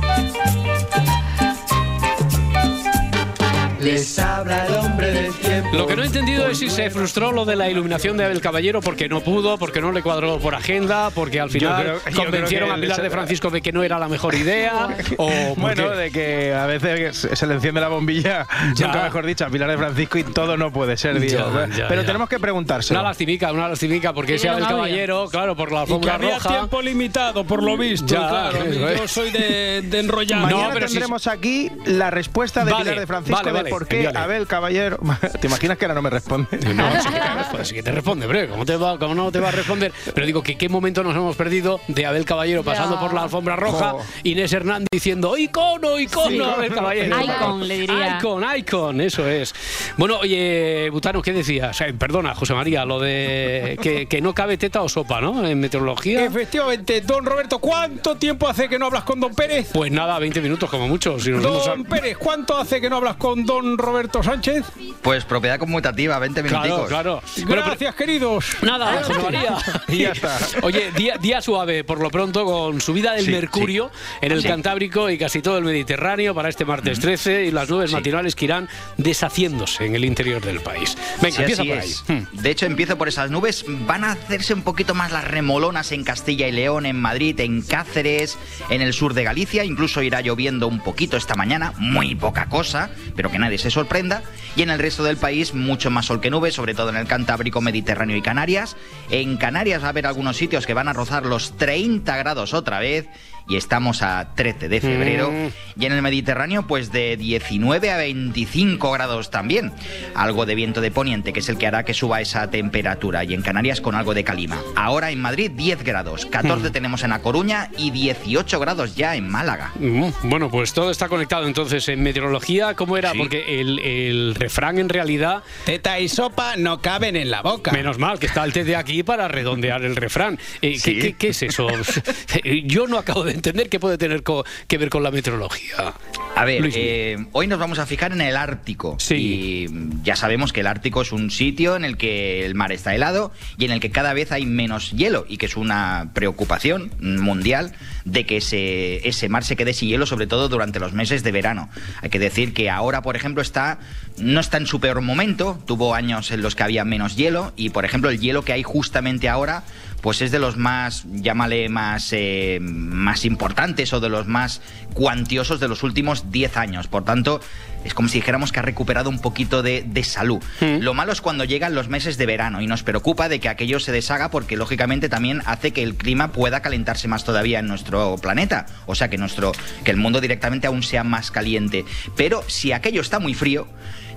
Les 3.83 4.19
habla 4.19 4.65
el 4.65 4.73
hombre 4.75 5.11
del 5.11 5.33
tiempo. 5.33 5.69
Lo 5.75 5.87
que 5.87 5.95
no 5.95 6.03
he 6.03 6.05
entendido 6.05 6.47
es 6.47 6.57
si 6.57 6.69
se 6.69 6.89
frustró 6.89 7.31
lo 7.31 7.45
de 7.45 7.55
la 7.55 7.69
iluminación 7.69 8.15
de 8.17 8.25
Abel 8.25 8.39
Caballero 8.41 8.81
porque 8.81 9.09
no 9.09 9.21
pudo, 9.21 9.57
porque 9.57 9.81
no 9.81 9.91
le 9.91 10.01
cuadró 10.01 10.39
por 10.39 10.55
agenda, 10.55 11.09
porque 11.09 11.39
al 11.39 11.49
final 11.49 11.99
creo- 12.03 12.23
convencieron 12.25 12.71
a 12.71 12.75
Pilar 12.75 13.01
de 13.01 13.09
Francisco 13.09 13.49
de 13.49 13.61
que 13.61 13.71
no 13.71 13.83
era 13.83 13.99
la 13.99 14.07
mejor 14.07 14.35
idea. 14.35 14.87
o 15.17 15.29
Bueno, 15.57 15.83
porque- 15.83 15.97
de 15.97 16.11
que 16.11 16.53
a 16.53 16.65
veces 16.65 17.27
se 17.33 17.47
le 17.47 17.55
enciende 17.55 17.81
la 17.81 17.89
bombilla, 17.89 18.47
Ya. 18.75 18.87
nunca 18.87 19.03
mejor 19.03 19.25
dicho, 19.25 19.45
a 19.45 19.49
Pilar 19.49 19.69
de 19.69 19.77
Francisco 19.77 20.17
y 20.17 20.23
todo 20.23 20.55
no 20.57 20.71
puede 20.71 20.95
ser, 20.97 21.19
digo. 21.19 21.33
Ya, 21.53 21.67
ya, 21.75 21.87
Pero 21.87 22.01
ya. 22.01 22.05
tenemos 22.07 22.29
que 22.29 22.39
preguntárselo. 22.39 22.99
Una 22.99 23.09
lastimica, 23.09 23.51
una 23.51 23.67
lastimica, 23.67 24.13
porque 24.13 24.35
ese 24.35 24.49
Abel 24.49 24.63
había. 24.63 24.75
Caballero, 24.75 25.27
claro, 25.29 25.55
por 25.55 25.71
la 25.71 25.81
alfombra 25.81 26.15
había 26.15 26.35
roja. 26.35 26.49
tiempo 26.49 26.81
limitado, 26.81 27.43
por 27.43 27.61
lo 27.63 27.77
visto. 27.77 28.13
Ya, 28.13 28.27
claro, 28.29 28.65
yo 28.97 29.07
soy 29.07 29.31
de, 29.31 29.81
de 29.83 29.99
enrollar. 29.99 30.39
Mañana 30.41 30.75
tendremos 30.79 31.27
aquí 31.27 31.71
la 31.85 32.09
respuesta 32.09 32.63
de 32.65 32.71
Vale, 32.71 32.83
Pilar 32.85 32.99
de 32.99 33.07
Francisco 33.07 33.35
vale, 33.39 33.51
vale, 33.51 33.69
por 33.73 33.87
qué 33.87 33.95
envíale. 33.97 34.19
Abel 34.19 34.47
Caballero. 34.47 34.97
¿Te 35.41 35.47
imaginas 35.47 35.77
que 35.77 35.85
ahora 35.85 35.95
no 35.95 36.01
me 36.01 36.09
responde? 36.09 36.47
No, 36.73 36.89
sí 37.01 37.09
que 37.09 37.19
te 37.19 37.33
responde, 37.35 37.65
sí 37.65 37.75
que 37.75 37.83
te 37.83 37.91
responde, 37.91 38.25
hombre. 38.25 38.47
¿Cómo, 38.47 38.65
te 38.65 38.75
va, 38.75 38.97
¿Cómo 38.97 39.13
no 39.15 39.31
te 39.31 39.39
va 39.39 39.49
a 39.49 39.51
responder? 39.51 39.91
Pero 40.13 40.25
digo 40.25 40.41
que 40.43 40.57
qué 40.57 40.69
momento 40.69 41.03
nos 41.03 41.15
hemos 41.15 41.35
perdido 41.35 41.79
de 41.87 42.05
Abel 42.05 42.25
Caballero 42.25 42.63
pasando 42.63 42.95
Ya. 42.95 43.01
por 43.01 43.13
la 43.13 43.23
alfombra 43.23 43.55
roja, 43.55 43.91
Jo. 43.91 44.01
Inés 44.23 44.51
Hernández 44.53 44.87
diciendo 44.91 45.37
icono, 45.37 45.99
icono, 45.99 46.29
Sí. 46.29 46.39
Abel 46.39 46.73
Caballero. 46.73 47.21
Icon, 47.21 47.67
le 47.67 47.77
diría. 47.77 48.17
Icon, 48.19 48.43
icon, 48.57 49.01
eso 49.01 49.27
es. 49.27 49.53
Bueno, 49.97 50.17
oye, 50.19 50.89
Butano, 50.91 51.21
¿qué 51.21 51.33
decías? 51.33 51.79
Eh, 51.81 51.93
perdona, 51.93 52.33
José 52.35 52.53
María, 52.53 52.85
lo 52.85 52.99
de 52.99 53.77
que, 53.81 54.07
que 54.07 54.21
no 54.21 54.33
cabe 54.33 54.57
teta 54.57 54.81
o 54.81 54.89
sopa, 54.89 55.21
¿no? 55.21 55.45
En 55.45 55.59
meteorología. 55.59 56.25
Efectivamente, 56.25 57.01
don 57.01 57.25
Roberto, 57.25 57.59
¿cuánto 57.59 58.15
tiempo 58.15 58.47
hace 58.47 58.67
que 58.69 58.79
no 58.79 58.87
hablas 58.87 59.03
con 59.03 59.19
don 59.19 59.33
Pérez? 59.35 59.69
Pues 59.73 59.91
nada, 59.91 60.17
20 60.19 60.41
minutos 60.41 60.69
como 60.69 60.87
mucho. 60.87 61.19
Si 61.19 61.29
nos 61.29 61.43
vemos 61.43 61.67
a- 61.67 61.71
Don 61.71 61.83
Pérez, 61.85 62.17
¿cuánto 62.17 62.57
hace 62.57 62.79
que 62.81 62.89
no 62.89 62.97
hablas 62.97 63.15
con 63.17 63.45
don 63.45 63.62
Roberto 63.77 64.21
Sánchez? 64.23 64.65
Pues 65.01 65.25
propiedad 65.25 65.57
conmutativa, 65.59 66.17
20 66.19 66.43
Claro, 66.43 66.63
minuticos. 66.63 66.89
claro. 66.89 67.21
Gracias, 67.37 67.95
queridos. 67.95 68.45
Nada, 68.61 69.03
José 69.03 69.19
María. 69.19 69.57
Y 69.87 69.97
ya 69.99 70.09
está. 70.11 70.37
Oye, 70.63 70.91
día, 70.95 71.17
día 71.17 71.41
suave 71.41 71.83
por 71.83 71.99
lo 71.99 72.09
pronto 72.09 72.45
con 72.45 72.81
subida 72.81 73.13
del 73.13 73.25
Sí, 73.25 73.31
mercurio 73.31 73.91
en 74.21 74.31
el 74.31 74.41
Sí. 74.41 74.47
Cantábrico 74.47 75.09
y 75.09 75.17
casi 75.17 75.41
todo 75.41 75.57
el 75.57 75.63
Mediterráneo 75.63 76.33
para 76.33 76.49
este 76.49 76.65
martes 76.65 76.99
13 76.99 77.45
y 77.45 77.51
las 77.51 77.69
nubes 77.69 77.91
matinales 77.91 78.35
que 78.35 78.45
irán 78.45 78.67
deshaciéndose 78.97 79.85
en 79.85 79.95
el 79.95 80.05
interior 80.05 80.41
del 80.41 80.59
país. 80.61 80.97
Venga, 81.21 81.35
Sí, 81.35 81.41
empieza 81.41 81.61
así 81.61 81.69
por 81.69 81.79
ahí. 81.79 81.93
Hmm. 82.33 82.41
De 82.41 82.49
hecho, 82.49 82.65
empiezo 82.65 82.97
por 82.97 83.07
esas 83.07 83.29
nubes. 83.29 83.65
Van 83.67 84.03
a 84.03 84.13
hacerse 84.13 84.53
un 84.53 84.63
poquito 84.63 84.95
más 84.95 85.11
las 85.11 85.25
remolonas 85.25 85.91
en 85.91 86.03
Castilla 86.03 86.47
y 86.47 86.51
León, 86.51 86.85
en 86.85 86.99
Madrid, 86.99 87.39
en 87.39 87.61
Cáceres, 87.61 88.37
en 88.69 88.81
el 88.81 88.93
sur 88.93 89.13
de 89.13 89.23
Galicia. 89.23 89.63
Incluso 89.63 90.01
irá 90.01 90.21
lloviendo 90.21 90.67
un 90.67 90.79
poquito 90.79 91.17
esta 91.17 91.35
mañana, 91.35 91.73
muy 91.77 92.15
poca 92.15 92.47
cosa, 92.47 92.89
pero 93.15 93.29
que 93.29 93.39
nadie 93.39 93.52
se 93.57 93.71
sorprenda. 93.71 94.23
Y 94.55 94.61
en 94.61 94.69
el 94.69 94.79
resto 94.79 95.03
del 95.03 95.17
país, 95.17 95.53
mucho 95.53 95.89
más 95.89 96.05
sol 96.05 96.21
que 96.21 96.29
nubes, 96.29 96.55
sobre 96.55 96.73
todo 96.73 96.89
en 96.89 96.95
el 96.95 97.07
Cantábrico, 97.07 97.61
Mediterráneo 97.61 98.17
y 98.17 98.21
Canarias. 98.21 98.75
En 99.09 99.37
Canarias 99.37 99.81
va 99.81 99.87
a 99.87 99.89
haber 99.89 100.07
algunos 100.07 100.37
sitios 100.37 100.65
que 100.65 100.73
van 100.73 100.87
a 100.87 100.93
rozar 100.93 101.25
los 101.25 101.57
30 101.57 102.15
grados 102.17 102.53
otra 102.53 102.79
vez. 102.79 103.07
Y 103.47 103.57
estamos 103.57 104.01
a 104.01 104.33
13 104.35 104.69
de 104.69 104.79
febrero. 104.81 105.29
Mm. 105.31 105.81
Y 105.81 105.85
en 105.85 105.91
el 105.93 106.01
Mediterráneo, 106.01 106.65
pues 106.65 106.91
de 106.91 107.17
19 107.17 107.91
a 107.91 107.97
25 107.97 108.91
grados 108.91 109.31
también. 109.31 109.71
Algo 110.15 110.45
de 110.45 110.55
viento 110.55 110.79
de 110.79 110.91
poniente, 110.91 111.33
que 111.33 111.39
es 111.41 111.49
el 111.49 111.57
que 111.57 111.67
hará 111.67 111.83
que 111.83 111.93
suba 111.93 112.21
esa 112.21 112.49
temperatura. 112.49 113.23
Y 113.25 113.33
en 113.33 113.41
Canarias 113.41 113.81
con 113.81 113.95
algo 113.95 114.13
de 114.13 114.23
calima. 114.23 114.61
Ahora 114.75 115.11
en 115.11 115.19
Madrid 115.21 115.51
10 115.51 115.83
grados, 115.83 116.25
14 116.25 116.69
Mm. 116.69 116.71
tenemos 116.71 117.03
en 117.03 117.11
A 117.11 117.19
Coruña 117.21 117.69
y 117.77 117.91
18 117.91 118.59
grados 118.59 118.95
ya 118.95 119.15
en 119.15 119.27
Málaga. 119.29 119.71
Mm, 119.79 120.09
Bueno, 120.23 120.49
pues 120.49 120.73
todo 120.73 120.89
está 120.91 121.09
conectado 121.09 121.45
entonces 121.45 121.87
en 121.89 122.01
meteorología. 122.01 122.75
¿Cómo 122.75 122.95
era? 122.97 123.13
Porque 123.13 123.59
el, 123.59 123.79
el 123.79 124.35
refrán 124.35 124.77
en 124.79 124.87
realidad. 124.89 125.43
Teta 125.65 125.99
y 125.99 126.07
sopa 126.07 126.55
no 126.55 126.81
caben 126.81 127.15
en 127.17 127.29
la 127.29 127.41
boca. 127.41 127.71
Menos 127.71 127.97
mal 127.99 128.19
que 128.19 128.27
está 128.27 128.43
el 128.45 128.53
té 128.53 128.63
de 128.63 128.75
aquí 128.77 129.03
para 129.03 129.27
redondear 129.27 129.83
el 129.83 129.95
refrán. 129.97 130.39
Eh, 130.61 130.71
¿qué, 130.73 130.79
Sí. 130.79 130.99
qué- 130.99 131.13
qué 131.13 131.27
es 131.29 131.43
eso? 131.43 131.67
Yo 132.65 132.87
no 132.87 132.97
acabo 132.97 133.23
de 133.23 133.32
entender 133.33 133.69
qué 133.69 133.79
puede 133.79 133.97
tener 133.97 134.23
que 134.67 134.77
ver 134.77 134.89
con 134.89 135.03
la 135.03 135.11
meteorología. 135.11 135.93
A 136.35 136.45
ver, 136.45 136.69
eh, 136.73 137.25
hoy 137.31 137.47
nos 137.47 137.59
vamos 137.59 137.79
a 137.79 137.85
fijar 137.85 138.11
en 138.11 138.21
el 138.21 138.35
Ártico. 138.35 138.95
Sí. 138.99 139.15
Y 139.15 139.67
mm, 139.67 140.03
ya 140.03 140.15
sabemos 140.15 140.51
que 140.53 140.61
el 140.61 140.67
Ártico 140.67 141.01
es 141.01 141.11
un 141.11 141.29
sitio 141.29 141.75
en 141.75 141.85
el 141.85 141.97
que 141.97 142.45
el 142.45 142.55
mar 142.55 142.71
está 142.71 142.95
helado 142.95 143.31
y 143.57 143.65
en 143.65 143.71
el 143.71 143.79
que 143.79 143.91
cada 143.91 144.13
vez 144.13 144.31
hay 144.31 144.45
menos 144.45 144.91
hielo 144.91 145.25
y 145.27 145.37
que 145.37 145.45
es 145.45 145.57
una 145.57 146.11
preocupación 146.13 146.91
mundial 146.99 147.73
de 148.05 148.25
que 148.25 148.37
ese, 148.37 149.07
ese 149.07 149.29
mar 149.29 149.43
se 149.43 149.55
quede 149.55 149.73
sin 149.73 149.89
hielo, 149.89 150.05
sobre 150.05 150.27
todo 150.27 150.49
durante 150.49 150.79
los 150.79 150.93
meses 150.93 151.23
de 151.23 151.31
verano. 151.31 151.69
Hay 152.01 152.09
que 152.09 152.19
decir 152.19 152.53
que 152.53 152.69
ahora, 152.69 153.01
por 153.01 153.15
ejemplo, 153.15 153.41
está 153.41 153.79
no 154.17 154.39
está 154.39 154.57
en 154.57 154.67
su 154.67 154.79
peor 154.79 155.01
momento. 155.01 155.59
Tuvo 155.65 155.95
años 155.95 156.31
en 156.31 156.41
los 156.41 156.55
que 156.55 156.63
había 156.63 156.85
menos 156.85 157.15
hielo 157.15 157.53
y, 157.55 157.69
por 157.69 157.85
ejemplo, 157.85 158.09
el 158.09 158.19
hielo 158.19 158.43
que 158.43 158.53
hay 158.53 158.63
justamente 158.63 159.29
ahora 159.29 159.63
pues 160.03 160.21
es 160.21 160.31
de 160.31 160.39
los 160.39 160.57
más, 160.57 161.05
llámale 161.13 161.69
más, 161.69 162.09
eh, 162.11 162.59
más 162.61 163.23
importantes 163.23 163.93
o 163.93 164.01
de 164.01 164.09
los 164.09 164.27
más 164.27 164.61
cuantiosos 164.93 165.61
de 165.61 165.69
los 165.69 165.81
últimos 165.81 166.29
10 166.29 166.57
años. 166.57 166.87
Por 166.87 167.05
tanto, 167.05 167.39
es 167.85 167.93
como 167.93 168.09
si 168.09 168.17
dijéramos 168.17 168.51
que 168.51 168.59
ha 168.59 168.63
recuperado 168.63 169.09
un 169.09 169.19
poquito 169.19 169.63
de, 169.63 169.81
de 169.87 170.03
salud. 170.03 170.43
Lo 170.59 170.93
malo 170.93 171.13
es 171.13 171.21
cuando 171.21 171.45
llegan 171.45 171.73
los 171.73 171.87
meses 171.87 172.17
de 172.17 172.25
verano 172.25 172.61
y 172.61 172.67
nos 172.67 172.83
preocupa 172.83 173.29
de 173.29 173.39
que 173.39 173.47
aquello 173.47 173.79
se 173.79 173.93
deshaga 173.93 174.29
porque 174.29 174.57
lógicamente 174.57 175.07
también 175.07 175.41
hace 175.45 175.71
que 175.71 175.83
el 175.83 175.95
clima 175.95 176.33
pueda 176.33 176.61
calentarse 176.61 177.07
más 177.07 177.23
todavía 177.23 177.59
en 177.59 177.67
nuestro 177.67 178.17
planeta. 178.17 178.65
O 178.87 178.95
sea, 178.95 179.09
que, 179.09 179.17
nuestro, 179.17 179.53
que 179.85 179.91
el 179.91 179.97
mundo 179.97 180.19
directamente 180.19 180.67
aún 180.67 180.83
sea 180.83 181.05
más 181.05 181.31
caliente. 181.31 181.85
Pero 182.17 182.43
si 182.47 182.73
aquello 182.73 182.99
está 182.99 183.19
muy 183.19 183.33
frío, 183.33 183.69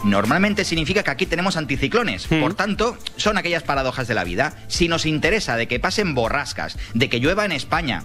normalmente 0.04 0.64
significa 0.64 1.02
que 1.02 1.10
aquí 1.10 1.26
tenemos 1.26 1.56
anticiclones. 1.56 2.26
Por 2.26 2.54
tanto, 2.54 2.96
son 3.16 3.38
aquellas 3.38 3.62
paradojas 3.62 4.08
de 4.08 4.14
la 4.14 4.24
vida. 4.24 4.54
Si 4.68 4.88
nos 4.88 5.06
interesa 5.06 5.56
de 5.56 5.68
que 5.68 5.80
pasen 5.80 6.14
borrascas, 6.14 6.78
de 6.94 7.08
que 7.08 7.20
llueva 7.20 7.44
en 7.44 7.52
España, 7.52 8.04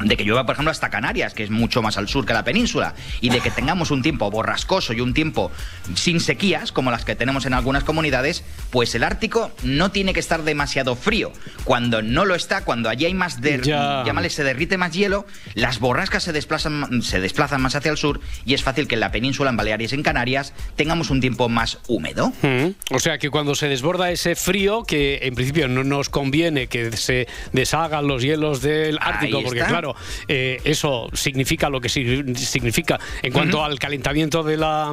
de 0.00 0.16
que 0.16 0.24
llueva, 0.24 0.46
por 0.46 0.54
ejemplo, 0.54 0.70
hasta 0.70 0.90
Canarias, 0.90 1.34
que 1.34 1.42
es 1.44 1.50
mucho 1.50 1.82
más 1.82 1.96
al 1.96 2.08
sur 2.08 2.26
que 2.26 2.32
la 2.32 2.44
península, 2.44 2.94
y 3.20 3.30
de 3.30 3.40
que 3.40 3.50
tengamos 3.50 3.90
un 3.90 4.02
tiempo 4.02 4.30
borrascoso 4.30 4.92
y 4.92 5.00
un 5.00 5.14
tiempo 5.14 5.50
sin 5.94 6.20
sequías, 6.20 6.72
como 6.72 6.90
las 6.90 7.04
que 7.04 7.14
tenemos 7.16 7.46
en 7.46 7.54
algunas 7.54 7.84
comunidades, 7.84 8.44
pues 8.70 8.94
el 8.94 9.02
Ártico 9.04 9.50
no 9.62 9.90
tiene 9.90 10.12
que 10.12 10.20
estar 10.20 10.42
demasiado 10.42 10.96
frío. 10.96 11.32
Cuando 11.64 12.02
no 12.02 12.24
lo 12.24 12.34
está, 12.34 12.64
cuando 12.64 12.88
allí 12.88 13.06
hay 13.06 13.14
más, 13.14 13.40
de, 13.40 13.60
Ya. 13.62 14.02
llámale, 14.04 14.30
se 14.30 14.44
derrite 14.44 14.76
más 14.78 14.92
hielo, 14.92 15.26
las 15.54 15.78
borrascas 15.80 16.22
se 16.22 16.32
desplazan, 16.32 17.02
se 17.02 17.20
desplazan 17.20 17.60
más 17.60 17.74
hacia 17.74 17.90
el 17.90 17.96
sur 17.96 18.20
y 18.44 18.54
es 18.54 18.62
fácil 18.62 18.86
que 18.88 18.94
en 18.94 19.00
la 19.00 19.10
península, 19.10 19.50
en 19.50 19.56
Baleares 19.56 19.92
en 19.92 20.02
Canarias, 20.02 20.52
tengamos 20.76 21.10
un 21.10 21.20
tiempo 21.20 21.48
más 21.48 21.78
húmedo. 21.88 22.32
Mm. 22.42 22.94
O 22.94 22.98
sea 22.98 23.18
que 23.18 23.30
cuando 23.30 23.54
se 23.54 23.68
desborda 23.68 24.10
ese 24.10 24.34
frío, 24.36 24.84
que 24.84 25.20
en 25.22 25.34
principio 25.34 25.68
no 25.68 25.84
nos 25.84 26.08
conviene 26.08 26.66
que 26.66 26.92
se 26.96 27.26
deshagan 27.52 28.06
los 28.06 28.22
hielos 28.22 28.62
del 28.62 28.98
Ártico, 29.00 29.38
Ahí 29.38 29.44
porque 29.44 29.58
está. 29.60 29.70
claro, 29.70 29.79
eh, 30.28 30.60
eso 30.64 31.08
significa 31.12 31.68
lo 31.68 31.80
que 31.80 31.88
si- 31.88 32.34
significa 32.34 32.98
en 33.22 33.32
cuanto 33.32 33.64
al 33.64 33.78
calentamiento 33.78 34.42
de 34.42 34.56
la 34.56 34.92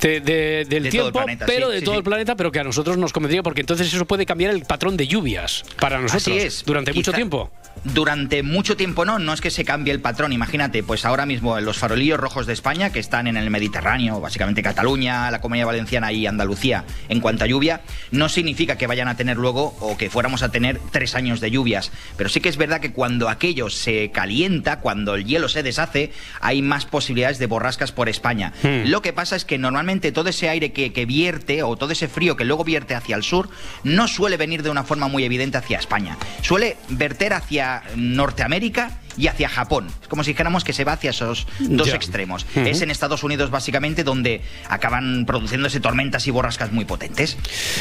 de- 0.00 0.20
de- 0.20 0.64
del 0.68 0.82
De 0.84 0.90
tiempo, 0.90 1.12
planeta, 1.12 1.46
pero 1.46 1.66
sí, 1.68 1.72
de 1.74 1.78
sí, 1.80 1.84
todo 1.84 1.94
sí. 1.94 1.98
el 1.98 2.04
planeta, 2.04 2.36
pero 2.36 2.50
que 2.52 2.60
a 2.60 2.64
nosotros 2.64 2.96
nos 2.98 3.12
convendría, 3.12 3.42
porque 3.42 3.60
entonces 3.60 3.92
eso 3.92 4.04
puede 4.06 4.26
cambiar 4.26 4.52
el 4.52 4.62
patrón 4.64 4.96
de 4.96 5.06
lluvias 5.06 5.64
para 5.78 6.00
nosotros 6.00 6.64
durante 6.66 6.92
mucho 6.92 7.12
tiempo. 7.12 7.50
Durante 7.84 8.42
mucho 8.42 8.76
tiempo 8.76 9.06
no, 9.06 9.18
no 9.18 9.32
es 9.32 9.40
que 9.40 9.50
se 9.50 9.64
cambie 9.64 9.92
el 9.92 10.00
patrón. 10.00 10.32
Imagínate, 10.32 10.82
pues 10.82 11.06
ahora 11.06 11.24
mismo 11.24 11.58
los 11.60 11.78
farolillos 11.78 12.20
rojos 12.20 12.46
de 12.46 12.52
España, 12.52 12.90
que 12.90 12.98
están 12.98 13.26
en 13.26 13.38
el 13.38 13.50
Mediterráneo, 13.50 14.20
básicamente 14.20 14.62
Cataluña, 14.62 15.30
la 15.30 15.40
Comunidad 15.40 15.66
Valenciana 15.66 16.12
y 16.12 16.26
Andalucía, 16.26 16.84
en 17.08 17.20
cuanto 17.20 17.44
a 17.44 17.46
lluvia, 17.46 17.80
no 18.10 18.28
significa 18.28 18.76
que 18.76 18.86
vayan 18.86 19.08
a 19.08 19.16
tener 19.16 19.38
luego 19.38 19.74
o 19.80 19.96
que 19.96 20.10
fuéramos 20.10 20.42
a 20.42 20.50
tener 20.50 20.78
tres 20.90 21.14
años 21.14 21.40
de 21.40 21.50
lluvias. 21.50 21.90
Pero 22.18 22.28
sí 22.28 22.40
que 22.40 22.50
es 22.50 22.58
verdad 22.58 22.80
que 22.80 22.92
cuando 22.92 23.30
aquello 23.30 23.70
se 23.70 24.10
calienta, 24.10 24.80
cuando 24.80 25.14
el 25.14 25.24
hielo 25.24 25.48
se 25.48 25.62
deshace, 25.62 26.12
hay 26.40 26.60
más 26.60 26.84
posibilidades 26.84 27.38
de 27.38 27.46
borrascas 27.46 27.92
por 27.92 28.10
España. 28.10 28.52
Hmm. 28.62 28.90
Lo 28.90 29.00
que 29.00 29.14
pasa 29.14 29.36
es 29.36 29.46
que 29.46 29.56
normalmente 29.56 30.12
todo 30.12 30.28
ese 30.28 30.50
aire 30.50 30.72
que, 30.72 30.92
que 30.92 31.06
vierte 31.06 31.62
o 31.62 31.76
todo 31.76 31.92
ese 31.92 32.08
frío 32.08 32.36
que 32.36 32.44
luego 32.44 32.62
vierte 32.62 32.94
hacia 32.94 33.16
el 33.16 33.22
sur 33.22 33.48
no 33.84 34.06
suele 34.06 34.36
venir 34.36 34.62
de 34.62 34.70
una 34.70 34.84
forma 34.84 35.08
muy 35.08 35.24
evidente 35.24 35.56
hacia 35.56 35.78
España. 35.78 36.18
Suele 36.42 36.76
verter 36.90 37.32
hacia 37.32 37.69
Norteamérica 37.96 38.90
y 39.16 39.26
hacia 39.26 39.48
Japón. 39.48 39.88
Es 40.02 40.08
como 40.08 40.24
si 40.24 40.30
dijéramos 40.32 40.64
que 40.64 40.72
se 40.72 40.84
va 40.84 40.92
hacia 40.92 41.10
esos 41.10 41.46
dos 41.60 41.88
Ya. 41.88 41.96
extremos. 41.96 42.46
Es 42.54 42.82
en 42.82 42.90
Estados 42.90 43.22
Unidos 43.22 43.50
básicamente 43.50 44.04
donde 44.04 44.42
acaban 44.68 45.24
produciéndose 45.26 45.80
tormentas 45.80 46.26
y 46.26 46.30
borrascas 46.30 46.72
muy 46.72 46.84
potentes. 46.84 47.36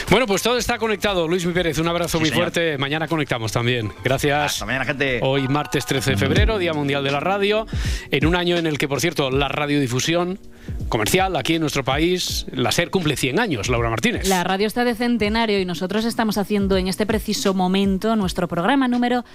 Bueno, 0.10 0.26
pues 0.28 0.42
todo 0.42 0.58
está 0.58 0.78
conectado. 0.78 1.28
Luis 1.28 1.46
Mi 1.46 1.54
Pérez, 1.54 1.78
un 1.80 1.88
abrazo 1.88 2.18
Sí, 2.18 2.22
muy 2.22 2.30
señor. 2.30 2.44
fuerte. 2.46 2.78
Mañana 2.78 3.08
conectamos 3.08 3.52
también. 3.52 3.92
Gracias. 4.04 4.54
Hasta 4.54 4.66
mañana, 4.66 4.86
gente. 4.86 5.20
Hoy 5.22 5.48
martes 5.48 5.86
13 5.86 6.12
de 6.12 6.18
febrero, 6.18 6.58
Día 6.58 6.74
Mundial 6.74 7.04
de 7.04 7.12
la 7.12 7.20
Radio, 7.20 7.66
en 8.12 8.26
un 8.26 8.36
año 8.36 8.58
en 8.58 8.68
el 8.68 8.78
que, 8.78 8.88
por 8.88 9.02
cierto, 9.02 9.30
la 9.32 9.48
radiodifusión 9.48 10.40
comercial 10.88 11.36
aquí 11.36 11.56
en 11.56 11.62
nuestro 11.62 11.84
país, 11.84 12.46
la 12.52 12.72
SER 12.72 12.90
cumple 12.92 13.16
100 13.16 13.40
años, 13.40 13.70
Laura 13.70 13.90
Martínez. 13.90 14.28
La 14.28 14.44
radio 14.44 14.68
está 14.68 14.84
de 14.84 14.94
centenario 14.96 15.60
y 15.60 15.66
nosotros 15.66 16.06
estamos 16.06 16.38
haciendo 16.38 16.78
en 16.78 16.88
este 16.88 17.06
preciso 17.06 17.54
momento 17.54 18.16
nuestro 18.16 18.48
programa 18.48 18.88
número 18.88 19.26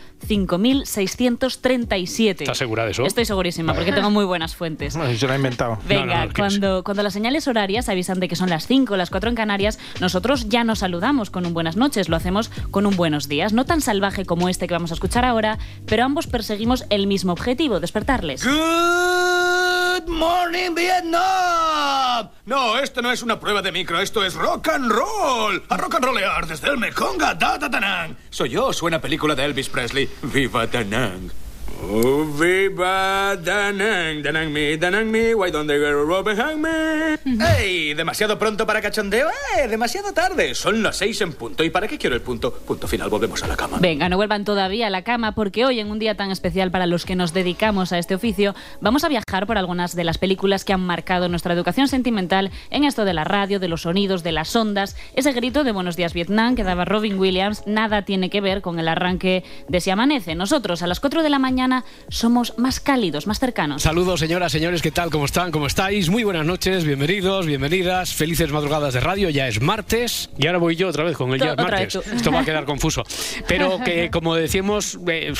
5637. 1.94 2.44
¿Estás 2.44 2.58
segura 2.58 2.84
de 2.84 2.90
eso? 2.90 3.04
Estoy 3.04 3.24
segurísima 3.24 3.74
porque 3.74 3.92
tengo 3.92 4.10
muy 4.10 4.24
buenas 4.24 4.54
fuentes. 4.54 4.96
No, 4.96 5.06
se 5.06 5.26
lo 5.26 5.32
ha 5.32 5.36
inventado. 5.36 5.78
Venga, 5.86 6.28
cuando, 6.36 6.82
cuando 6.84 7.02
las 7.02 7.12
señales 7.12 7.46
horarias 7.48 7.88
avisan 7.88 8.20
de 8.20 8.28
que 8.28 8.36
son 8.36 8.50
las 8.50 8.66
5 8.66 8.94
o 8.94 8.96
las 8.96 9.10
4 9.10 9.30
en 9.30 9.36
Canarias, 9.36 9.78
nosotros 10.00 10.48
ya 10.48 10.64
nos 10.64 10.80
saludamos 10.80 11.30
con 11.30 11.46
un 11.46 11.54
buenas 11.54 11.76
noches, 11.76 12.08
lo 12.08 12.16
hacemos 12.16 12.50
con 12.70 12.86
un 12.86 12.96
buenos 12.96 13.28
días. 13.28 13.52
No 13.52 13.64
tan 13.64 13.80
salvaje 13.80 14.24
como 14.24 14.48
este 14.48 14.66
que 14.66 14.74
vamos 14.74 14.90
a 14.90 14.94
escuchar 14.94 15.24
ahora, 15.24 15.58
pero 15.86 16.04
ambos 16.04 16.26
perseguimos 16.26 16.84
el 16.90 17.06
mismo 17.06 17.32
objetivo, 17.32 17.80
despertarles. 17.80 18.44
Good 18.44 20.08
morning, 20.08 20.74
Vietnam. 20.74 22.28
No, 22.46 22.78
esto 22.78 23.00
no 23.02 23.10
es 23.10 23.22
una 23.22 23.40
prueba 23.40 23.62
de 23.62 23.72
micro, 23.72 24.00
esto 24.00 24.24
es 24.24 24.34
rock 24.34 24.68
and 24.68 24.90
roll. 24.90 25.62
A 25.68 25.76
rock 25.76 25.94
and 25.94 26.04
rollear 26.04 26.46
desde 26.46 26.68
el 26.68 26.78
Mekong 26.78 27.22
a 27.22 27.34
Da 27.34 27.58
Da 27.58 27.68
Danang. 27.68 28.16
Soy 28.30 28.50
yo, 28.50 28.72
suena 28.72 29.00
película 29.00 29.34
de 29.34 29.44
Elvis 29.44 29.68
Presley. 29.68 30.08
Viva 30.22 30.66
Danang. 30.66 31.43
Oh, 31.86 32.24
viva 32.24 33.36
Danang, 33.36 34.22
Danang 34.22 34.50
me, 34.50 34.76
Danang 34.78 35.10
me, 35.10 35.34
why 35.34 35.50
don't 35.50 35.66
they 35.66 35.78
go 35.78 36.04
rob 36.04 36.24
behind 36.24 36.60
me? 36.60 37.18
¡Ey! 37.58 37.94
¿Demasiado 37.94 38.38
pronto 38.38 38.66
para 38.66 38.80
cachondeo? 38.80 39.28
¡Eh! 39.56 39.68
Demasiado 39.68 40.12
tarde. 40.12 40.54
Son 40.54 40.82
las 40.82 40.96
seis 40.96 41.20
en 41.20 41.32
punto. 41.32 41.62
¿Y 41.62 41.70
para 41.70 41.86
qué 41.86 41.98
quiero 41.98 42.16
el 42.16 42.22
punto? 42.22 42.52
Punto 42.52 42.88
final, 42.88 43.10
volvemos 43.10 43.42
a 43.42 43.48
la 43.48 43.56
cama. 43.56 43.78
Venga, 43.80 44.08
no 44.08 44.16
vuelvan 44.16 44.44
todavía 44.44 44.86
a 44.86 44.90
la 44.90 45.02
cama 45.02 45.32
porque 45.32 45.64
hoy, 45.64 45.80
en 45.80 45.90
un 45.90 45.98
día 45.98 46.16
tan 46.16 46.30
especial 46.30 46.70
para 46.70 46.86
los 46.86 47.04
que 47.04 47.16
nos 47.16 47.32
dedicamos 47.32 47.92
a 47.92 47.98
este 47.98 48.14
oficio, 48.14 48.54
vamos 48.80 49.04
a 49.04 49.08
viajar 49.08 49.46
por 49.46 49.58
algunas 49.58 49.94
de 49.94 50.04
las 50.04 50.18
películas 50.18 50.64
que 50.64 50.72
han 50.72 50.84
marcado 50.84 51.28
nuestra 51.28 51.54
educación 51.54 51.88
sentimental 51.88 52.50
en 52.70 52.84
esto 52.84 53.04
de 53.04 53.14
la 53.14 53.24
radio, 53.24 53.60
de 53.60 53.68
los 53.68 53.82
sonidos, 53.82 54.22
de 54.22 54.32
las 54.32 54.54
ondas. 54.56 54.96
Ese 55.14 55.32
grito 55.32 55.64
de 55.64 55.72
Buenos 55.72 55.96
días 55.96 56.14
Vietnam 56.14 56.56
que 56.56 56.64
daba 56.64 56.84
Robin 56.84 57.18
Williams 57.18 57.62
nada 57.66 58.02
tiene 58.02 58.30
que 58.30 58.40
ver 58.40 58.62
con 58.62 58.78
el 58.78 58.88
arranque 58.88 59.44
de 59.68 59.80
Si 59.80 59.90
Amanece. 59.90 60.34
Nosotros 60.34 60.82
a 60.82 60.86
las 60.86 61.00
4 61.00 61.22
de 61.22 61.30
la 61.30 61.38
mañana 61.38 61.53
somos 62.08 62.54
más 62.58 62.80
cálidos, 62.80 63.26
más 63.26 63.38
cercanos. 63.38 63.82
Saludos, 63.82 64.20
señoras, 64.20 64.50
señores, 64.50 64.82
¿qué 64.82 64.90
tal? 64.90 65.10
¿Cómo 65.10 65.24
están? 65.24 65.52
¿Cómo 65.52 65.66
estáis? 65.66 66.10
Muy 66.10 66.24
buenas 66.24 66.44
noches, 66.44 66.84
bienvenidos, 66.84 67.46
bienvenidas, 67.46 68.12
felices 68.12 68.50
madrugadas 68.50 68.94
de 68.94 69.00
radio. 69.00 69.30
Ya 69.30 69.46
es 69.46 69.60
martes 69.60 70.30
y 70.36 70.46
ahora 70.46 70.58
voy 70.58 70.74
yo 70.74 70.88
otra 70.88 71.04
vez 71.04 71.16
con 71.16 71.32
el 71.32 71.40
ya 71.40 71.52
es 71.52 71.56
martes. 71.56 71.94
Esto 71.94 72.32
va 72.32 72.40
a 72.40 72.44
quedar 72.44 72.64
confuso. 72.64 73.04
Pero 73.46 73.78
que, 73.84 74.10
como 74.12 74.34
decíamos, 74.34 74.98
eh, 75.06 75.32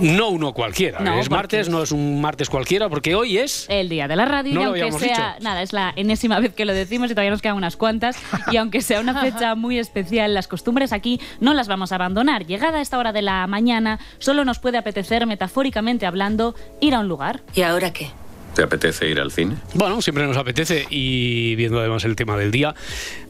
no 0.00 0.28
uno 0.28 0.52
cualquiera. 0.52 1.00
No, 1.00 1.18
es 1.18 1.30
martes, 1.30 1.68
no 1.68 1.82
es 1.82 1.92
un 1.92 2.20
martes 2.20 2.48
cualquiera, 2.48 2.88
porque 2.88 3.14
hoy 3.14 3.38
es. 3.38 3.66
El 3.68 3.88
día 3.88 4.08
de 4.08 4.16
la 4.16 4.24
radio 4.24 4.54
No 4.54 4.76
y 4.76 4.80
aunque 4.80 4.98
sea, 4.98 5.34
dicho. 5.34 5.44
nada, 5.44 5.62
es 5.62 5.72
la 5.72 5.92
enésima 5.96 6.40
vez 6.40 6.54
que 6.54 6.64
lo 6.64 6.72
decimos 6.72 7.10
y 7.10 7.14
todavía 7.14 7.30
nos 7.30 7.42
quedan 7.42 7.56
unas 7.56 7.76
cuantas 7.76 8.16
y 8.50 8.56
aunque 8.56 8.80
sea 8.82 9.00
una 9.00 9.20
fecha 9.20 9.54
muy 9.56 9.78
especial, 9.78 10.34
las 10.34 10.48
costumbres 10.48 10.92
aquí 10.92 11.20
no 11.40 11.54
las 11.54 11.68
vamos 11.68 11.92
a 11.92 11.96
abandonar. 11.96 12.46
Llegada 12.46 12.78
a 12.78 12.82
esta 12.82 12.98
hora 12.98 13.12
de 13.12 13.22
la 13.22 13.46
mañana, 13.46 13.98
solo 14.18 14.44
nos 14.44 14.58
puede 14.58 14.78
apetecer, 14.78 15.26
metafóricamente 15.26 16.06
hablando, 16.06 16.54
ir 16.80 16.94
a 16.94 17.00
un 17.00 17.08
lugar. 17.08 17.42
¿Y 17.54 17.62
ahora 17.62 17.92
qué? 17.92 18.10
¿Te 18.54 18.62
apetece 18.62 19.08
ir 19.08 19.18
al 19.20 19.32
cine? 19.32 19.56
Bueno, 19.74 20.00
siempre 20.00 20.24
nos 20.26 20.36
apetece 20.36 20.86
y 20.88 21.56
viendo 21.56 21.80
además 21.80 22.04
el 22.04 22.14
tema 22.14 22.36
del 22.36 22.52
día, 22.52 22.72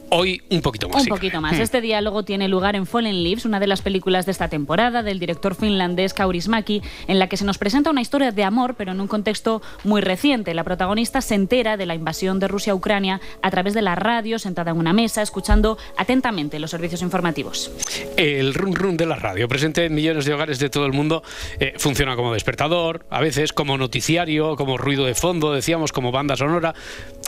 hoy 0.09 0.41
un 0.49 0.61
poquito 0.61 0.89
más. 0.89 1.03
Un 1.03 1.09
poquito 1.09 1.41
más. 1.41 1.57
Hmm. 1.57 1.61
Este 1.61 1.81
diálogo 1.81 2.23
tiene 2.23 2.47
lugar 2.47 2.75
en 2.75 2.85
Fallen 2.85 3.23
Leaves, 3.23 3.45
una 3.45 3.59
de 3.59 3.67
las 3.67 3.81
películas 3.81 4.25
de 4.25 4.31
esta 4.31 4.47
temporada 4.47 5.03
del 5.03 5.19
director 5.19 5.55
finlandés 5.55 6.13
Kaurismäki, 6.13 6.81
en 7.07 7.19
la 7.19 7.27
que 7.27 7.37
se 7.37 7.45
nos 7.45 7.57
presenta 7.57 7.89
una 7.89 8.01
historia 8.01 8.31
de 8.31 8.43
amor, 8.43 8.75
pero 8.75 8.91
en 8.91 9.01
un 9.01 9.07
contexto 9.07 9.61
muy 9.83 10.01
reciente. 10.01 10.53
La 10.53 10.63
protagonista 10.63 11.21
se 11.21 11.35
entera 11.35 11.77
de 11.77 11.85
la 11.85 11.95
invasión 11.95 12.39
de 12.39 12.47
Rusia 12.47 12.73
a 12.73 12.75
Ucrania 12.75 13.21
a 13.41 13.51
través 13.51 13.73
de 13.73 13.81
la 13.81 13.95
radio, 13.95 14.39
sentada 14.39 14.71
en 14.71 14.77
una 14.77 14.93
mesa, 14.93 15.21
escuchando 15.21 15.77
atentamente 15.97 16.59
los 16.59 16.71
servicios 16.71 17.01
informativos. 17.01 17.71
El 18.17 18.53
run 18.53 18.75
run 18.75 18.97
de 18.97 19.05
la 19.05 19.15
radio, 19.15 19.47
presente 19.47 19.85
en 19.85 19.93
millones 19.93 20.25
de 20.25 20.33
hogares 20.33 20.59
de 20.59 20.69
todo 20.69 20.85
el 20.85 20.93
mundo, 20.93 21.23
eh, 21.59 21.73
funciona 21.77 22.15
como 22.15 22.33
despertador, 22.33 23.05
a 23.09 23.21
veces 23.21 23.53
como 23.53 23.77
noticiario, 23.77 24.55
como 24.55 24.77
ruido 24.77 25.05
de 25.05 25.15
fondo, 25.15 25.53
decíamos, 25.53 25.91
como 25.91 26.11
banda 26.11 26.35
sonora, 26.35 26.73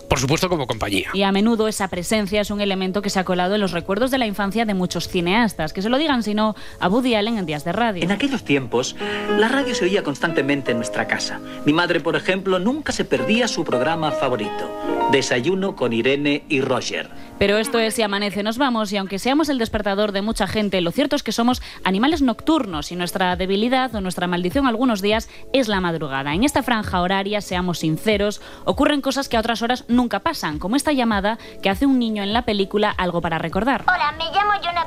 por 0.09 0.19
supuesto 0.19 0.49
como 0.49 0.67
compañía. 0.67 1.09
Y 1.13 1.23
a 1.23 1.31
menudo 1.31 1.67
esa 1.67 1.87
presencia 1.89 2.41
es 2.41 2.51
un 2.51 2.61
elemento 2.67 3.01
que 3.01 3.09
se 3.09 3.19
ha 3.19 3.23
colado 3.23 3.55
en 3.55 3.61
los 3.61 3.71
recuerdos 3.71 4.11
de 4.11 4.17
la 4.17 4.27
infancia 4.27 4.65
de 4.65 4.73
muchos 4.73 5.07
cineastas. 5.07 5.73
Que 5.73 5.81
se 5.81 5.89
lo 5.89 5.97
digan, 5.97 6.21
si 6.21 6.33
no, 6.33 6.55
a 6.79 6.87
Woody 6.87 7.15
Allen 7.15 7.37
en 7.37 7.45
días 7.45 7.63
de 7.63 7.71
radio. 7.71 8.03
En 8.03 8.11
aquellos 8.11 8.43
tiempos, 8.43 8.95
la 9.37 9.47
radio 9.47 9.73
se 9.73 9.85
oía 9.85 10.03
constantemente 10.03 10.71
en 10.71 10.77
nuestra 10.77 11.07
casa. 11.07 11.39
Mi 11.65 11.73
madre, 11.73 11.99
por 11.99 12.15
ejemplo, 12.15 12.59
nunca 12.59 12.91
se 12.91 13.05
perdía 13.05 13.47
su 13.47 13.63
programa 13.63 14.11
favorito, 14.11 14.69
Desayuno 15.11 15.75
con 15.75 15.93
Irene 15.93 16.43
y 16.49 16.61
Roger. 16.61 17.09
Pero 17.39 17.57
esto 17.57 17.79
es 17.79 17.93
Si 17.93 18.01
amanece, 18.01 18.43
nos 18.43 18.57
vamos, 18.57 18.91
y 18.91 18.97
aunque 18.97 19.19
seamos 19.19 19.49
el 19.49 19.57
despertador 19.57 20.11
de 20.11 20.21
mucha 20.21 20.47
gente, 20.47 20.81
lo 20.81 20.91
cierto 20.91 21.15
es 21.15 21.23
que 21.23 21.31
somos 21.31 21.61
animales 21.83 22.21
nocturnos 22.21 22.91
y 22.91 22.95
nuestra 22.95 23.35
debilidad 23.35 23.93
o 23.95 24.01
nuestra 24.01 24.27
maldición 24.27 24.67
algunos 24.67 25.01
días 25.01 25.29
es 25.53 25.67
la 25.67 25.81
madrugada. 25.81 26.33
En 26.33 26.43
esta 26.43 26.63
franja 26.63 27.01
horaria, 27.01 27.41
seamos 27.41 27.79
sinceros, 27.79 28.41
ocurren 28.65 29.01
cosas 29.01 29.29
que 29.29 29.37
a 29.37 29.39
otras 29.39 29.61
horas 29.61 29.85
nunca 29.87 30.19
pasan, 30.19 30.59
como 30.59 30.75
esta 30.75 30.93
llamada 30.93 31.37
que 31.61 31.69
hace 31.69 31.85
un 31.85 31.99
niño 31.99 32.23
en 32.23 32.33
la 32.33 32.43
película 32.43 32.91
Algo 32.91 33.21
para 33.21 33.37
recordar. 33.37 33.83
Hola, 33.87 34.13
me 34.17 34.25
llamo 34.25 34.51
Jonah. 34.61 34.77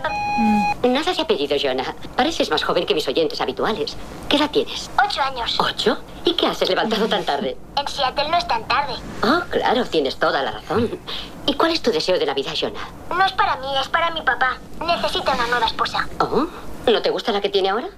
Nada 0.82 1.14
se 1.14 1.22
ha 1.22 1.26
pedido, 1.26 1.56
Jonah. 1.60 1.94
Pareces 2.16 2.50
más 2.50 2.64
joven 2.64 2.86
que 2.86 2.94
mis 2.94 3.06
oyentes 3.06 3.40
habituales. 3.40 3.96
¿Qué 4.28 4.36
edad 4.36 4.50
tienes? 4.50 4.90
Ocho 5.04 5.20
años. 5.20 5.56
¿Ocho? 5.58 5.98
¿Y 6.24 6.34
qué 6.34 6.46
haces 6.46 6.68
levantado 6.68 7.08
tan 7.08 7.24
tarde? 7.24 7.56
En 7.76 7.88
Seattle 7.88 8.28
no 8.28 8.36
es 8.36 8.46
tan 8.46 8.66
tarde. 8.68 8.94
Oh, 9.22 9.40
claro, 9.50 9.84
tienes 9.86 10.16
toda 10.18 10.42
la 10.42 10.50
razón. 10.52 10.98
¿Y 11.46 11.54
cuál 11.54 11.72
es 11.72 11.82
tu 11.82 11.90
deseo 11.90 12.18
de 12.18 12.26
Navidad, 12.26 12.52
Jonah? 12.58 12.88
No 13.10 13.24
es 13.24 13.32
para 13.32 13.56
mí, 13.56 13.66
es 13.80 13.88
para 13.88 14.10
mi 14.10 14.22
papá. 14.22 14.58
Necesita 14.84 15.32
una 15.34 15.46
nueva 15.46 15.66
esposa. 15.66 16.08
Oh, 16.20 16.46
¿no 16.86 17.02
te 17.02 17.10
gusta 17.10 17.32
la 17.32 17.40
que 17.40 17.48
tiene 17.48 17.70
ahora? 17.70 17.88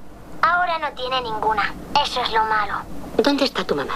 Ahora 0.42 0.78
no 0.78 0.92
tiene 0.92 1.20
ninguna. 1.20 1.74
Eso 2.04 2.22
es 2.22 2.32
lo 2.32 2.44
malo. 2.44 2.74
¿Dónde 3.18 3.44
está 3.44 3.64
tu 3.64 3.74
mamá? 3.74 3.94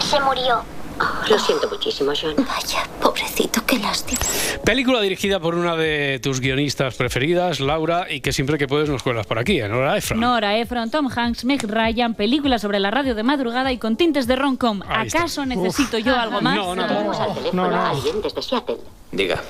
Se 0.00 0.20
murió. 0.20 0.62
Oh, 1.00 1.28
lo 1.28 1.38
siento 1.38 1.68
muchísimo, 1.68 2.12
Jonah. 2.12 2.42
Vaya, 2.42 2.88
pobrecito, 3.00 3.64
qué 3.64 3.78
lástima. 3.78 4.20
Película 4.64 5.00
dirigida 5.00 5.38
por 5.38 5.54
una 5.54 5.76
de 5.76 6.18
tus 6.20 6.40
guionistas 6.40 6.96
preferidas, 6.96 7.60
Laura, 7.60 8.06
y 8.10 8.20
que 8.20 8.32
siempre 8.32 8.58
que 8.58 8.66
puedes 8.66 8.88
nos 8.88 9.02
cuelas 9.02 9.26
por 9.26 9.38
aquí, 9.38 9.60
en 9.60 9.72
Hora 9.72 9.96
Efra. 9.96 10.16
Nora 10.16 10.58
Ephron, 10.58 10.90
Tom 10.90 11.08
Hanks, 11.14 11.44
Meg 11.44 11.62
Ryan, 11.62 12.14
película 12.14 12.58
sobre 12.58 12.80
la 12.80 12.90
radio 12.90 13.14
de 13.14 13.22
madrugada 13.22 13.70
y 13.70 13.78
con 13.78 13.96
tintes 13.96 14.26
de 14.26 14.36
rom-com. 14.36 14.80
¿Acaso 14.88 15.46
necesito 15.46 15.98
yo 15.98 16.16
algo 16.16 16.40
más? 16.40 16.56
No, 16.56 16.74
no, 16.74 16.86
Tenemos 16.86 17.18
al 17.20 17.34
teléfono 17.34 17.64
a 17.64 17.90
alguien 17.90 18.20
desde 18.20 18.42
Seattle. 18.42 18.78
Diga. 19.12 19.40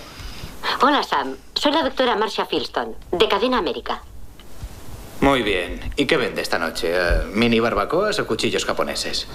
Hola, 0.82 1.02
Sam. 1.02 1.36
Soy 1.54 1.72
la 1.72 1.82
doctora 1.82 2.16
Marcia 2.16 2.44
Filston, 2.44 2.94
de 3.12 3.28
Cadena 3.28 3.58
América. 3.58 4.02
Muy 5.20 5.42
bien. 5.42 5.80
¿Y 5.96 6.06
qué 6.06 6.16
vende 6.16 6.42
esta 6.42 6.58
noche? 6.58 6.90
Eh, 6.92 7.22
¿Mini 7.32 7.58
barbacoas 7.58 8.18
o 8.20 8.26
cuchillos 8.26 8.64
japoneses? 8.64 9.26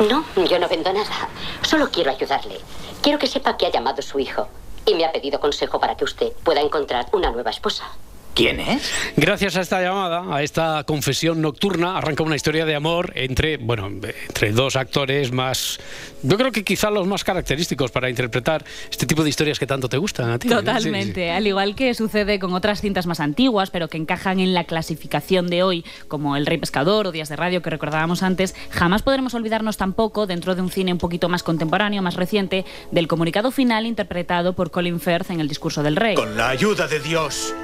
No, 0.00 0.24
yo 0.44 0.58
no 0.58 0.68
vendo 0.68 0.92
nada. 0.92 1.28
Solo 1.62 1.90
quiero 1.90 2.10
ayudarle. 2.10 2.60
Quiero 3.02 3.18
que 3.18 3.26
sepa 3.26 3.56
que 3.56 3.66
ha 3.66 3.70
llamado 3.70 4.02
su 4.02 4.18
hijo 4.18 4.48
y 4.84 4.94
me 4.94 5.04
ha 5.04 5.12
pedido 5.12 5.38
consejo 5.38 5.78
para 5.78 5.96
que 5.96 6.04
usted 6.04 6.32
pueda 6.44 6.60
encontrar 6.60 7.06
una 7.12 7.30
nueva 7.30 7.50
esposa. 7.50 7.84
¿Quién 8.34 8.60
es? 8.60 8.90
Gracias 9.16 9.56
a 9.56 9.60
esta 9.60 9.82
llamada, 9.82 10.34
a 10.34 10.42
esta 10.42 10.84
confesión 10.84 11.42
nocturna, 11.42 11.98
arranca 11.98 12.22
una 12.22 12.34
historia 12.34 12.64
de 12.64 12.74
amor 12.74 13.12
entre, 13.14 13.58
bueno, 13.58 13.86
entre 13.86 14.52
dos 14.52 14.76
actores 14.76 15.32
más, 15.32 15.78
yo 16.22 16.38
creo 16.38 16.50
que 16.50 16.64
quizá 16.64 16.90
los 16.90 17.06
más 17.06 17.24
característicos 17.24 17.90
para 17.90 18.08
interpretar 18.08 18.64
este 18.90 19.04
tipo 19.04 19.22
de 19.22 19.28
historias 19.28 19.58
que 19.58 19.66
tanto 19.66 19.88
te 19.88 19.98
gustan 19.98 20.30
a 20.30 20.38
ti. 20.38 20.48
Totalmente, 20.48 21.30
al 21.30 21.46
igual 21.46 21.74
que 21.74 21.92
sucede 21.94 22.38
con 22.38 22.54
otras 22.54 22.80
cintas 22.80 23.06
más 23.06 23.20
antiguas, 23.20 23.70
pero 23.70 23.88
que 23.88 23.98
encajan 23.98 24.40
en 24.40 24.54
la 24.54 24.64
clasificación 24.64 25.48
de 25.48 25.62
hoy, 25.62 25.84
como 26.08 26.36
El 26.36 26.46
Rey 26.46 26.58
Pescador 26.58 27.08
o 27.08 27.12
Días 27.12 27.28
de 27.28 27.36
Radio 27.36 27.60
que 27.60 27.68
recordábamos 27.68 28.22
antes, 28.22 28.54
jamás 28.70 29.02
podremos 29.02 29.34
olvidarnos 29.34 29.76
tampoco, 29.76 30.26
dentro 30.26 30.54
de 30.54 30.62
un 30.62 30.70
cine 30.70 30.92
un 30.92 30.98
poquito 30.98 31.28
más 31.28 31.42
contemporáneo, 31.42 32.00
más 32.00 32.14
reciente, 32.14 32.64
del 32.92 33.08
comunicado 33.08 33.50
final 33.50 33.84
interpretado 33.84 34.54
por 34.54 34.70
Colin 34.70 35.00
Firth 35.00 35.30
en 35.30 35.40
el 35.40 35.48
discurso 35.48 35.82
del 35.82 35.96
rey. 35.96 36.14
Con 36.14 36.36
la 36.36 36.48
ayuda 36.48 36.86
de 36.86 37.00
Dios, 37.00 37.54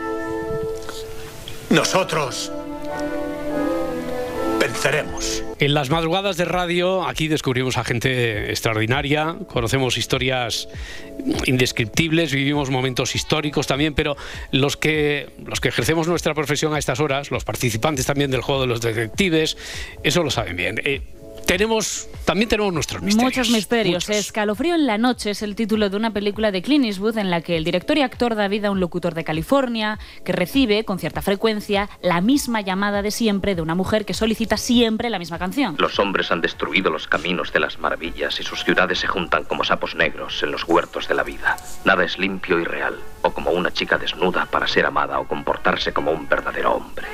nosotros 1.70 2.50
venceremos. 4.59 5.44
En 5.61 5.74
las 5.74 5.90
madrugadas 5.90 6.37
de 6.37 6.44
radio, 6.44 7.07
aquí 7.07 7.28
descubrimos 7.28 7.76
a 7.78 7.85
gente 7.85 8.50
extraordinaria, 8.50 9.37
conocemos 9.48 9.96
historias 9.98 10.68
indescriptibles, 11.46 12.33
vivimos 12.33 12.70
momentos 12.70 13.14
históricos 13.14 13.66
también, 13.66 13.94
pero 13.94 14.16
los 14.50 14.76
que, 14.76 15.31
los 15.44 15.61
que 15.61 15.68
ejercemos 15.68 16.09
nuestra 16.09 16.35
profesión 16.35 16.74
a 16.74 16.78
estas 16.78 17.00
horas, 17.00 17.31
los 17.31 17.44
participantes 17.44 18.07
también 18.07 18.31
del 18.31 18.40
juego 18.40 18.62
de 18.62 18.66
los 18.66 18.81
detectives, 18.81 19.57
eso 20.02 20.22
lo 20.22 20.31
saben 20.31 20.57
bien. 20.57 20.81
Eh, 20.85 21.02
tenemos, 21.49 22.07
también 22.27 22.47
tenemos 22.47 22.75
nuestros 22.75 23.03
misterios. 23.03 23.25
Muchos 23.25 23.51
misterios. 23.51 24.11
Escalofrío 24.11 24.75
en 24.75 24.87
la 24.87 24.99
noche 24.99 25.31
es 25.31 25.41
el 25.41 25.57
título 25.57 25.89
de 25.89 25.97
una 25.97 26.13
película 26.13 26.53
de 26.53 26.61
Clint 26.61 26.85
Eastwood 26.85 27.17
en 27.17 27.31
la 27.31 27.41
que 27.41 27.57
el 27.57 27.65
director 27.65 27.97
y 27.97 28.03
actor 28.03 28.35
da 28.35 28.49
vida 28.49 28.69
a 28.69 28.71
un 28.71 28.81
locutor 28.81 29.15
de 29.15 29.25
California 29.25 29.99
que 30.27 30.33
recibe 30.33 30.85
con 30.85 30.99
cierta 30.99 31.23
frecuencia 31.23 31.89
la 32.03 32.21
misma 32.21 32.61
llamada 32.61 33.01
de 33.01 33.11
siempre 33.11 33.55
de 33.55 33.63
una 33.63 33.75
mujer 33.75 34.05
que 34.05 34.13
solicita 34.13 34.59
siempre 34.59 35.09
la 35.09 35.19
misma 35.19 35.39
canción. 35.39 35.77
Los 35.79 35.99
hombres 35.99 36.31
han 36.31 36.43
destruido 36.43 36.91
los 36.91 37.09
caminos 37.09 37.51
de 37.51 37.61
las 37.61 37.79
maravillas 37.79 38.39
y 38.39 38.43
sus 38.43 38.63
ciudades 38.63 38.99
se 38.99 39.07
juntan 39.07 39.45
como 39.45 39.65
sapos 39.65 39.95
negros 39.95 40.43
en 40.43 40.51
los 40.51 40.65
huertos 40.69 41.09
de 41.09 41.15
la 41.15 41.23
vida. 41.23 41.57
Nada 41.87 42.05
es 42.05 42.19
limpio 42.19 42.61
y 42.61 42.65
real, 42.65 42.99
o 43.23 43.31
como 43.31 43.53
una 43.53 43.73
chica 43.73 43.97
desnuda 43.97 44.45
para 44.45 44.69
ser 44.69 44.85
amada 44.85 45.19
o 45.19 45.27
comportarse 45.27 45.95
como 45.95 46.11
un 46.11 46.29
verdadero 46.29 46.75
hombre. 46.75 47.07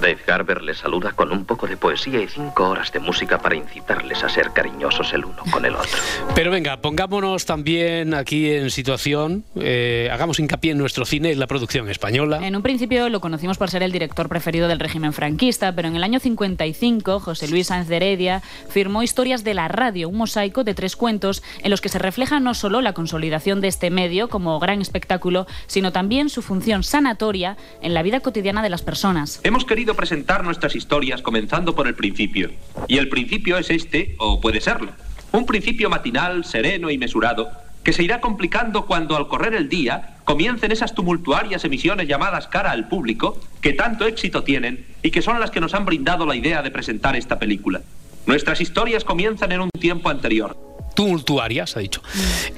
Dave 0.00 0.18
Garber 0.26 0.62
les 0.62 0.78
saluda 0.78 1.12
con 1.12 1.32
un 1.32 1.44
poco 1.44 1.66
de 1.66 1.76
poesía 1.76 2.20
y 2.20 2.28
cinco 2.28 2.68
horas 2.68 2.92
de 2.92 3.00
música 3.00 3.38
para 3.38 3.56
incitarles 3.56 4.22
a 4.22 4.28
ser 4.28 4.52
cariñosos 4.52 5.12
el 5.12 5.24
uno 5.24 5.42
con 5.50 5.64
el 5.64 5.74
otro. 5.74 5.98
Pero 6.34 6.50
venga, 6.50 6.76
pongámonos 6.78 7.46
también 7.46 8.14
aquí 8.14 8.50
en 8.50 8.70
situación, 8.70 9.44
eh, 9.56 10.08
hagamos 10.12 10.38
hincapié 10.38 10.72
en 10.72 10.78
nuestro 10.78 11.04
cine 11.04 11.32
y 11.32 11.34
la 11.34 11.46
producción 11.46 11.88
española. 11.88 12.46
En 12.46 12.56
un 12.56 12.62
principio 12.62 13.08
lo 13.08 13.20
conocimos 13.20 13.58
por 13.58 13.70
ser 13.70 13.82
el 13.82 13.92
director 13.92 14.28
preferido 14.28 14.68
del 14.68 14.80
régimen 14.80 15.12
franquista, 15.12 15.74
pero 15.74 15.88
en 15.88 15.96
el 15.96 16.04
año 16.04 16.20
55 16.20 17.20
José 17.20 17.48
Luis 17.48 17.68
Sáenz 17.68 17.88
de 17.88 17.96
Heredia 17.96 18.42
firmó 18.68 19.02
Historias 19.02 19.44
de 19.44 19.54
la 19.54 19.68
Radio, 19.68 20.08
un 20.08 20.16
mosaico 20.16 20.64
de 20.64 20.74
tres 20.74 20.96
cuentos 20.96 21.42
en 21.62 21.70
los 21.70 21.80
que 21.80 21.88
se 21.88 21.98
refleja 21.98 22.40
no 22.40 22.54
solo 22.54 22.80
la 22.80 22.92
consolidación 22.92 23.60
de 23.60 23.68
este 23.68 23.90
medio 23.90 24.28
como 24.28 24.58
gran 24.58 24.80
espectáculo, 24.80 25.46
sino 25.66 25.92
también 25.92 26.28
su 26.28 26.42
función 26.42 26.82
sanatoria 26.82 27.56
en 27.82 27.94
la 27.94 28.02
vida 28.02 28.20
cotidiana 28.20 28.62
de 28.62 28.70
las 28.70 28.82
personas. 28.82 29.40
Hemos 29.44 29.64
querido 29.64 29.83
presentar 29.92 30.42
nuestras 30.42 30.74
historias 30.74 31.20
comenzando 31.20 31.74
por 31.74 31.86
el 31.86 31.94
principio. 31.94 32.50
Y 32.88 32.96
el 32.96 33.10
principio 33.10 33.58
es 33.58 33.68
este, 33.68 34.16
o 34.18 34.40
puede 34.40 34.62
serlo. 34.62 34.92
Un 35.32 35.44
principio 35.44 35.90
matinal, 35.90 36.46
sereno 36.46 36.90
y 36.90 36.96
mesurado, 36.96 37.50
que 37.82 37.92
se 37.92 38.02
irá 38.02 38.22
complicando 38.22 38.86
cuando 38.86 39.14
al 39.14 39.28
correr 39.28 39.52
el 39.52 39.68
día 39.68 40.16
comiencen 40.24 40.72
esas 40.72 40.94
tumultuarias 40.94 41.66
emisiones 41.66 42.08
llamadas 42.08 42.48
cara 42.48 42.70
al 42.70 42.88
público, 42.88 43.38
que 43.60 43.74
tanto 43.74 44.06
éxito 44.06 44.44
tienen 44.44 44.86
y 45.02 45.10
que 45.10 45.20
son 45.20 45.38
las 45.38 45.50
que 45.50 45.60
nos 45.60 45.74
han 45.74 45.84
brindado 45.84 46.24
la 46.24 46.36
idea 46.36 46.62
de 46.62 46.70
presentar 46.70 47.14
esta 47.16 47.38
película. 47.38 47.82
Nuestras 48.24 48.62
historias 48.62 49.04
comienzan 49.04 49.52
en 49.52 49.60
un 49.60 49.70
tiempo 49.78 50.08
anterior 50.08 50.73
tumultuarias, 50.94 51.76
ha 51.76 51.80
dicho. 51.80 52.02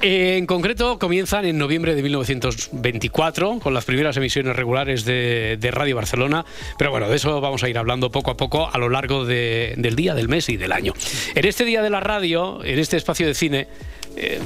En 0.00 0.46
concreto, 0.46 0.98
comienzan 0.98 1.44
en 1.44 1.58
noviembre 1.58 1.94
de 1.94 2.02
1924 2.02 3.58
con 3.60 3.74
las 3.74 3.84
primeras 3.84 4.16
emisiones 4.16 4.56
regulares 4.56 5.04
de, 5.04 5.70
Radio 5.76 5.96
Barcelona, 5.96 6.44
pero 6.78 6.90
bueno, 6.90 7.08
de 7.08 7.16
eso 7.16 7.40
vamos 7.40 7.62
a 7.62 7.68
ir 7.68 7.76
hablando 7.76 8.10
poco 8.10 8.30
a 8.30 8.36
poco 8.36 8.70
a 8.72 8.78
lo 8.78 8.88
largo 8.88 9.24
del 9.24 9.96
día, 9.96 10.14
del 10.14 10.28
mes 10.28 10.48
y 10.48 10.56
del 10.56 10.72
año. 10.72 10.94
En 11.34 11.44
este 11.44 11.64
día 11.64 11.82
de 11.82 11.90
la 11.90 12.00
radio, 12.00 12.64
en 12.64 12.78
este 12.78 12.96
espacio 12.96 13.26
de 13.26 13.34
cine, 13.34 13.68
eh, 14.16 14.40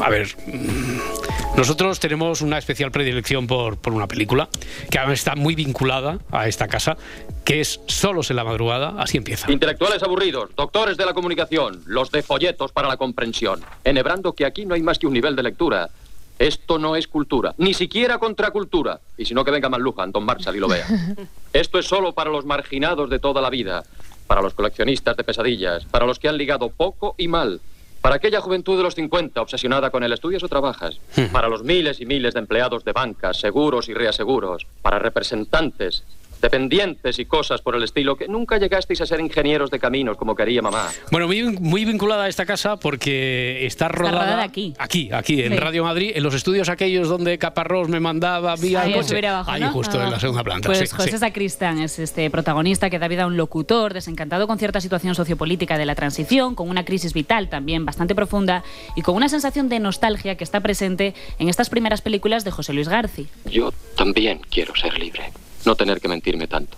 a 0.00 0.10
ver, 0.10 0.28
mm, 0.46 1.56
nosotros 1.56 2.00
tenemos 2.00 2.40
una 2.42 2.58
especial 2.58 2.90
predilección 2.90 3.46
por, 3.46 3.78
por 3.78 3.92
una 3.92 4.08
película 4.08 4.48
que 4.90 4.98
está 5.12 5.34
muy 5.34 5.54
vinculada 5.54 6.18
a 6.30 6.48
esta 6.48 6.68
casa, 6.68 6.96
que 7.44 7.60
es 7.60 7.80
Solos 7.86 8.30
en 8.30 8.36
la 8.36 8.44
madrugada, 8.44 8.94
así 8.98 9.16
empieza. 9.16 9.50
Intelectuales 9.50 10.02
aburridos, 10.02 10.50
doctores 10.56 10.96
de 10.96 11.06
la 11.06 11.14
comunicación, 11.14 11.82
los 11.86 12.10
de 12.10 12.22
folletos 12.22 12.72
para 12.72 12.88
la 12.88 12.96
comprensión, 12.96 13.62
enhebrando 13.84 14.32
que 14.32 14.46
aquí 14.46 14.66
no 14.66 14.74
hay 14.74 14.82
más 14.82 14.98
que 14.98 15.06
un 15.06 15.12
nivel 15.12 15.36
de 15.36 15.42
lectura. 15.42 15.90
Esto 16.36 16.78
no 16.78 16.96
es 16.96 17.06
cultura, 17.06 17.54
ni 17.58 17.74
siquiera 17.74 18.18
contracultura. 18.18 18.98
Y 19.16 19.24
si 19.24 19.34
no, 19.34 19.44
que 19.44 19.52
venga 19.52 19.68
Manlujan, 19.68 20.10
Don 20.10 20.24
Marshall 20.24 20.56
y 20.56 20.58
lo 20.58 20.66
vea. 20.66 20.86
Esto 21.52 21.78
es 21.78 21.86
solo 21.86 22.12
para 22.12 22.30
los 22.30 22.44
marginados 22.44 23.08
de 23.08 23.20
toda 23.20 23.40
la 23.40 23.50
vida, 23.50 23.84
para 24.26 24.42
los 24.42 24.54
coleccionistas 24.54 25.16
de 25.16 25.22
pesadillas, 25.22 25.84
para 25.84 26.06
los 26.06 26.18
que 26.18 26.28
han 26.28 26.36
ligado 26.36 26.70
poco 26.70 27.14
y 27.16 27.28
mal, 27.28 27.60
para 28.04 28.16
aquella 28.16 28.42
juventud 28.42 28.76
de 28.76 28.82
los 28.82 28.94
50 28.96 29.40
obsesionada 29.40 29.88
con 29.88 30.04
el 30.04 30.12
estudias 30.12 30.42
o 30.42 30.48
trabajas, 30.50 31.00
para 31.32 31.48
los 31.48 31.64
miles 31.64 32.02
y 32.02 32.04
miles 32.04 32.34
de 32.34 32.40
empleados 32.40 32.84
de 32.84 32.92
bancas, 32.92 33.40
seguros 33.40 33.88
y 33.88 33.94
reaseguros, 33.94 34.66
para 34.82 34.98
representantes 34.98 36.04
dependientes 36.44 37.18
y 37.18 37.24
cosas 37.24 37.62
por 37.62 37.74
el 37.74 37.82
estilo, 37.82 38.16
que 38.16 38.28
nunca 38.28 38.58
llegasteis 38.58 39.00
a 39.00 39.06
ser 39.06 39.18
ingenieros 39.18 39.70
de 39.70 39.78
caminos 39.78 40.18
como 40.18 40.36
quería 40.36 40.60
mamá. 40.60 40.90
Bueno, 41.10 41.26
muy, 41.26 41.42
muy 41.42 41.86
vinculada 41.86 42.24
a 42.24 42.28
esta 42.28 42.44
casa 42.44 42.76
porque 42.76 43.64
está 43.64 43.88
rodada, 43.88 44.42
aquí. 44.42 44.74
Aquí, 44.78 45.10
aquí, 45.10 45.42
en 45.42 45.56
Radio 45.56 45.84
Madrid, 45.84 46.12
en 46.14 46.22
los 46.22 46.34
estudios 46.34 46.68
aquellos 46.68 47.08
donde 47.08 47.38
Caparrós 47.38 47.88
me 47.88 47.98
mandaba 47.98 48.56
vía 48.56 48.82
ahí, 48.82 48.92
coche. 48.92 49.26
Abajo, 49.26 49.50
ahí 49.50 49.62
justo 49.72 50.02
en 50.02 50.10
la 50.10 50.20
segunda 50.20 50.44
planta. 50.44 50.68
Pues 50.68 50.80
sí, 50.80 50.86
José 50.88 51.12
sí. 51.12 51.18
Sacristán 51.18 51.78
es 51.78 51.98
este 51.98 52.28
protagonista 52.28 52.90
que 52.90 52.98
da 52.98 53.08
vida 53.08 53.22
a 53.22 53.26
un 53.26 53.38
locutor 53.38 53.94
desencantado 53.94 54.46
con 54.46 54.58
cierta 54.58 54.82
situación 54.82 55.14
sociopolítica 55.14 55.78
de 55.78 55.86
la 55.86 55.94
transición, 55.94 56.54
con 56.54 56.68
una 56.68 56.84
crisis 56.84 57.14
vital 57.14 57.48
también 57.48 57.86
bastante 57.86 58.14
profunda 58.14 58.64
y 58.96 59.00
con 59.00 59.16
una 59.16 59.30
sensación 59.30 59.70
de 59.70 59.80
nostalgia 59.80 60.36
que 60.36 60.44
está 60.44 60.60
presente 60.60 61.14
en 61.38 61.48
estas 61.48 61.70
primeras 61.70 62.02
películas 62.02 62.44
de 62.44 62.50
José 62.50 62.74
Luis 62.74 62.88
Garci. 62.88 63.28
Yo 63.46 63.72
también 63.96 64.42
quiero 64.50 64.76
ser 64.76 64.98
libre. 64.98 65.32
No 65.64 65.76
tener 65.76 66.00
que 66.00 66.08
mentirme 66.08 66.46
tanto. 66.46 66.76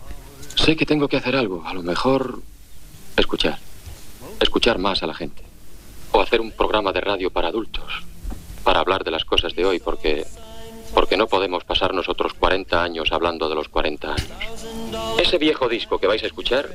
Sé 0.54 0.76
que 0.76 0.86
tengo 0.86 1.08
que 1.08 1.16
hacer 1.16 1.36
algo. 1.36 1.62
A 1.66 1.74
lo 1.74 1.82
mejor 1.82 2.40
escuchar. 3.16 3.58
Escuchar 4.40 4.78
más 4.78 5.02
a 5.02 5.06
la 5.06 5.14
gente. 5.14 5.42
O 6.12 6.20
hacer 6.20 6.40
un 6.40 6.52
programa 6.52 6.92
de 6.92 7.00
radio 7.00 7.30
para 7.30 7.48
adultos. 7.48 7.84
Para 8.64 8.80
hablar 8.80 9.04
de 9.04 9.10
las 9.10 9.24
cosas 9.24 9.54
de 9.54 9.64
hoy, 9.64 9.78
porque. 9.80 10.26
Porque 10.94 11.16
no 11.16 11.26
podemos 11.26 11.64
pasar 11.64 11.92
nosotros 11.92 12.32
40 12.34 12.82
años 12.82 13.12
hablando 13.12 13.48
de 13.48 13.54
los 13.54 13.68
40 13.68 14.08
años. 14.08 14.30
Ese 15.18 15.36
viejo 15.36 15.68
disco 15.68 15.98
que 15.98 16.06
vais 16.06 16.22
a 16.22 16.26
escuchar 16.26 16.70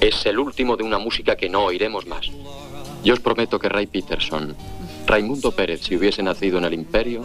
es 0.00 0.24
el 0.24 0.38
último 0.38 0.76
de 0.76 0.84
una 0.84 0.98
música 0.98 1.36
que 1.36 1.48
no 1.48 1.64
oiremos 1.64 2.06
más. 2.06 2.30
Yo 3.04 3.12
os 3.12 3.20
prometo 3.20 3.58
que 3.58 3.68
Ray 3.68 3.86
Peterson, 3.86 4.56
Raimundo 5.06 5.52
Pérez, 5.52 5.82
si 5.82 5.96
hubiese 5.96 6.22
nacido 6.22 6.58
en 6.58 6.64
el 6.64 6.74
Imperio, 6.74 7.24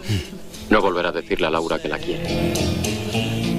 no 0.68 0.80
volverá 0.80 1.08
a 1.08 1.12
decirle 1.12 1.46
a 1.46 1.50
Laura 1.50 1.80
que 1.80 1.88
la 1.88 1.98
quiere. 1.98 3.51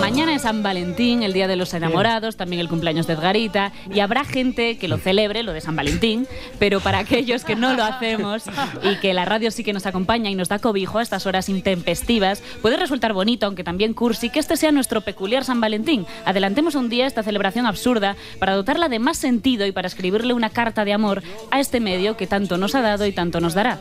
Mañana 0.00 0.34
es 0.34 0.42
San 0.42 0.62
Valentín, 0.62 1.22
el 1.22 1.32
Día 1.32 1.48
de 1.48 1.56
los 1.56 1.72
Enamorados, 1.72 2.36
también 2.36 2.60
el 2.60 2.68
cumpleaños 2.68 3.06
de 3.06 3.14
Edgarita, 3.14 3.72
y 3.92 4.00
habrá 4.00 4.24
gente 4.24 4.76
que 4.76 4.86
lo 4.86 4.98
celebre, 4.98 5.42
lo 5.42 5.52
de 5.52 5.62
San 5.62 5.76
Valentín, 5.76 6.26
pero 6.58 6.80
para 6.80 6.98
aquellos 6.98 7.42
que 7.44 7.56
no 7.56 7.72
lo 7.74 7.84
hacemos 7.84 8.44
y 8.82 8.96
que 8.96 9.14
la 9.14 9.24
radio 9.24 9.50
sí 9.50 9.64
que 9.64 9.72
nos 9.72 9.86
acompaña 9.86 10.28
y 10.28 10.34
nos 10.34 10.48
da 10.48 10.58
cobijo 10.58 10.98
a 10.98 11.02
estas 11.02 11.26
horas 11.26 11.48
intempestivas, 11.48 12.42
puede 12.60 12.76
resultar 12.76 13.14
bonito, 13.14 13.46
aunque 13.46 13.64
también 13.64 13.94
cursi, 13.94 14.28
que 14.28 14.40
este 14.40 14.56
sea 14.56 14.72
nuestro 14.72 15.00
peculiar 15.00 15.44
San 15.44 15.60
Valentín. 15.60 16.06
Adelantemos 16.26 16.74
un 16.74 16.90
día 16.90 17.06
esta 17.06 17.22
celebración 17.22 17.66
absurda 17.66 18.16
para 18.38 18.54
dotarla 18.54 18.88
de 18.88 18.98
más 18.98 19.16
sentido 19.16 19.64
y 19.66 19.72
para 19.72 19.88
escribirle 19.88 20.34
una 20.34 20.50
carta 20.50 20.84
de 20.84 20.92
amor 20.92 21.22
a 21.50 21.60
este 21.60 21.80
medio 21.80 22.16
que 22.16 22.26
tanto 22.26 22.58
nos 22.58 22.74
ha 22.74 22.82
dado 22.82 23.06
y 23.06 23.12
tanto 23.12 23.40
nos 23.40 23.54
dará. 23.54 23.78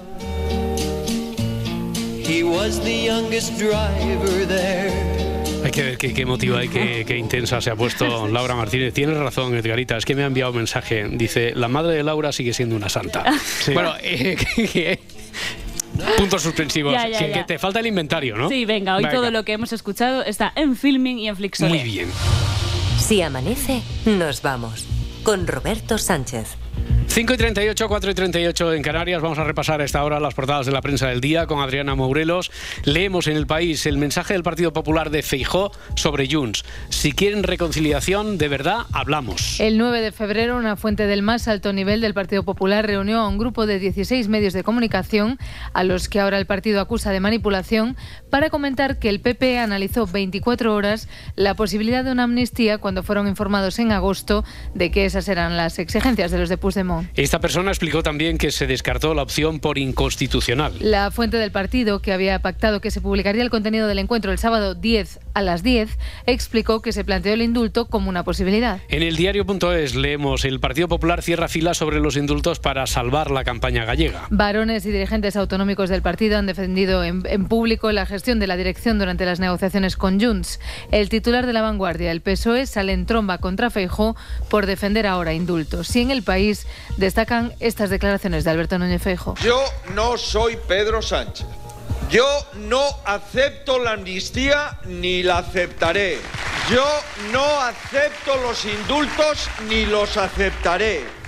He 2.25 2.41
was 2.41 2.79
the 2.79 3.03
youngest 3.05 3.57
driver 3.57 4.45
there. 4.45 5.12
Hay 5.73 5.77
que 5.81 5.83
ver 5.89 5.97
qué, 5.97 6.13
qué 6.13 6.21
emotiva 6.21 6.63
y 6.63 6.69
qué, 6.69 7.03
qué 7.03 7.17
intensa 7.17 7.59
se 7.59 7.71
ha 7.71 7.75
puesto 7.75 8.27
Laura 8.27 8.53
Martínez. 8.53 8.93
Tienes 8.93 9.17
razón, 9.17 9.55
Edgarita. 9.55 9.97
Es 9.97 10.05
que 10.05 10.13
me 10.13 10.21
ha 10.21 10.27
enviado 10.27 10.51
un 10.51 10.57
mensaje. 10.57 11.07
Dice, 11.09 11.51
la 11.55 11.67
madre 11.67 11.95
de 11.95 12.03
Laura 12.03 12.31
sigue 12.31 12.53
siendo 12.53 12.75
una 12.75 12.89
santa. 12.89 13.23
Bueno, 13.73 13.93
eh, 14.03 14.37
que- 14.55 14.99
puntos 16.15 16.43
suspensivos. 16.43 16.93
Ya, 16.93 17.07
ya, 17.07 17.17
que, 17.17 17.29
ya. 17.29 17.33
que 17.33 17.43
te 17.45 17.57
falta 17.57 17.79
el 17.79 17.87
inventario, 17.87 18.37
¿no? 18.37 18.49
Sí, 18.49 18.65
venga, 18.65 18.97
hoy 18.97 19.03
Venga. 19.03 19.15
todo 19.15 19.31
lo 19.31 19.43
que 19.45 19.53
hemos 19.53 19.73
escuchado 19.73 20.23
está 20.23 20.53
en 20.55 20.75
filming 20.75 21.17
y 21.17 21.27
en 21.27 21.35
Flixolé. 21.35 21.69
Muy 21.69 21.83
bien. 21.83 22.11
Si 22.99 23.23
amanece, 23.23 23.81
nos 24.05 24.43
vamos. 24.43 24.85
Con 25.23 25.47
Roberto 25.47 25.97
Sánchez. 25.97 26.55
5 27.13 27.31
y 27.31 27.37
38, 27.37 27.87
4 27.87 28.09
y 28.09 28.13
38 28.15 28.73
en 28.73 28.81
Canarias. 28.81 29.21
Vamos 29.21 29.37
a 29.37 29.43
repasar 29.43 29.81
a 29.81 29.83
esta 29.83 30.03
hora 30.03 30.19
las 30.19 30.33
portadas 30.33 30.65
de 30.65 30.71
la 30.71 30.81
prensa 30.81 31.09
del 31.09 31.21
día 31.21 31.45
con 31.45 31.59
Adriana 31.59 31.93
Mourelos. 31.93 32.49
Leemos 32.85 33.27
en 33.27 33.37
el 33.37 33.45
país 33.45 33.85
el 33.85 33.99
mensaje 33.99 34.33
del 34.33 34.41
Partido 34.41 34.73
Popular 34.73 35.11
de 35.11 35.21
Feijó 35.21 35.71
sobre 35.95 36.27
Junts. 36.27 36.65
Si 36.89 37.11
quieren 37.11 37.43
reconciliación, 37.43 38.39
de 38.39 38.47
verdad, 38.47 38.87
hablamos. 38.93 39.59
El 39.59 39.77
9 39.77 40.01
de 40.01 40.11
febrero, 40.11 40.57
una 40.57 40.75
fuente 40.75 41.05
del 41.05 41.21
más 41.21 41.47
alto 41.47 41.71
nivel 41.71 42.01
del 42.01 42.15
Partido 42.15 42.41
Popular 42.41 42.87
reunió 42.87 43.19
a 43.19 43.27
un 43.27 43.37
grupo 43.37 43.67
de 43.67 43.77
16 43.77 44.27
medios 44.27 44.53
de 44.53 44.63
comunicación, 44.63 45.37
a 45.73 45.83
los 45.83 46.09
que 46.09 46.19
ahora 46.19 46.39
el 46.39 46.47
partido 46.47 46.81
acusa 46.81 47.11
de 47.11 47.19
manipulación, 47.19 47.95
para 48.31 48.49
comentar 48.49 48.97
que 48.97 49.09
el 49.09 49.21
PP 49.21 49.59
analizó 49.59 50.07
24 50.07 50.73
horas 50.73 51.07
la 51.35 51.53
posibilidad 51.53 52.03
de 52.03 52.11
una 52.11 52.23
amnistía 52.23 52.79
cuando 52.79 53.03
fueron 53.03 53.27
informados 53.27 53.77
en 53.77 53.91
agosto 53.91 54.43
de 54.73 54.89
que 54.89 55.05
esas 55.05 55.27
eran 55.27 55.57
las 55.57 55.77
exigencias 55.77 56.31
de 56.31 56.39
los 56.39 56.49
de 56.49 56.57
Puigdemont. 56.63 57.09
Esta 57.15 57.41
persona 57.41 57.71
explicó 57.71 58.03
también 58.03 58.37
que 58.37 58.49
se 58.49 58.67
descartó 58.67 59.13
la 59.13 59.21
opción 59.21 59.59
por 59.59 59.77
inconstitucional. 59.77 60.71
La 60.79 61.11
fuente 61.11 61.35
del 61.35 61.51
partido, 61.51 62.01
que 62.01 62.13
había 62.13 62.39
pactado 62.39 62.79
que 62.79 62.89
se 62.89 63.01
publicaría 63.01 63.43
el 63.43 63.49
contenido 63.49 63.85
del 63.89 63.99
encuentro 63.99 64.31
el 64.31 64.37
sábado 64.37 64.73
10 64.73 65.19
a 65.33 65.41
las 65.41 65.61
10, 65.61 65.89
explicó 66.25 66.81
que 66.81 66.93
se 66.93 67.03
planteó 67.03 67.33
el 67.33 67.41
indulto 67.41 67.87
como 67.87 68.07
una 68.07 68.23
posibilidad. 68.23 68.79
En 68.87 69.03
el 69.03 69.17
diario.es 69.17 69.95
leemos 69.95 70.45
el 70.45 70.61
Partido 70.61 70.87
Popular 70.87 71.21
cierra 71.21 71.49
filas 71.49 71.77
sobre 71.77 71.99
los 71.99 72.15
indultos 72.15 72.59
para 72.59 72.87
salvar 72.87 73.29
la 73.29 73.43
campaña 73.43 73.83
gallega. 73.83 74.27
Varones 74.29 74.85
y 74.85 74.91
dirigentes 74.91 75.35
autonómicos 75.35 75.89
del 75.89 76.01
partido 76.01 76.37
han 76.37 76.45
defendido 76.45 77.03
en, 77.03 77.23
en 77.25 77.45
público 77.45 77.91
la 77.91 78.05
gestión 78.05 78.39
de 78.39 78.47
la 78.47 78.55
dirección 78.55 78.99
durante 78.99 79.25
las 79.25 79.41
negociaciones 79.41 79.97
con 79.97 80.21
Junts. 80.21 80.61
El 80.91 81.09
titular 81.09 81.45
de 81.45 81.51
la 81.51 81.61
vanguardia, 81.61 82.11
el 82.11 82.21
PSOE, 82.21 82.65
sale 82.67 82.93
en 82.93 83.05
tromba 83.05 83.39
contra 83.39 83.69
Feijó 83.69 84.15
por 84.49 84.65
defender 84.65 85.07
ahora 85.07 85.33
indultos. 85.33 85.93
Y 85.95 86.01
en 86.01 86.11
el 86.11 86.23
país 86.23 86.52
destacan 86.97 87.53
estas 87.59 87.89
declaraciones 87.89 88.43
de 88.43 88.51
Alberto 88.51 88.77
Núñez 88.79 89.01
Feijó. 89.01 89.35
Yo 89.41 89.63
no 89.93 90.17
soy 90.17 90.57
Pedro 90.67 91.01
Sánchez. 91.01 91.47
Yo 92.09 92.27
no 92.55 92.83
acepto 93.05 93.79
la 93.79 93.91
amnistía 93.91 94.79
ni 94.85 95.23
la 95.23 95.39
aceptaré. 95.39 96.19
Yo 96.69 96.85
no 97.31 97.59
acepto 97.61 98.37
los 98.37 98.63
indultos 98.65 99.49
ni 99.67 99.85
los 99.85 100.17
aceptaré. 100.17 101.22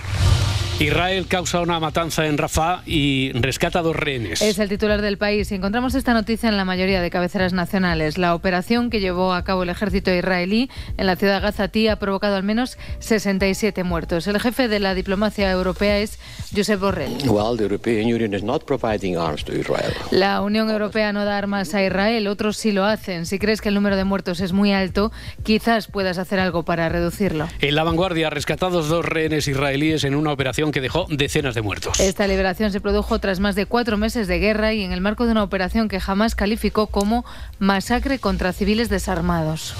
Israel 0.78 1.26
causa 1.26 1.62
una 1.62 1.80
matanza 1.80 2.26
en 2.26 2.36
Rafah 2.36 2.82
y 2.84 3.32
rescata 3.32 3.80
dos 3.80 3.96
rehenes. 3.96 4.42
Es 4.42 4.58
el 4.58 4.68
titular 4.68 5.00
del 5.00 5.16
país 5.16 5.50
y 5.50 5.54
encontramos 5.54 5.94
esta 5.94 6.12
noticia 6.12 6.50
en 6.50 6.58
la 6.58 6.66
mayoría 6.66 7.00
de 7.00 7.08
cabeceras 7.08 7.54
nacionales. 7.54 8.18
La 8.18 8.34
operación 8.34 8.90
que 8.90 9.00
llevó 9.00 9.32
a 9.32 9.42
cabo 9.42 9.62
el 9.62 9.70
ejército 9.70 10.14
israelí 10.14 10.68
en 10.98 11.06
la 11.06 11.16
ciudad 11.16 11.36
de 11.36 11.40
Gazatí 11.40 11.88
ha 11.88 11.96
provocado 11.96 12.36
al 12.36 12.42
menos 12.42 12.76
67 12.98 13.84
muertos. 13.84 14.26
El 14.26 14.38
jefe 14.38 14.68
de 14.68 14.78
la 14.78 14.94
diplomacia 14.94 15.50
europea 15.50 15.98
es 15.98 16.18
Josep 16.54 16.78
Borrell. 16.78 17.16
Well, 17.26 17.56
the 17.56 17.62
European 17.62 18.12
Union 18.12 18.34
is 18.34 18.42
not 18.42 18.64
providing 18.66 19.16
arms 19.16 19.44
to 19.44 19.54
Israel. 19.54 19.94
La 20.10 20.42
Unión 20.42 20.68
Europea 20.68 21.10
no 21.14 21.24
da 21.24 21.38
armas 21.38 21.72
a 21.72 21.82
Israel, 21.82 22.26
otros 22.26 22.58
sí 22.58 22.72
lo 22.72 22.84
hacen. 22.84 23.24
Si 23.24 23.38
crees 23.38 23.62
que 23.62 23.70
el 23.70 23.74
número 23.74 23.96
de 23.96 24.04
muertos 24.04 24.40
es 24.40 24.52
muy 24.52 24.74
alto, 24.74 25.10
quizás 25.42 25.86
puedas 25.86 26.18
hacer 26.18 26.38
algo 26.38 26.64
para 26.64 26.90
reducirlo. 26.90 27.48
En 27.62 27.74
la 27.74 27.82
vanguardia, 27.82 28.28
rescatados 28.28 28.90
dos 28.90 29.06
rehenes 29.06 29.48
israelíes 29.48 30.04
en 30.04 30.14
una 30.14 30.32
operación 30.32 30.65
que 30.72 30.80
dejó 30.80 31.06
decenas 31.08 31.54
de 31.54 31.62
muertos. 31.62 31.98
Esta 32.00 32.26
liberación 32.26 32.72
se 32.72 32.80
produjo 32.80 33.18
tras 33.18 33.40
más 33.40 33.54
de 33.54 33.66
cuatro 33.66 33.96
meses 33.96 34.28
de 34.28 34.38
guerra 34.38 34.72
y 34.72 34.82
en 34.82 34.92
el 34.92 35.00
marco 35.00 35.26
de 35.26 35.32
una 35.32 35.42
operación 35.42 35.88
que 35.88 36.00
jamás 36.00 36.34
calificó 36.34 36.86
como 36.86 37.24
masacre 37.58 38.18
contra 38.18 38.52
civiles 38.52 38.88
desarmados. 38.88 39.74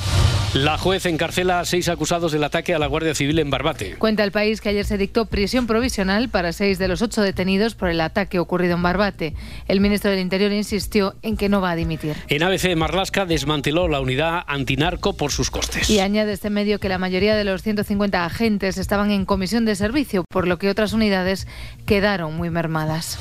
La 0.55 0.79
juez 0.79 1.05
encarcela 1.05 1.61
a 1.61 1.65
seis 1.67 1.87
acusados 1.91 2.33
del 2.33 2.43
ataque 2.43 2.73
a 2.75 2.79
la 2.79 2.87
Guardia 2.87 3.15
Civil 3.15 3.39
en 3.41 3.51
Barbate. 3.51 3.97
Cuenta 3.97 4.25
el 4.25 4.33
país 4.33 4.63
que 4.63 4.71
ayer 4.71 4.87
se 4.87 4.97
dictó 4.97 5.27
prisión 5.27 5.67
provisional 5.67 6.31
para 6.31 6.53
seis 6.55 6.79
de 6.79 6.89
los 6.89 7.03
ocho 7.03 7.21
detenidos 7.21 7.75
por 7.75 7.91
el 7.91 8.01
ataque 8.01 8.39
ocurrido 8.39 8.77
en 8.77 8.83
Barbate. 8.83 9.35
El 9.69 9.81
ministro 9.81 10.11
del 10.11 10.21
Interior 10.21 10.53
insistió 10.53 11.15
en 11.21 11.37
que 11.37 11.51
no 11.51 11.61
va 11.61 11.73
a 11.73 11.77
dimitir. 11.77 12.17
En 12.29 12.43
ABC, 12.43 12.75
Marlasca 12.75 13.27
desmanteló 13.27 13.87
la 13.87 14.01
unidad 14.01 14.45
antinarco 14.47 15.15
por 15.15 15.31
sus 15.31 15.51
costes. 15.51 15.91
Y 15.91 16.01
añade 16.01 16.33
este 16.33 16.49
medio 16.49 16.79
que 16.79 16.89
la 16.89 16.97
mayoría 16.97 17.37
de 17.37 17.45
los 17.45 17.63
150 17.63 18.25
agentes 18.25 18.79
estaban 18.79 19.11
en 19.11 19.27
comisión 19.27 19.67
de 19.67 19.75
servicio, 19.75 20.25
por 20.31 20.49
lo 20.49 20.59
que 20.59 20.71
otras 20.77 20.93
unidades 20.93 21.47
quedaron 21.87 22.37
muy 22.37 22.51
mermadas. 22.51 23.19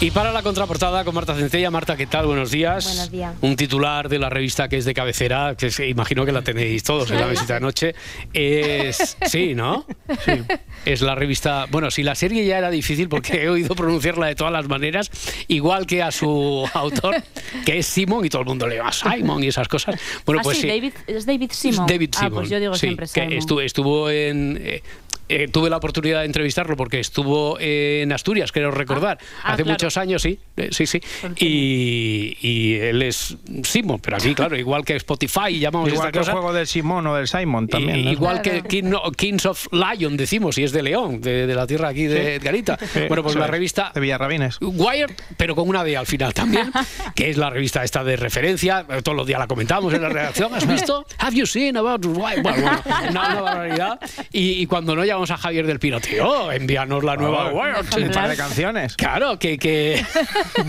Y 0.00 0.10
para 0.10 0.32
la 0.32 0.42
contraportada 0.42 1.04
con 1.04 1.14
Marta 1.14 1.36
Centella. 1.36 1.70
Marta, 1.70 1.94
¿qué 1.94 2.06
tal? 2.06 2.26
Buenos 2.26 2.50
días. 2.50 2.84
Buenos 2.86 3.10
días. 3.12 3.34
Un 3.42 3.54
titular 3.54 4.08
de 4.08 4.18
la 4.18 4.28
revista 4.30 4.66
que 4.68 4.76
es 4.78 4.84
de 4.86 4.92
cabecera, 4.94 5.54
que 5.56 5.66
es- 5.66 5.78
imagino 5.80 6.24
que 6.26 6.32
la 6.32 6.42
tenéis 6.42 6.82
todos 6.82 7.10
en 7.12 7.20
la 7.20 7.26
visita 7.28 7.54
de 7.54 7.60
noche. 7.60 7.94
Es. 8.32 9.16
Sí, 9.26 9.54
¿no? 9.54 9.86
Sí. 10.24 10.32
Es 10.84 11.00
la 11.02 11.14
revista. 11.14 11.66
Bueno, 11.70 11.92
si 11.92 12.02
la 12.02 12.16
serie 12.16 12.44
ya 12.44 12.58
era 12.58 12.70
difícil 12.70 13.08
porque 13.08 13.44
he 13.44 13.48
oído 13.50 13.76
pronunciarla 13.76 14.26
de 14.26 14.34
todas 14.34 14.52
las 14.52 14.66
maneras, 14.66 15.10
igual 15.46 15.86
que 15.86 16.02
a 16.02 16.10
su 16.10 16.68
autor, 16.74 17.22
que 17.64 17.78
es 17.78 17.86
Simon, 17.86 18.24
y 18.24 18.30
todo 18.30 18.42
el 18.42 18.48
mundo 18.48 18.66
le 18.66 18.76
llama 18.78 18.90
Simon 18.92 19.44
y 19.44 19.48
esas 19.48 19.68
cosas. 19.68 19.94
Bueno, 20.26 20.40
Ah, 20.40 20.42
pues 20.44 20.56
sí, 20.56 20.62
sí. 20.62 20.68
David, 20.68 20.92
es 21.06 21.24
David 21.26 21.50
Simon. 21.52 21.86
David 21.86 22.10
Ah, 22.16 22.18
Simon. 22.18 22.34
pues 22.34 22.48
yo 22.50 22.58
digo 22.58 22.74
sí, 22.74 22.80
siempre 22.80 23.06
que 23.06 23.12
Simon. 23.12 23.32
estuvo, 23.34 23.60
estuvo 23.60 24.10
en. 24.10 24.58
eh, 24.60 24.82
eh, 25.30 25.48
tuve 25.48 25.70
la 25.70 25.76
oportunidad 25.78 26.20
de 26.20 26.26
entrevistarlo 26.26 26.76
porque 26.76 27.00
estuvo 27.00 27.58
en 27.60 28.12
Asturias, 28.12 28.52
creo 28.52 28.70
recordar, 28.70 29.18
Ah, 29.42 29.52
hace 29.54 29.62
claro. 29.62 29.74
muchos 29.74 29.96
años, 29.96 30.22
sí, 30.22 30.38
eh, 30.56 30.68
sí, 30.72 30.86
sí. 30.86 31.00
Y, 31.38 32.36
y 32.40 32.74
él 32.76 33.02
es 33.02 33.36
Simon, 33.64 33.98
pero 34.00 34.16
aquí, 34.16 34.34
claro, 34.34 34.56
igual 34.56 34.84
que 34.84 34.96
Spotify, 34.96 35.58
llamamos 35.58 35.88
Igual 35.88 36.08
esta 36.08 36.12
que 36.12 36.18
el 36.18 36.22
cosa. 36.24 36.32
juego 36.32 36.52
del 36.52 36.66
Simón 36.66 37.06
o 37.06 37.14
del 37.16 37.28
Simon 37.28 37.68
también. 37.68 37.98
I- 37.98 38.04
¿no? 38.04 38.12
Igual 38.12 38.42
que 38.42 38.62
King- 38.62 38.84
no, 38.90 39.02
Kings 39.12 39.46
of 39.46 39.66
Lion, 39.72 40.16
decimos, 40.16 40.58
y 40.58 40.64
es 40.64 40.72
de 40.72 40.82
León, 40.82 41.20
de, 41.20 41.46
de 41.46 41.54
la 41.54 41.66
tierra 41.66 41.88
aquí 41.88 42.04
de 42.04 42.20
Sí. 42.20 42.26
Edgarita. 42.32 42.78
Sí, 42.92 43.00
bueno, 43.08 43.22
pues 43.22 43.34
la 43.36 43.44
es, 43.46 43.50
revista. 43.50 43.90
De 43.94 44.00
Villarrabines. 44.00 44.58
Wired, 44.60 45.10
pero 45.36 45.54
con 45.54 45.68
una 45.68 45.84
D 45.84 45.96
al 45.96 46.06
final 46.06 46.34
también, 46.34 46.70
que 47.14 47.30
es 47.30 47.36
la 47.36 47.50
revista 47.50 47.82
esta 47.84 48.04
de 48.04 48.16
referencia. 48.16 48.84
eh, 48.88 49.02
Todos 49.02 49.16
los 49.16 49.26
días 49.26 49.38
la 49.38 49.46
comentamos 49.46 49.92
en 49.94 50.02
la 50.02 50.08
redacción. 50.08 50.54
¿Has 50.54 50.66
visto? 50.66 51.06
¿Have 51.18 51.36
you 51.36 51.46
seen 51.46 51.76
about 51.76 52.04
Wired? 52.04 52.42
Bueno, 52.42 52.62
bueno, 52.62 52.82
una, 53.10 53.10
una 53.28 53.40
barbaridad. 53.42 54.00
Y, 54.32 54.62
y 54.62 54.66
cuando 54.66 54.94
no 54.96 55.04
llamamos 55.04 55.19
a 55.28 55.36
Javier 55.36 55.66
del 55.66 55.78
Pino, 55.78 56.00
tío, 56.00 56.50
envíanos 56.50 57.04
la 57.04 57.16
nueva 57.16 57.52
un 57.52 58.10
par 58.10 58.28
de 58.28 58.36
canciones. 58.36 58.96
Claro, 58.96 59.38
que. 59.38 59.58
que... 59.58 60.02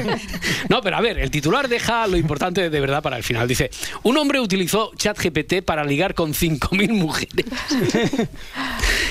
no, 0.70 0.82
pero 0.82 0.98
a 0.98 1.02
ver, 1.02 1.20
el 1.20 1.32
titular 1.32 1.68
deja 1.68 2.08
lo 2.08 2.18
importante 2.18 2.70
de 2.70 2.80
verdad 2.80 3.02
para 3.02 3.18
el 3.18 3.24
final. 3.24 3.48
Dice: 3.48 3.70
Un 4.04 4.18
hombre 4.18 4.40
utilizó 4.40 4.92
ChatGPT 4.96 5.62
para 5.64 5.84
ligar 5.84 6.14
con 6.14 6.34
5.000 6.34 6.92
mujeres. 6.92 7.46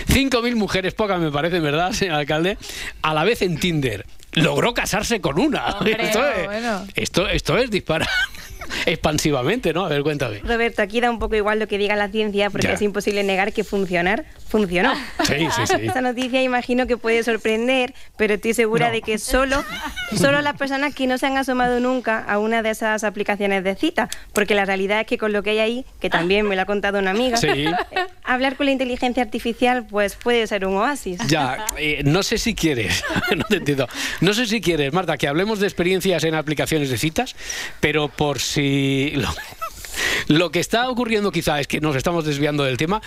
5.000 0.09 0.55
mujeres, 0.57 0.95
pocas 0.95 1.20
me 1.20 1.30
parece, 1.30 1.61
¿verdad, 1.61 1.93
señor 1.93 2.16
alcalde? 2.16 2.59
A 3.03 3.14
la 3.14 3.24
vez 3.24 3.43
en 3.43 3.59
Tinder. 3.59 4.05
Logró 4.32 4.74
casarse 4.74 5.20
con 5.20 5.38
una. 5.38 5.66
Hombre, 5.78 5.97
esto, 5.99 6.26
es, 6.26 6.47
bueno. 6.47 6.86
esto, 6.95 7.28
esto 7.28 7.59
es 7.59 7.70
disparar 7.70 8.09
expansivamente, 8.87 9.73
¿no? 9.73 9.85
A 9.85 9.89
ver, 9.89 10.03
cuéntame. 10.03 10.39
Roberto, 10.41 10.83
aquí 10.83 11.01
da 11.01 11.11
un 11.11 11.18
poco 11.18 11.37
igual 11.37 11.59
lo 11.59 11.66
que 11.68 11.79
diga 11.79 11.97
la 11.97 12.09
ciencia 12.09 12.51
porque 12.51 12.68
Ya. 12.68 12.75
es 12.75 12.83
imposible 12.83 13.23
negar 13.23 13.53
que 13.53 13.64
funcionar 13.64 14.25
funcionó. 14.49 14.93
Sí, 15.27 15.47
sí, 15.55 15.66
sí. 15.66 15.75
Esta 15.87 16.01
noticia 16.01 16.43
imagino 16.43 16.87
que 16.87 16.97
puede 16.97 17.23
sorprender, 17.23 17.95
pero 18.16 18.35
estoy 18.35 18.53
segura 18.55 18.87
No. 18.89 18.93
de 18.93 19.03
que 19.03 19.18
solo, 19.18 19.62
solo 20.16 20.41
las 20.41 20.57
personas 20.57 20.95
que 20.95 21.07
no 21.07 21.18
se 21.18 21.27
han 21.27 21.37
asomado 21.37 21.79
nunca 21.81 22.25
a 22.25 22.39
una 22.39 22.62
de 22.62 22.71
esas 22.71 23.05
aplicaciones 23.05 23.62
de 23.62 23.77
cita, 23.77 24.09
porque 24.33 24.55
la 24.55 24.64
realidad 24.64 25.01
es 25.01 25.07
que 25.07 25.18
con 25.18 25.33
lo 25.33 25.43
que 25.43 25.51
hay 25.51 25.59
ahí, 25.61 25.85
que 26.01 26.11
también 26.11 26.47
me 26.49 26.57
lo 26.57 26.62
ha 26.62 26.66
contado 26.66 26.99
una 26.99 27.11
amiga, 27.12 27.37
Sí. 27.37 27.47
eh, 27.49 27.73
hablar 28.25 28.57
con 28.57 28.66
la 28.66 28.73
inteligencia 28.73 29.23
artificial 29.23 29.87
pues 29.89 30.16
puede 30.16 30.47
ser 30.47 30.66
un 30.66 30.77
oasis. 30.77 31.18
Ya, 31.29 31.64
eh, 31.79 32.03
no 32.05 32.23
sé 32.23 32.39
si 32.39 32.55
quieres, 32.55 33.05
no 33.37 33.45
te 33.45 33.57
entiendo. 33.57 33.89
No 34.21 34.35
sé 34.35 34.47
si 34.47 34.61
quieres, 34.61 34.93
Marta, 34.93 35.16
que 35.16 35.29
hablemos 35.29 35.61
de 35.61 35.66
experiencias 35.66 36.25
en 36.25 36.35
aplicaciones 36.35 36.91
de 36.91 36.99
citas, 36.99 37.37
pero 37.81 38.09
por 38.09 38.41
si 38.41 38.60
lo, 39.17 39.29
lo 40.29 40.51
que 40.51 40.61
está 40.61 40.89
ocurriendo 40.89 41.33
quizá 41.33 41.61
es 41.61 41.67
que 41.67 41.81
nos 41.81 41.97
estamos 41.97 42.25
desviando 42.25 42.65
del 42.65 42.77
tema. 42.77 43.03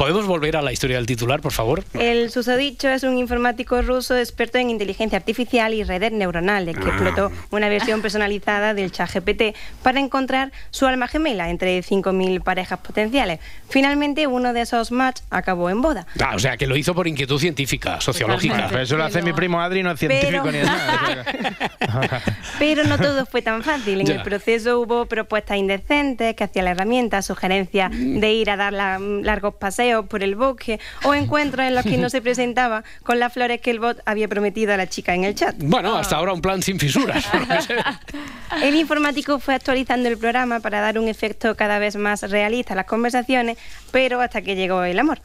¿Podemos 0.00 0.26
volver 0.26 0.56
a 0.56 0.62
la 0.62 0.72
historia 0.72 0.96
del 0.96 1.04
titular, 1.04 1.42
por 1.42 1.52
favor? 1.52 1.84
El 1.92 2.30
susodicho 2.30 2.88
es 2.88 3.02
un 3.02 3.18
informático 3.18 3.82
ruso 3.82 4.16
experto 4.16 4.56
en 4.56 4.70
inteligencia 4.70 5.18
artificial 5.18 5.74
y 5.74 5.84
redes 5.84 6.10
neuronales 6.10 6.74
que 6.78 6.84
Ah. 6.86 6.88
explotó 6.88 7.30
una 7.50 7.68
versión 7.68 8.00
personalizada 8.00 8.72
del 8.72 8.92
ChatGPT 8.92 9.54
para 9.82 10.00
encontrar 10.00 10.52
su 10.70 10.86
alma 10.86 11.06
gemela 11.06 11.50
entre 11.50 11.82
5.000 11.82 12.40
parejas 12.40 12.78
potenciales. 12.78 13.40
Finalmente, 13.68 14.26
uno 14.26 14.54
de 14.54 14.62
esos 14.62 14.90
match 14.90 15.20
acabó 15.28 15.68
en 15.68 15.82
boda. 15.82 16.06
Ah, 16.18 16.32
o 16.34 16.38
sea, 16.38 16.56
que 16.56 16.66
lo 16.66 16.76
hizo 16.78 16.94
por 16.94 17.06
inquietud 17.06 17.38
científica, 17.38 18.00
sociológica. 18.00 18.68
Pero 18.70 18.80
eso 18.80 18.96
lo 18.96 19.04
hace 19.04 19.20
mi 19.20 19.34
primo 19.34 19.60
Adri, 19.60 19.82
no 19.82 19.90
es 19.90 19.98
científico 19.98 20.44
Pero- 20.44 20.50
ni 20.52 20.58
es 20.60 20.64
nada. 20.66 22.22
Pero 22.58 22.84
no 22.84 22.96
todo 22.96 23.26
fue 23.26 23.42
tan 23.42 23.62
fácil. 23.62 24.00
En 24.00 24.06
Ya. 24.06 24.14
el 24.14 24.22
proceso 24.22 24.80
hubo 24.80 25.04
propuestas 25.04 25.58
indecentes 25.58 26.34
que 26.36 26.44
hacía 26.44 26.62
la 26.62 26.70
herramienta, 26.70 27.20
sugerencias 27.20 27.90
de 27.92 28.32
ir 28.32 28.48
a 28.48 28.56
dar 28.56 28.72
la- 28.72 28.98
largos 28.98 29.56
paseos 29.56 29.89
por 30.06 30.22
el 30.22 30.34
bosque 30.34 30.80
o 31.04 31.14
encuentros 31.14 31.66
en 31.66 31.74
los 31.74 31.84
que 31.84 31.96
no 31.96 32.10
se 32.10 32.22
presentaba 32.22 32.84
con 33.02 33.18
las 33.18 33.32
flores 33.32 33.60
que 33.60 33.70
el 33.70 33.80
bot 33.80 34.00
había 34.06 34.28
prometido 34.28 34.72
a 34.72 34.76
la 34.76 34.88
chica 34.88 35.14
en 35.14 35.24
el 35.24 35.34
chat. 35.34 35.54
Bueno, 35.58 35.96
hasta 35.96 36.16
ahora 36.16 36.32
un 36.32 36.40
plan 36.40 36.62
sin 36.62 36.78
fisuras. 36.78 37.24
El 38.62 38.74
informático 38.74 39.38
fue 39.38 39.54
actualizando 39.54 40.08
el 40.08 40.18
programa 40.18 40.58
para 40.58 40.80
dar 40.80 40.98
un 40.98 41.06
efecto 41.06 41.54
cada 41.54 41.78
vez 41.78 41.94
más 41.94 42.28
realista 42.28 42.72
a 42.72 42.76
las 42.76 42.86
conversaciones, 42.86 43.56
pero 43.92 44.20
hasta 44.20 44.42
que 44.42 44.56
llegó 44.56 44.82
el 44.82 44.98
amor. 44.98 45.20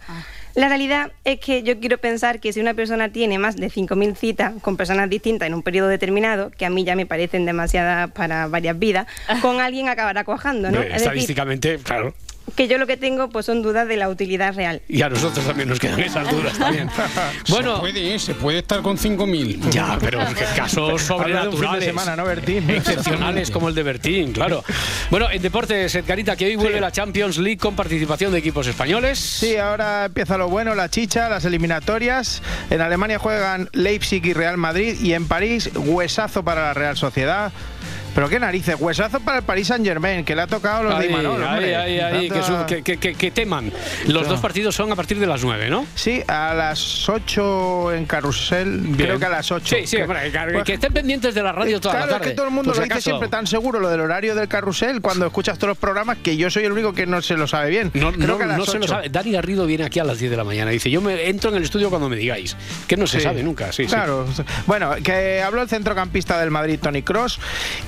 La 0.56 0.70
realidad 0.70 1.12
es 1.26 1.40
que 1.42 1.64
yo 1.64 1.78
quiero 1.82 1.98
pensar 1.98 2.40
que 2.40 2.54
si 2.54 2.62
una 2.62 2.74
persona 2.74 3.10
tiene 3.10 3.38
más 3.38 3.58
de 3.58 3.70
5.000 3.70 4.16
citas 4.16 4.54
con 4.62 4.78
personas 4.78 5.10
distintas 5.10 5.48
en 5.48 5.54
un 5.54 5.64
periodo 5.64 5.90
determinado, 5.90 6.50
que 6.52 6.66
a 6.66 6.70
mí 6.70 6.86
ya 6.86 6.96
me 6.96 7.06
parecen 7.06 7.46
demasiadas 7.46 8.10
para 8.12 8.48
varias 8.48 8.80
vidas, 8.80 9.06
con 9.42 9.60
alguien 9.60 9.90
acabará 9.90 10.24
cuajando, 10.24 10.72
¿no? 10.72 10.78
Hombre, 10.78 10.88
Es 10.88 10.94
decir, 10.94 11.08
Estadísticamente, 11.08 11.78
claro. 11.80 12.14
Que 12.56 12.68
yo 12.68 12.78
lo 12.78 12.88
que 12.88 12.98
tengo 12.98 13.30
pues 13.30 13.46
son 13.46 13.62
dudas 13.62 13.88
de 13.88 13.98
la 13.98 14.10
utilidad 14.10 14.56
real. 14.56 14.82
Y 14.88 15.02
a 15.02 15.10
nosotros 15.10 15.46
también 15.46 15.70
nos 15.70 15.80
quedan 15.80 16.00
esas 16.00 16.30
dudas 16.30 16.58
también. 16.58 16.90
bueno, 17.50 17.76
se 17.76 17.82
puede, 17.82 18.20
se 18.20 18.34
puede 18.36 18.58
estar 18.60 18.82
con 18.82 18.98
5.000. 18.98 19.70
Ya, 19.70 19.98
pero 20.00 20.22
en 20.22 20.34
casos 20.56 21.02
sobrenaturales. 21.02 21.80
de 21.82 21.86
semana, 21.88 22.16
¿no, 22.16 22.26
Bertín? 22.26 22.70
Excepcionales 22.70 23.52
como 23.52 23.70
el 23.70 23.76
de 23.76 23.84
Bertín, 23.84 24.32
claro. 24.32 24.64
Bueno, 25.10 25.30
en 25.32 25.42
deportes, 25.42 25.96
Edgarita, 25.96 26.36
que 26.36 26.46
hoy 26.46 26.56
vuelve 26.56 26.80
la 26.80 26.92
Champions 26.92 27.38
League 27.38 27.58
con 27.58 27.76
participación 27.76 28.32
de 28.32 28.40
equipos 28.40 28.68
españoles. 28.68 29.20
Sí, 29.20 29.58
ahora 29.58 30.06
empieza 30.06 30.38
lo 30.38 30.50
bueno, 30.50 30.76
la 30.76 30.90
chicha, 30.90 31.30
las 31.30 31.46
eliminatorias. 31.46 32.42
En 32.70 32.82
Alemania 32.82 33.20
juegan 33.20 33.70
Leipzig 33.74 34.26
y 34.26 34.34
Real 34.34 34.58
Madrid 34.58 34.98
y 35.02 35.14
en 35.14 35.28
París 35.28 35.70
huesazo 35.76 36.44
para 36.44 36.62
la 36.64 36.74
Real 36.74 36.98
Sociedad. 36.98 37.52
Pero 38.16 38.30
qué 38.30 38.40
narices, 38.40 38.76
huesazo 38.80 39.20
para 39.20 39.40
el 39.40 39.44
Paris 39.44 39.68
Saint 39.68 39.86
Germain, 39.86 40.24
que 40.26 40.36
le 40.36 40.42
ha 40.42 40.48
tocado 40.48 40.84
los 40.84 40.98
de 40.98 41.06
Imanol. 41.08 41.44
Ahí, 41.44 41.66
ahí, 41.74 42.00
ahí, 42.00 42.30
que, 42.30 42.40
Tanta- 42.40 42.66
que- 42.82 42.98
que- 42.98 43.14
que 43.14 43.32
teman. 43.32 43.72
Los 44.08 44.28
dos 44.28 44.40
partidos 44.40 44.74
son 44.74 44.92
a 44.92 44.96
partir 44.96 45.20
de 45.20 45.28
las 45.28 45.44
9, 45.44 45.70
¿no? 45.70 45.86
Sí, 45.96 46.24
a 46.28 46.54
las 46.54 47.08
8 47.10 47.94
en 47.94 48.06
Carrusel, 48.06 48.80
Bien. 48.80 48.96
creo 48.96 49.20
que 49.20 49.26
a 49.26 49.30
las 49.30 49.52
8. 49.52 49.76
Sí, 49.78 49.86
sí, 49.86 49.98
hombre, 49.98 50.32
que, 50.32 50.64
que 50.64 50.74
estén 50.76 50.94
pendientes 50.94 51.36
de 51.36 51.44
la 51.44 51.52
radio 51.52 51.80
toda 51.82 51.96
Claro, 51.96 52.08
la 52.08 52.12
tarde. 52.14 52.26
es 52.28 52.32
que 52.32 52.36
todo 52.38 52.46
el 52.48 52.54
mundo 52.54 52.72
por 52.72 52.78
lo 52.78 52.84
dice 52.84 52.94
acaso. 52.94 53.02
siempre 53.10 53.28
tan 53.28 53.46
seguro 53.48 53.80
lo 53.82 53.90
del 53.90 54.00
horario 54.00 54.34
del 54.34 54.48
carrusel 54.48 55.02
cuando 55.02 55.26
escuchas 55.26 55.58
todos 55.58 55.70
los 55.70 55.78
programas 55.78 56.18
que 56.24 56.38
yo 56.38 56.50
soy 56.50 56.64
el 56.64 56.72
único 56.72 56.94
que 56.94 57.06
no 57.06 57.22
se 57.22 57.36
lo 57.36 57.48
sabe 57.48 57.70
bien. 57.70 57.92
No, 57.94 58.14
Creo 58.14 58.28
no- 58.28 58.38
que 58.38 58.44
a 58.46 58.48
las 58.48 58.58
no 58.60 58.66
se 58.66 58.78
lo 58.80 58.86
8. 58.86 58.94
sabe. 58.94 59.10
Dani 59.10 59.32
Garrido 59.34 59.66
viene 59.66 59.84
aquí 59.84 60.00
a 60.00 60.06
las 60.06 60.20
10 60.20 60.32
de 60.32 60.38
la 60.38 60.46
mañana. 60.46 60.72
Dice, 60.72 60.90
yo 60.90 61.02
me 61.02 61.28
entro 61.28 61.50
en 61.50 61.58
el 61.58 61.64
estudio 61.64 61.90
cuando 61.90 62.08
me 62.08 62.16
digáis. 62.16 62.56
Que 62.88 62.96
no 62.96 63.08
se 63.08 63.18
Sí. 63.18 63.24
sabe 63.24 63.44
nunca, 63.44 63.74
sí, 63.74 63.84
sí. 63.84 63.90
claro. 63.90 64.26
Bueno, 64.68 64.92
que 65.04 65.42
habló 65.42 65.62
el 65.62 65.68
centrocampista 65.68 66.40
del 66.40 66.52
Madrid, 66.52 66.80
Tony 66.82 67.02
Cross, 67.02 67.40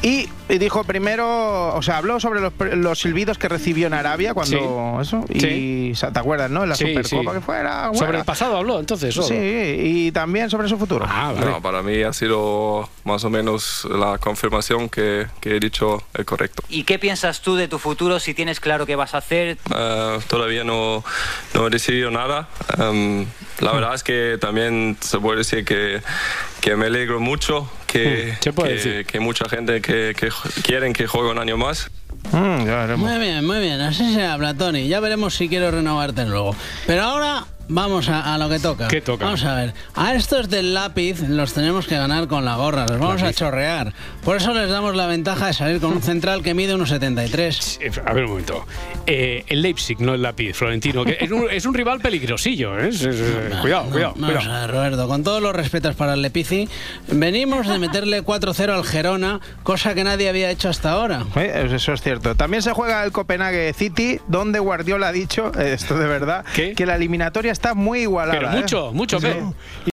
y, 0.01 0.16
y 0.49 0.57
dijo 0.57 0.83
primero, 0.83 1.75
o 1.75 1.81
sea, 1.81 1.97
habló 1.97 2.19
sobre 2.19 2.39
los, 2.39 2.53
los 2.73 2.99
silbidos 2.99 3.37
que 3.37 3.47
recibió 3.49 3.87
en 3.87 3.93
Arabia 3.93 4.33
cuando 4.33 4.99
eso, 5.01 5.25
y 5.29 5.93
¿te 5.93 6.19
acuerdas, 6.19 6.49
no? 6.49 6.63
En 6.63 6.69
la 6.69 6.75
Sí, 6.75 6.87
Supercopa 6.87 7.31
sí. 7.31 7.37
que 7.37 7.41
fuera. 7.41 7.83
Sobre 7.93 7.97
bueno. 8.07 8.19
el 8.19 8.25
pasado 8.25 8.57
habló, 8.57 8.79
entonces. 8.79 9.13
solo. 9.13 9.27
Sí, 9.27 9.35
y 9.35 10.11
también 10.11 10.49
sobre 10.49 10.67
su 10.69 10.77
futuro. 10.77 11.05
Ah, 11.07 11.33
No, 11.37 11.61
para 11.61 11.81
mí 11.83 12.01
ha 12.03 12.13
sido 12.13 12.89
más 13.03 13.23
o 13.23 13.29
menos 13.29 13.85
la 13.89 14.17
confirmación 14.17 14.89
que, 14.89 15.27
que 15.39 15.55
he 15.57 15.59
dicho 15.59 16.03
el 16.13 16.25
correcto. 16.25 16.63
¿Y 16.69 16.83
qué 16.83 16.99
piensas 16.99 17.41
tú 17.41 17.55
de 17.55 17.67
tu 17.67 17.79
futuro 17.79 18.19
si 18.19 18.33
tienes 18.33 18.59
claro 18.59 18.85
qué 18.85 18.95
vas 18.95 19.13
a 19.13 19.19
hacer? 19.19 19.57
Eh, 19.75 20.19
todavía 20.27 20.63
no, 20.63 21.03
no 21.53 21.67
he 21.67 21.69
decidido 21.69 22.11
nada. 22.11 22.47
Em, 22.77 23.25
la 23.59 23.71
verdad 23.73 23.93
es 23.95 24.03
que 24.03 24.37
también 24.39 24.97
se 25.01 25.19
puede 25.19 25.39
decir 25.39 25.65
que, 25.65 26.01
que 26.61 26.75
me 26.75 26.85
alegro 26.87 27.19
mucho 27.19 27.69
que, 27.87 28.33
Mm, 28.45 28.53
puede 28.53 28.69
que, 28.69 28.75
decir. 28.75 29.05
que 29.05 29.19
mucha 29.19 29.49
gente 29.49 29.81
que, 29.81 30.13
que 30.17 30.29
quieren 30.63 30.93
que 30.93 31.07
juegue 31.07 31.31
un 31.31 31.39
año 31.39 31.57
más. 31.57 31.89
Mm, 32.31 32.97
Muy 32.97 33.17
bien, 33.19 33.45
muy 33.45 33.59
bien. 33.59 33.79
Así 33.81 34.13
se 34.13 34.25
habla, 34.25 34.53
Tony. 34.53 34.87
Ya 34.87 34.99
veremos 34.99 35.33
si 35.35 35.47
quiero 35.49 35.71
renovarte 35.71 36.25
luego. 36.25 36.55
Pero 36.85 37.03
ahora 37.03 37.45
vamos 37.69 38.09
a, 38.09 38.33
a 38.33 38.37
lo 38.37 38.49
que 38.49 38.59
toca. 38.59 38.87
¿Qué 38.87 39.01
toca? 39.01 39.25
Vamos 39.25 39.43
a 39.43 39.55
ver. 39.55 39.73
A 39.95 40.13
estos 40.15 40.49
del 40.49 40.73
lápiz 40.73 41.21
los 41.27 41.53
tenemos 41.53 41.87
que 41.87 41.95
ganar 41.97 42.27
con 42.27 42.45
la 42.45 42.55
gorra. 42.55 42.85
Los 42.87 42.99
vamos 42.99 43.23
a 43.23 43.33
chorrear. 43.33 43.93
Por 44.23 44.37
eso 44.37 44.53
les 44.53 44.69
damos 44.69 44.95
la 44.95 45.07
ventaja 45.07 45.47
de 45.47 45.53
salir 45.53 45.79
con 45.81 45.91
un 45.93 46.01
central 46.01 46.43
que 46.43 46.53
mide 46.53 46.75
unos 46.75 46.89
73. 46.89 47.79
Eh, 47.81 47.91
A 48.05 48.13
ver 48.13 48.23
un 48.25 48.29
momento. 48.31 48.65
Eh, 49.05 49.43
el 49.47 49.61
Leipzig, 49.61 49.99
no 49.99 50.13
el 50.13 50.21
lápiz, 50.21 50.53
Florentino, 50.53 51.03
que 51.05 51.17
es 51.19 51.31
un, 51.31 51.49
es 51.49 51.65
un 51.65 51.73
rival 51.73 51.99
peligrosillo. 51.99 52.77
¿eh? 52.79 52.89
Es- 52.89 53.01
es- 53.01 53.15
es- 53.19 53.55
cuidado, 53.61 53.85
No, 53.85 53.91
cuidado, 53.91 54.13
Vamos 54.17 54.35
cuidado. 54.35 54.53
a 54.55 54.61
ver, 54.61 54.71
Roberto, 54.71 55.07
con 55.07 55.23
todos 55.23 55.41
los 55.41 55.55
respetos 55.55 55.95
para 55.95 56.13
el 56.13 56.21
Lepici, 56.21 56.67
venimos 57.07 57.67
de 57.67 57.79
meterle 57.79 58.21
4-0 58.23 58.73
al 58.73 58.83
Gerona, 58.83 59.39
cosa 59.63 59.93
que 59.93 60.03
nadie 60.03 60.29
había 60.29 60.49
hecho 60.51 60.69
hasta 60.69 60.91
ahora. 60.91 61.23
Eh, 61.35 61.69
Eso 61.73 61.93
es 61.93 62.01
cierto. 62.01 62.35
También 62.35 62.61
se 62.61 62.71
juega 62.73 63.03
el 63.03 63.11
Copenhague 63.11 63.73
City, 63.73 64.19
donde 64.27 64.59
Guardiola 64.59 65.09
ha 65.09 65.11
dicho, 65.11 65.51
esto 65.59 65.97
de 65.97 66.07
verdad, 66.07 66.45
que 66.75 66.85
la 66.85 66.95
eliminatoria 66.95 67.51
está 67.57 67.73
muy 67.73 68.01
igualada. 68.01 68.39
Pero 68.39 68.51
¿eh? 68.51 68.61
mucho, 68.61 68.91
mucho, 68.93 69.19
Sí. 69.19 69.27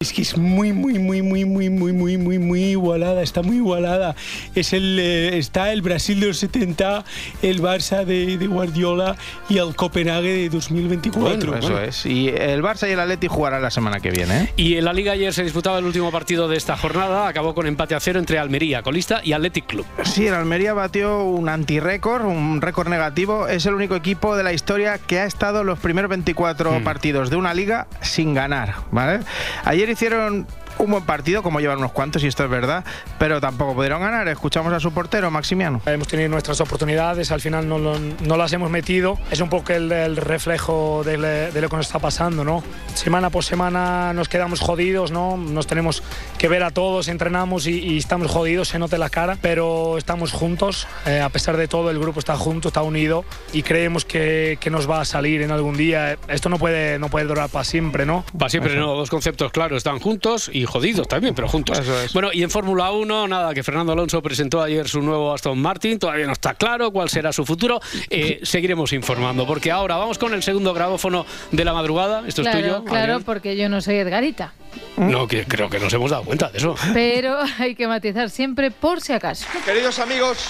Es 0.00 0.12
que 0.12 0.22
es 0.22 0.36
muy, 0.36 0.72
muy, 0.72 0.98
muy, 0.98 1.22
muy, 1.22 1.44
muy, 1.44 1.70
muy, 1.70 1.92
muy, 1.92 2.18
muy, 2.18 2.38
muy 2.38 2.60
igualada. 2.64 3.22
Está 3.22 3.42
muy 3.42 3.56
igualada. 3.56 4.14
Es 4.54 4.72
el, 4.72 4.98
eh, 4.98 5.38
está 5.38 5.72
el 5.72 5.80
Brasil 5.80 6.18
de 6.18 6.26
los 6.26 6.38
70, 6.38 7.04
el 7.42 7.62
Barça 7.62 8.04
de, 8.04 8.36
de 8.36 8.46
Guardiola 8.46 9.16
y 9.48 9.58
el 9.58 9.76
Copenhague 9.76 10.32
de 10.32 10.48
2024. 10.48 11.56
Eso 11.56 11.80
es. 11.80 12.04
Y 12.06 12.28
el 12.28 12.62
Barça 12.62 12.88
y 12.88 12.92
el 12.92 13.00
Atleti 13.00 13.28
jugarán 13.28 13.62
la 13.62 13.70
semana 13.70 14.00
que 14.00 14.10
viene. 14.10 14.42
¿eh? 14.42 14.52
Y 14.56 14.76
en 14.76 14.84
la 14.84 14.92
Liga 14.92 15.12
ayer 15.12 15.32
se 15.32 15.44
disputaba 15.44 15.78
el 15.78 15.84
último 15.84 16.10
partido 16.10 16.48
de 16.48 16.56
esta 16.56 16.76
jornada. 16.76 17.28
Acabó 17.28 17.54
con 17.54 17.66
empate 17.66 17.94
a 17.94 18.00
cero 18.00 18.18
entre 18.18 18.38
Almería, 18.38 18.82
colista, 18.82 19.20
y 19.22 19.32
Athletic 19.32 19.66
Club. 19.66 19.86
Sí, 20.04 20.26
el 20.26 20.34
Almería 20.34 20.74
batió 20.74 21.22
un 21.24 21.48
antirécord, 21.48 22.24
un 22.24 22.60
récord 22.60 22.88
negativo. 22.88 23.46
Es 23.46 23.66
el 23.66 23.74
único 23.74 23.94
equipo 23.94 24.36
de 24.36 24.42
la 24.42 24.52
historia 24.52 24.98
que 24.98 25.20
ha 25.20 25.26
estado 25.26 25.62
los 25.62 25.78
primeros 25.78 26.08
24 26.08 26.80
Hmm. 26.80 26.84
partidos 26.84 27.30
de 27.30 27.36
una 27.36 27.51
liga 27.54 27.86
sin 28.00 28.34
ganar, 28.34 28.74
¿vale? 28.90 29.20
Ayer 29.64 29.88
hicieron 29.88 30.46
un 30.84 30.90
buen 30.92 31.04
partido, 31.04 31.42
como 31.42 31.60
llevan 31.60 31.78
unos 31.78 31.92
cuantos, 31.92 32.22
y 32.24 32.26
esto 32.26 32.44
es 32.44 32.50
verdad, 32.50 32.84
pero 33.18 33.40
tampoco 33.40 33.74
pudieron 33.74 34.00
ganar. 34.02 34.28
Escuchamos 34.28 34.72
a 34.72 34.80
su 34.80 34.92
portero, 34.92 35.30
Maximiano. 35.30 35.80
Hemos 35.86 36.08
tenido 36.08 36.28
nuestras 36.28 36.60
oportunidades, 36.60 37.30
al 37.32 37.40
final 37.40 37.68
no, 37.68 37.78
lo- 37.78 37.98
no 37.98 38.36
las 38.36 38.52
hemos 38.52 38.70
metido. 38.70 39.18
Es 39.30 39.40
un 39.40 39.48
poco 39.48 39.72
el, 39.72 39.90
el 39.92 40.16
reflejo 40.16 41.02
de, 41.04 41.18
le- 41.18 41.52
de 41.52 41.60
lo 41.60 41.68
que 41.68 41.76
nos 41.76 41.86
está 41.86 41.98
pasando, 41.98 42.44
¿no? 42.44 42.62
Semana 42.94 43.30
por 43.30 43.44
semana 43.44 44.12
nos 44.12 44.28
quedamos 44.28 44.60
jodidos, 44.60 45.10
¿no? 45.10 45.36
Nos 45.36 45.66
tenemos 45.66 46.02
que 46.38 46.48
ver 46.48 46.62
a 46.62 46.70
todos, 46.70 47.08
entrenamos 47.08 47.66
y, 47.66 47.78
y 47.78 47.98
estamos 47.98 48.30
jodidos, 48.30 48.68
se 48.68 48.78
nota 48.78 48.96
en 48.96 49.00
la 49.00 49.10
cara, 49.10 49.38
pero 49.40 49.98
estamos 49.98 50.32
juntos. 50.32 50.86
eh, 51.06 51.20
a 51.20 51.28
pesar 51.28 51.56
de 51.56 51.68
todo, 51.68 51.90
el 51.90 51.98
grupo 51.98 52.18
está 52.18 52.36
junto, 52.36 52.68
está 52.68 52.82
unido 52.82 53.24
y 53.52 53.62
creemos 53.62 54.04
que, 54.04 54.58
que 54.60 54.70
nos 54.70 54.88
va 54.90 55.00
a 55.00 55.04
salir 55.04 55.42
en 55.42 55.50
algún 55.50 55.76
día. 55.76 56.16
Esto 56.28 56.48
no 56.48 56.58
puede, 56.58 56.98
no 56.98 57.08
puede 57.08 57.26
durar 57.26 57.48
para 57.48 57.64
siempre, 57.64 58.04
¿no? 58.06 58.24
Para 58.38 58.48
siempre 58.50 58.76
no, 58.76 58.94
dos 58.94 59.10
conceptos 59.10 59.52
claros, 59.52 59.78
están 59.78 59.98
juntos 60.00 60.50
y 60.52 60.64
jodidos 60.72 61.06
también, 61.06 61.34
pero 61.34 61.48
juntos. 61.48 61.80
Bueno, 62.12 62.30
y 62.32 62.42
en 62.42 62.50
Fórmula 62.50 62.90
1, 62.90 63.28
nada, 63.28 63.54
que 63.54 63.62
Fernando 63.62 63.92
Alonso 63.92 64.22
presentó 64.22 64.62
ayer 64.62 64.88
su 64.88 65.02
nuevo 65.02 65.32
Aston 65.32 65.60
Martin, 65.60 65.98
todavía 65.98 66.26
no 66.26 66.32
está 66.32 66.54
claro 66.54 66.90
cuál 66.90 67.08
será 67.10 67.32
su 67.32 67.44
futuro. 67.44 67.80
Eh, 68.10 68.40
seguiremos 68.42 68.92
informando, 68.92 69.46
porque 69.46 69.70
ahora 69.70 69.96
vamos 69.96 70.18
con 70.18 70.32
el 70.32 70.42
segundo 70.42 70.72
grabófono 70.74 71.26
de 71.50 71.64
la 71.64 71.72
madrugada. 71.72 72.22
Esto 72.26 72.42
claro, 72.42 72.58
es 72.58 72.64
tuyo. 72.64 72.84
claro, 72.84 73.02
Adrián? 73.02 73.22
porque 73.24 73.56
yo 73.56 73.68
no 73.68 73.80
soy 73.80 73.96
Edgarita. 73.96 74.54
No, 74.96 75.26
que 75.28 75.44
creo 75.44 75.68
que 75.68 75.78
nos 75.78 75.92
hemos 75.92 76.10
dado 76.10 76.24
cuenta 76.24 76.48
de 76.48 76.58
eso. 76.58 76.74
Pero 76.94 77.38
hay 77.58 77.74
que 77.74 77.86
matizar 77.86 78.30
siempre 78.30 78.70
por 78.70 79.00
si 79.00 79.12
acaso. 79.12 79.46
Queridos 79.64 79.98
amigos, 79.98 80.48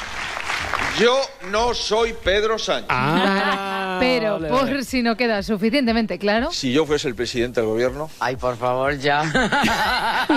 yo 1.01 1.19
no 1.51 1.75
soy 1.75 2.15
Pedro 2.23 2.59
Sánchez. 2.59 2.87
Ah, 2.91 3.79
Pero 4.03 4.39
por 4.49 4.85
si 4.85 5.03
no 5.03 5.17
queda 5.17 5.43
suficientemente 5.43 6.19
claro. 6.19 6.51
Si 6.53 6.73
yo 6.73 6.85
fuese 6.87 7.09
el 7.09 7.15
presidente 7.15 7.61
del 7.61 7.69
gobierno, 7.71 8.11
Ay, 8.21 8.37
por 8.37 8.57
favor, 8.57 8.99
ya. 8.99 9.23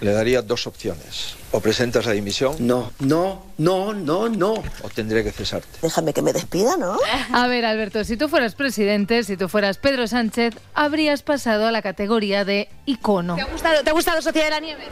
le 0.00 0.12
daría 0.12 0.42
dos 0.42 0.66
opciones. 0.66 1.34
O 1.52 1.60
presentas 1.60 2.04
la 2.06 2.12
dimisión. 2.12 2.54
No, 2.58 2.92
no, 3.00 3.42
no, 3.58 3.92
no, 3.94 4.28
no. 4.28 4.52
O 4.82 4.88
tendré 4.94 5.22
que 5.24 5.32
cesarte. 5.32 5.68
Déjame 5.80 6.12
que 6.12 6.20
me 6.22 6.32
despida, 6.32 6.76
¿no? 6.76 6.98
A 7.32 7.46
ver, 7.46 7.64
Alberto, 7.64 8.04
si 8.04 8.16
tú 8.16 8.28
fueras 8.28 8.54
presidente, 8.54 9.22
si 9.22 9.36
tú 9.36 9.48
fueras 9.48 9.78
Pedro 9.78 10.06
Sánchez, 10.06 10.54
habrías 10.74 11.22
pasado 11.22 11.66
a 11.66 11.72
la 11.72 11.82
categoría 11.82 12.44
de 12.44 12.68
icono. 12.84 13.36
¿Te 13.36 13.42
ha 13.42 13.46
gustado, 13.46 13.82
¿te 13.82 13.90
ha 13.90 13.92
gustado 13.92 14.20
Sociedad 14.22 14.46
de 14.46 14.50
la 14.50 14.60
Nieve? 14.60 14.82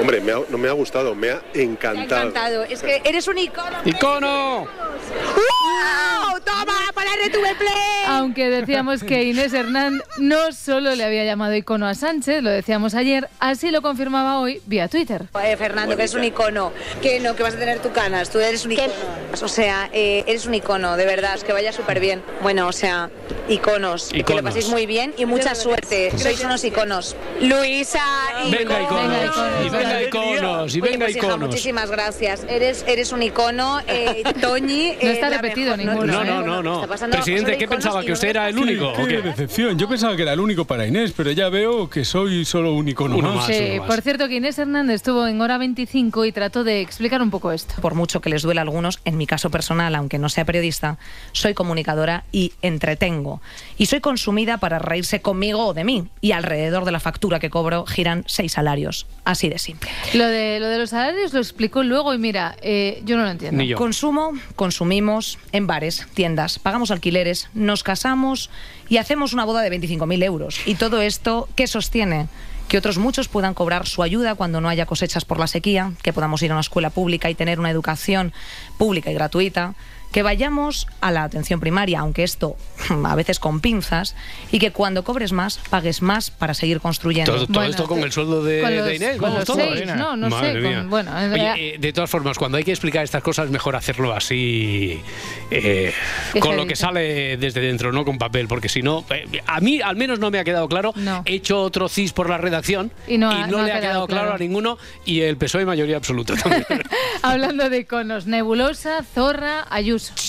Hombre, 0.00 0.20
me 0.20 0.32
ha- 0.32 0.40
no 0.48 0.58
me 0.58 0.68
ha 0.68 0.72
gustado, 0.72 1.14
me 1.14 1.30
ha 1.30 1.42
encantado. 1.54 2.28
Encantado. 2.28 2.62
Es 2.64 2.80
que 2.82 3.02
eres 3.04 3.26
un 3.28 3.36
icono. 3.38 3.78
¡Icono! 3.84 4.66
¡Wow! 5.72 6.40
¡Toma! 6.44 6.74
¡Para 6.94 7.10
RTV 7.10 7.56
Play! 7.58 7.72
Aunque 8.06 8.48
decíamos 8.48 9.02
que 9.04 9.24
Inés 9.24 9.52
Hernán 9.52 10.00
no 10.18 10.52
solo 10.52 10.94
le 10.94 11.04
había 11.04 11.24
llamado 11.24 11.54
icono 11.54 11.86
a 11.86 11.94
Sánchez, 11.94 12.42
lo 12.42 12.50
decíamos 12.50 12.94
ayer, 12.94 13.28
así 13.38 13.70
lo 13.70 13.82
confirmaba 13.82 14.40
hoy 14.40 14.60
vía 14.66 14.88
Twitter. 14.88 15.26
Eh, 15.44 15.56
Fernando, 15.56 15.94
que 15.96 16.02
eres 16.02 16.14
un 16.14 16.24
icono. 16.24 16.72
Que 17.02 17.20
no, 17.20 17.36
que 17.36 17.42
vas 17.42 17.54
a 17.54 17.58
tener 17.58 17.80
tu 17.80 17.92
canas. 17.92 18.30
Tú 18.30 18.38
eres 18.38 18.64
un 18.64 18.72
icono. 18.72 18.88
O 19.42 19.48
sea, 19.48 19.90
eh, 19.92 20.24
eres 20.26 20.46
un 20.46 20.54
icono, 20.54 20.96
de 20.96 21.04
verdad. 21.04 21.34
Es 21.34 21.44
que 21.44 21.52
vaya 21.52 21.72
súper 21.72 22.00
bien. 22.00 22.22
Bueno, 22.42 22.66
o 22.68 22.72
sea, 22.72 23.10
iconos. 23.48 24.08
Que 24.08 24.18
Iconos. 24.20 24.42
lo 24.42 24.48
paséis 24.48 24.68
muy 24.68 24.86
bien 24.86 25.14
y 25.18 25.26
mucha 25.26 25.54
suerte. 25.54 26.12
Sois 26.18 26.42
unos 26.44 26.64
iconos. 26.64 27.14
Luisa, 27.40 28.02
Venga, 28.50 28.82
iconos. 28.82 29.24
iconos. 29.24 29.66
Y 29.66 29.70
venga, 29.70 30.02
iconos. 30.02 30.74
Y 30.74 30.80
Oye, 30.80 30.90
venga, 30.90 31.04
pues, 31.06 31.16
hija, 31.16 31.26
iconos. 31.26 31.48
muchísimas 31.48 31.90
gracias. 31.90 32.44
Eres, 32.48 32.84
eres 32.88 33.12
un 33.12 33.22
icono. 33.22 33.80
Eh, 33.86 34.22
Toñi. 34.40 34.96
No 35.02 35.08
eh, 35.08 35.12
está 35.12 35.28
la 35.30 35.36
repetido 35.36 35.57
ninguno, 35.76 36.04
No, 36.06 36.22
¿eh? 36.22 36.26
no, 36.26 36.42
no, 36.42 36.62
no. 36.62 36.86
Pasando- 36.86 37.16
Presidente, 37.16 37.56
¿qué 37.58 37.68
pensaba? 37.68 38.02
¿Que 38.04 38.12
usted 38.12 38.28
era 38.28 38.48
el 38.48 38.58
único? 38.58 38.92
Qué 38.94 39.02
¿o 39.02 39.06
qué? 39.06 39.22
decepción. 39.22 39.78
Yo 39.78 39.88
pensaba 39.88 40.16
que 40.16 40.22
era 40.22 40.32
el 40.32 40.40
único 40.40 40.64
para 40.64 40.86
Inés, 40.86 41.12
pero 41.16 41.30
ya 41.32 41.48
veo 41.48 41.88
que 41.90 42.04
soy 42.04 42.44
solo 42.44 42.74
un 42.74 42.88
icono 42.88 43.16
Uno 43.16 43.32
más. 43.34 43.50
por 43.86 44.00
cierto 44.02 44.28
que 44.28 44.36
Inés 44.36 44.58
Hernández 44.58 44.96
estuvo 44.96 45.26
en 45.26 45.40
hora 45.40 45.58
25 45.58 46.24
y 46.24 46.32
trató 46.32 46.64
de 46.64 46.80
explicar 46.80 47.22
un 47.22 47.30
poco 47.30 47.52
esto. 47.52 47.74
Por 47.80 47.94
mucho 47.94 48.20
que 48.20 48.30
les 48.30 48.42
duela 48.42 48.60
a 48.60 48.64
algunos, 48.64 49.00
en 49.04 49.16
mi 49.16 49.26
caso 49.26 49.50
personal, 49.50 49.94
aunque 49.94 50.18
no 50.18 50.28
sea 50.28 50.44
periodista, 50.44 50.98
soy 51.32 51.54
comunicadora 51.54 52.24
y 52.32 52.52
entretengo. 52.62 53.40
Y 53.76 53.86
soy 53.86 54.00
consumida 54.00 54.58
para 54.58 54.78
reírse 54.78 55.20
conmigo 55.20 55.66
o 55.66 55.74
de 55.74 55.84
mí. 55.84 56.08
Y 56.20 56.32
alrededor 56.32 56.84
de 56.84 56.92
la 56.92 57.00
factura 57.00 57.38
que 57.40 57.50
cobro 57.50 57.86
giran 57.86 58.24
seis 58.26 58.52
salarios. 58.52 59.06
Así 59.24 59.48
de 59.48 59.58
simple. 59.58 59.90
Lo 60.14 60.26
de, 60.26 60.58
lo 60.60 60.68
de 60.68 60.78
los 60.78 60.90
salarios 60.90 61.32
lo 61.32 61.40
explicó 61.40 61.82
luego 61.82 62.14
y 62.14 62.18
mira, 62.18 62.56
eh, 62.62 63.02
yo 63.04 63.16
no 63.16 63.24
lo 63.24 63.30
entiendo. 63.30 63.62
Consumo, 63.76 64.32
consumimos 64.56 65.38
en 65.52 65.66
bares, 65.66 66.06
tiendas, 66.14 66.58
pagamos 66.58 66.90
alquileres, 66.90 67.48
nos 67.54 67.82
casamos 67.82 68.50
y 68.88 68.98
hacemos 68.98 69.32
una 69.32 69.44
boda 69.44 69.62
de 69.62 69.70
25.000 69.70 70.24
euros. 70.24 70.60
Y 70.66 70.74
todo 70.74 71.00
esto, 71.00 71.48
¿qué 71.56 71.66
sostiene? 71.66 72.28
Que 72.68 72.78
otros 72.78 72.98
muchos 72.98 73.28
puedan 73.28 73.54
cobrar 73.54 73.86
su 73.86 74.02
ayuda 74.02 74.34
cuando 74.34 74.60
no 74.60 74.68
haya 74.68 74.86
cosechas 74.86 75.24
por 75.24 75.38
la 75.38 75.46
sequía, 75.46 75.92
que 76.02 76.12
podamos 76.12 76.42
ir 76.42 76.50
a 76.50 76.54
una 76.54 76.60
escuela 76.60 76.90
pública 76.90 77.30
y 77.30 77.34
tener 77.34 77.58
una 77.58 77.70
educación 77.70 78.32
pública 78.76 79.10
y 79.10 79.14
gratuita, 79.14 79.74
que 80.12 80.22
vayamos 80.22 80.86
a 81.00 81.10
la 81.12 81.22
atención 81.24 81.60
primaria, 81.60 82.00
aunque 82.00 82.22
esto 82.24 82.56
a 83.04 83.14
veces 83.14 83.38
con 83.38 83.60
pinzas, 83.60 84.14
y 84.50 84.58
que 84.58 84.70
cuando 84.72 85.04
cobres 85.04 85.32
más, 85.32 85.58
pagues 85.70 86.02
más 86.02 86.30
para 86.30 86.54
seguir 86.54 86.80
construyendo. 86.80 87.32
Todo, 87.34 87.46
todo 87.46 87.62
esto 87.64 87.86
con 87.86 88.00
el 88.00 88.12
sueldo 88.12 88.42
de, 88.42 88.60
con 88.62 88.76
los- 88.76 88.86
de 88.86 88.96
Inés. 88.96 89.16
con 89.18 89.34
los 89.34 89.44
todo. 89.44 89.56
seis, 89.56 89.86
no, 89.96 90.16
no 90.16 90.28
Madre 90.30 90.62
sé, 90.62 90.74
con- 90.74 90.90
bueno, 90.90 91.18
en 91.20 91.32
Oye, 91.32 91.74
eh, 91.74 91.78
de 91.78 91.92
todas 91.92 92.08
formas, 92.10 92.38
cuando 92.38 92.56
hay 92.58 92.64
que 92.64 92.70
explicar 92.72 93.04
estas 93.04 93.22
cosas, 93.22 93.46
es 93.46 93.50
mejor 93.50 93.76
hacerlo 93.76 94.14
así, 94.14 95.00
eh, 95.50 95.92
¿Qué 96.32 96.40
con 96.40 96.56
lo 96.56 96.66
que 96.66 96.76
sale 96.76 97.36
desde 97.36 97.60
dentro, 97.60 97.92
no 97.92 98.04
con 98.04 98.18
papel, 98.18 98.48
porque 98.48 98.68
si 98.68 98.82
no, 98.82 99.04
eh, 99.10 99.26
a 99.46 99.60
mí 99.60 99.80
al 99.80 99.96
menos 99.96 100.18
no 100.18 100.30
me 100.30 100.38
ha 100.38 100.44
quedado 100.44 100.68
claro. 100.68 100.92
He 101.24 101.34
hecho 101.34 101.60
otro 101.62 101.88
cis 101.88 102.12
por 102.12 102.28
la 102.30 102.38
redacción 102.38 102.90
Y 103.06 103.18
no 103.18 103.30
ha- 103.30 103.46
no 103.46 103.58
ha 103.58 103.62
le 103.64 103.72
ha 103.72 103.80
quedado 103.80 103.80
quedado 103.80 104.06
claro. 104.06 104.22
claro. 104.22 104.34
a 104.36 104.38
ninguno 104.38 104.78
y 105.04 105.20
el 105.20 105.36
PSOE 105.36 105.64
mayoría 105.64 105.96
absoluta 105.96 106.34
también. 106.36 106.64
Hablando 107.22 107.68
de 107.70 107.78
iconos, 107.78 108.26
Nebulosa, 108.26 109.02
Zorra, 109.14 109.60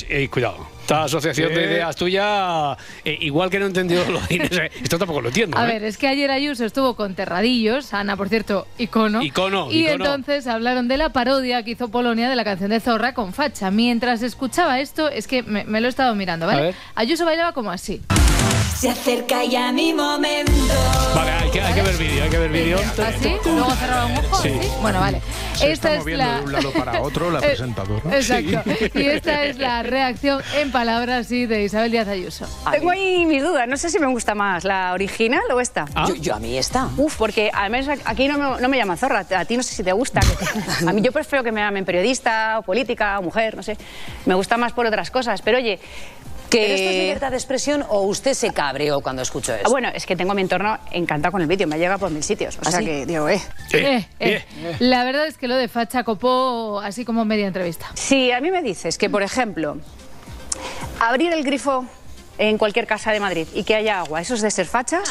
Eh, 0.09 0.27
cuidado. 0.29 0.67
Esta 0.81 1.03
asociación 1.03 1.49
de 1.53 1.55
Sí. 1.55 1.61
ideas 1.61 1.95
tuya, 1.95 2.71
eh, 3.05 3.17
igual 3.21 3.49
que 3.51 3.59
no 3.59 3.65
he 3.65 3.67
entendido 3.67 4.03
lo 4.09 4.19
de 4.21 4.35
Inés, 4.35 4.51
eh, 4.53 4.71
esto 4.81 4.97
tampoco 4.97 5.21
lo 5.21 5.27
entiendo. 5.27 5.55
A 5.57 5.63
¿eh? 5.65 5.73
ver, 5.73 5.83
es 5.83 5.97
que 5.97 6.07
ayer 6.07 6.31
Ayuso 6.31 6.65
estuvo 6.65 6.95
con 6.95 7.13
Terradillos, 7.13 7.93
Ana, 7.93 8.17
por 8.17 8.27
cierto, 8.29 8.65
icono. 8.79 9.21
Icono, 9.21 9.71
Y 9.71 9.81
icono. 9.87 10.05
entonces 10.05 10.47
hablaron 10.47 10.87
de 10.87 10.97
la 10.97 11.09
parodia 11.09 11.61
que 11.63 11.71
hizo 11.71 11.89
Polonia 11.89 12.27
de 12.29 12.35
la 12.35 12.43
canción 12.43 12.71
de 12.71 12.79
Zorra 12.79 13.13
con 13.13 13.33
Facha. 13.33 13.69
Mientras 13.69 14.23
escuchaba 14.23 14.79
esto, 14.79 15.09
es 15.09 15.27
que 15.27 15.43
me, 15.43 15.63
me 15.63 15.79
lo 15.79 15.87
he 15.87 15.89
estado 15.89 16.15
mirando, 16.15 16.47
¿vale? 16.47 16.73
Ayuso 16.95 17.23
bailaba 17.25 17.53
como 17.53 17.69
así. 17.69 18.01
Se 18.79 18.89
acerca 18.89 19.43
ya 19.43 19.73
mi 19.73 19.93
momento. 19.93 20.51
Vale, 21.13 21.31
hay 21.31 21.49
que, 21.51 21.61
hay 21.61 21.73
que 21.73 21.81
ver 21.81 21.97
vídeo, 21.97 22.23
hay 22.23 22.29
que 22.29 22.37
ver 22.37 22.49
vídeo. 22.49 22.77
¿Así? 23.05 23.35
Luego 23.43 23.71
cerraba 23.71 24.05
un 24.05 24.17
ojo. 24.17 24.41
Sí. 24.41 24.57
¿sí? 24.61 24.69
Bueno, 24.81 25.01
vale. 25.01 25.21
Se 25.53 25.69
esta 25.73 25.89
está 25.89 25.93
es 25.95 25.99
moviendo 25.99 26.23
la... 26.25 26.37
de 26.37 26.43
un 26.45 26.51
lado 26.53 26.71
para 26.71 27.01
otro 27.01 27.29
la 27.29 27.39
Eh, 27.43 27.47
presentadora. 27.47 28.15
Exacto. 28.15 28.69
Y 28.97 29.05
esta 29.07 29.43
es 29.43 29.57
la 29.57 29.83
reacción 29.83 30.41
en 30.55 30.71
palabras 30.71 31.27
sí, 31.27 31.45
de 31.45 31.63
Isabel 31.63 31.91
Díaz 31.91 32.07
Ayuso. 32.07 32.47
Tengo 32.71 32.91
ahí 32.91 33.25
mis 33.25 33.43
dudas. 33.43 33.67
No 33.67 33.75
sé 33.75 33.89
si 33.89 33.99
me 33.99 34.07
gusta 34.07 34.33
más 34.33 34.63
la 34.63 34.93
original 34.93 35.41
o 35.53 35.59
esta. 35.59 35.83
Yo- 36.07 36.15
yo 36.15 36.35
a 36.35 36.39
mí 36.39 36.57
esta. 36.57 36.87
Uf, 36.95 37.17
porque 37.17 37.51
al 37.53 37.69
menos 37.71 37.99
aquí 38.05 38.29
no 38.29 38.37
me, 38.37 38.61
no 38.61 38.69
me 38.69 38.77
llaman 38.77 38.97
zorra. 38.97 39.25
A 39.35 39.43
ti 39.43 39.57
no 39.57 39.63
sé 39.63 39.73
si 39.75 39.83
te 39.83 39.91
gusta. 39.91 40.21
A 40.87 40.93
mí 40.93 41.01
yo 41.01 41.11
prefiero 41.11 41.43
que 41.43 41.51
me 41.51 41.59
llamen 41.59 41.83
periodista 41.83 42.59
o 42.59 42.61
política 42.61 43.19
o 43.19 43.23
mujer, 43.23 43.57
no 43.57 43.63
sé. 43.63 43.75
Me 44.25 44.35
gusta 44.35 44.55
más 44.55 44.71
por 44.71 44.85
otras 44.85 45.11
cosas. 45.11 45.41
Pero 45.41 45.57
oye, 45.57 45.79
que... 46.49 46.59
¿Pero 46.61 46.73
esto 46.73 46.89
es 46.89 46.95
libertad 46.95 47.31
de 47.31 47.37
expresión 47.37 47.85
o 47.89 48.01
usted 48.01 48.33
se 48.33 48.51
cabreó 48.51 49.01
cuando 49.01 49.21
escuchó 49.21 49.53
Ah, 49.53 49.57
eso? 49.61 49.69
Bueno, 49.69 49.89
es 49.93 50.05
que 50.05 50.15
tengo 50.15 50.33
mi 50.33 50.41
entorno 50.41 50.77
encantado 50.91 51.31
con 51.31 51.41
el 51.41 51.47
vídeo. 51.47 51.67
Me 51.67 51.77
llega 51.77 51.97
por 51.97 52.09
mil 52.11 52.23
sitios. 52.23 52.57
O 52.57 52.61
¿Ah, 52.65 52.71
sea 52.71 52.79
sí? 52.79 52.85
que 52.85 53.05
digo, 53.05 53.29
eh. 53.29 53.41
Eh, 53.73 54.05
eh. 54.19 54.43
La 54.79 55.03
verdad 55.03 55.27
es 55.27 55.37
que 55.37 55.47
lo 55.47 55.55
de 55.55 55.67
Facha 55.67 56.03
copó 56.03 56.79
así 56.83 57.05
como 57.05 57.23
media 57.25 57.47
entrevista. 57.47 57.87
Si 57.93 58.31
a 58.31 58.41
mí 58.41 58.51
me 58.51 58.61
dices 58.61 58.97
que, 58.97 59.09
por 59.09 59.23
ejemplo, 59.23 59.77
abrir 60.99 61.31
el 61.33 61.43
grifo 61.43 61.85
en 62.37 62.57
cualquier 62.57 62.87
casa 62.87 63.11
de 63.11 63.19
Madrid 63.19 63.47
y 63.53 63.63
que 63.63 63.75
haya 63.75 63.99
agua, 63.99 64.21
¿eso 64.21 64.33
es 64.35 64.41
de 64.41 64.49
ser 64.51 64.65
facha? 64.65 65.01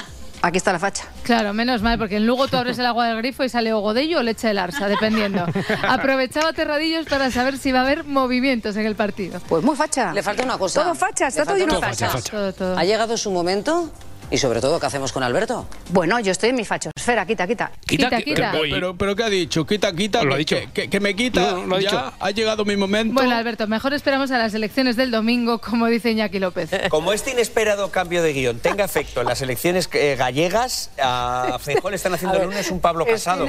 Aquí 0.43 0.59
está 0.59 0.73
la 0.73 0.79
facha. 0.79 1.05
Claro, 1.25 1.53
menos 1.53 1.83
mal, 1.83 1.99
porque 1.99 2.17
en 2.17 2.27
Lugo 2.27 2.49
tú 2.49 2.57
abres 2.57 2.79
el 2.79 2.87
agua 2.87 3.07
del 3.09 3.17
grifo 3.19 3.45
y 3.45 3.49
sale 3.49 3.73
o 3.73 3.81
godello 3.81 4.19
o 4.19 4.23
leche 4.23 4.49
del 4.49 4.59
arsa, 4.59 4.89
dependiendo. 4.89 5.47
Aprovechaba 5.89 6.53
Terradillos 6.53 7.07
para 7.07 7.31
saber 7.31 7.59
si 7.59 7.73
va 7.73 7.81
a 7.81 7.83
haber 7.83 8.05
movimientos 8.05 8.77
en 8.77 8.87
el 8.87 8.95
partido. 8.95 9.41
Pues 9.49 9.65
muy 9.65 9.77
facha. 9.77 10.13
Le 10.13 10.23
falta 10.23 10.45
una 10.45 10.57
cosa. 10.57 10.83
Todo 10.83 10.95
facha, 10.95 11.27
está 11.27 11.45
todo 11.45 11.63
una 11.65 11.79
facha. 11.81 12.11
todo. 12.53 12.79
¿Ha 12.79 12.85
llegado 12.85 13.17
su 13.17 13.31
momento? 13.31 13.91
Y 14.31 14.37
sobre 14.39 14.61
todo, 14.61 14.79
¿qué 14.79 14.85
hacemos 14.87 15.11
con 15.13 15.23
Alberto? 15.23 15.67
Bueno, 15.91 16.21
yo 16.21 16.33
estoy 16.33 16.51
en 16.51 16.57
mi 16.57 16.65
fachosfera, 16.65 17.25
quita, 17.25 17.47
quita. 17.47 17.71
Quita, 17.87 18.21
quita. 18.21 18.53
Pero, 18.61 18.95
pero 18.95 19.17
¿qué 19.17 19.25
ha 19.25 19.31
dicho? 19.31 19.67
Quita, 19.67 19.93
quita. 19.95 20.23
Lo 20.23 20.35
ha 20.35 20.37
dicho. 20.37 20.55
Que, 20.57 20.69
que- 20.71 20.91
que 20.91 21.01
me 21.01 21.15
quita. 21.17 21.53
No, 21.53 21.65
lo 21.67 21.77
ha 21.77 21.81
ya 21.81 21.91
dicho. 21.91 22.13
ha 22.21 22.31
llegado 22.31 22.65
mi 22.67 22.77
momento. 22.77 23.15
Bueno, 23.15 23.35
Alberto, 23.35 23.67
mejor 23.67 23.95
esperamos 23.95 24.31
a 24.31 24.37
las 24.39 24.53
elecciones 24.53 24.97
del 24.97 25.11
domingo, 25.11 25.61
como 25.61 25.87
dice 25.87 26.11
Iñaki 26.11 26.39
López. 26.41 26.69
Como 26.91 27.13
este 27.15 27.31
inesperado 27.31 27.91
cambio 27.91 28.23
de 28.23 28.33
guion 28.35 28.59
tenga 28.59 28.85
efecto 28.85 29.21
en 29.23 29.27
las 29.29 29.41
elecciones 29.41 29.89
eh, 29.95 30.15
gallegas, 30.19 30.91
a 31.03 31.59
Feijóo 31.61 31.89
le 31.91 31.97
están 31.97 32.13
haciendo 32.15 32.37
el 32.39 32.45
lunes 32.45 32.71
un 32.71 32.81
Pablo 32.81 33.07
Casado. 33.07 33.47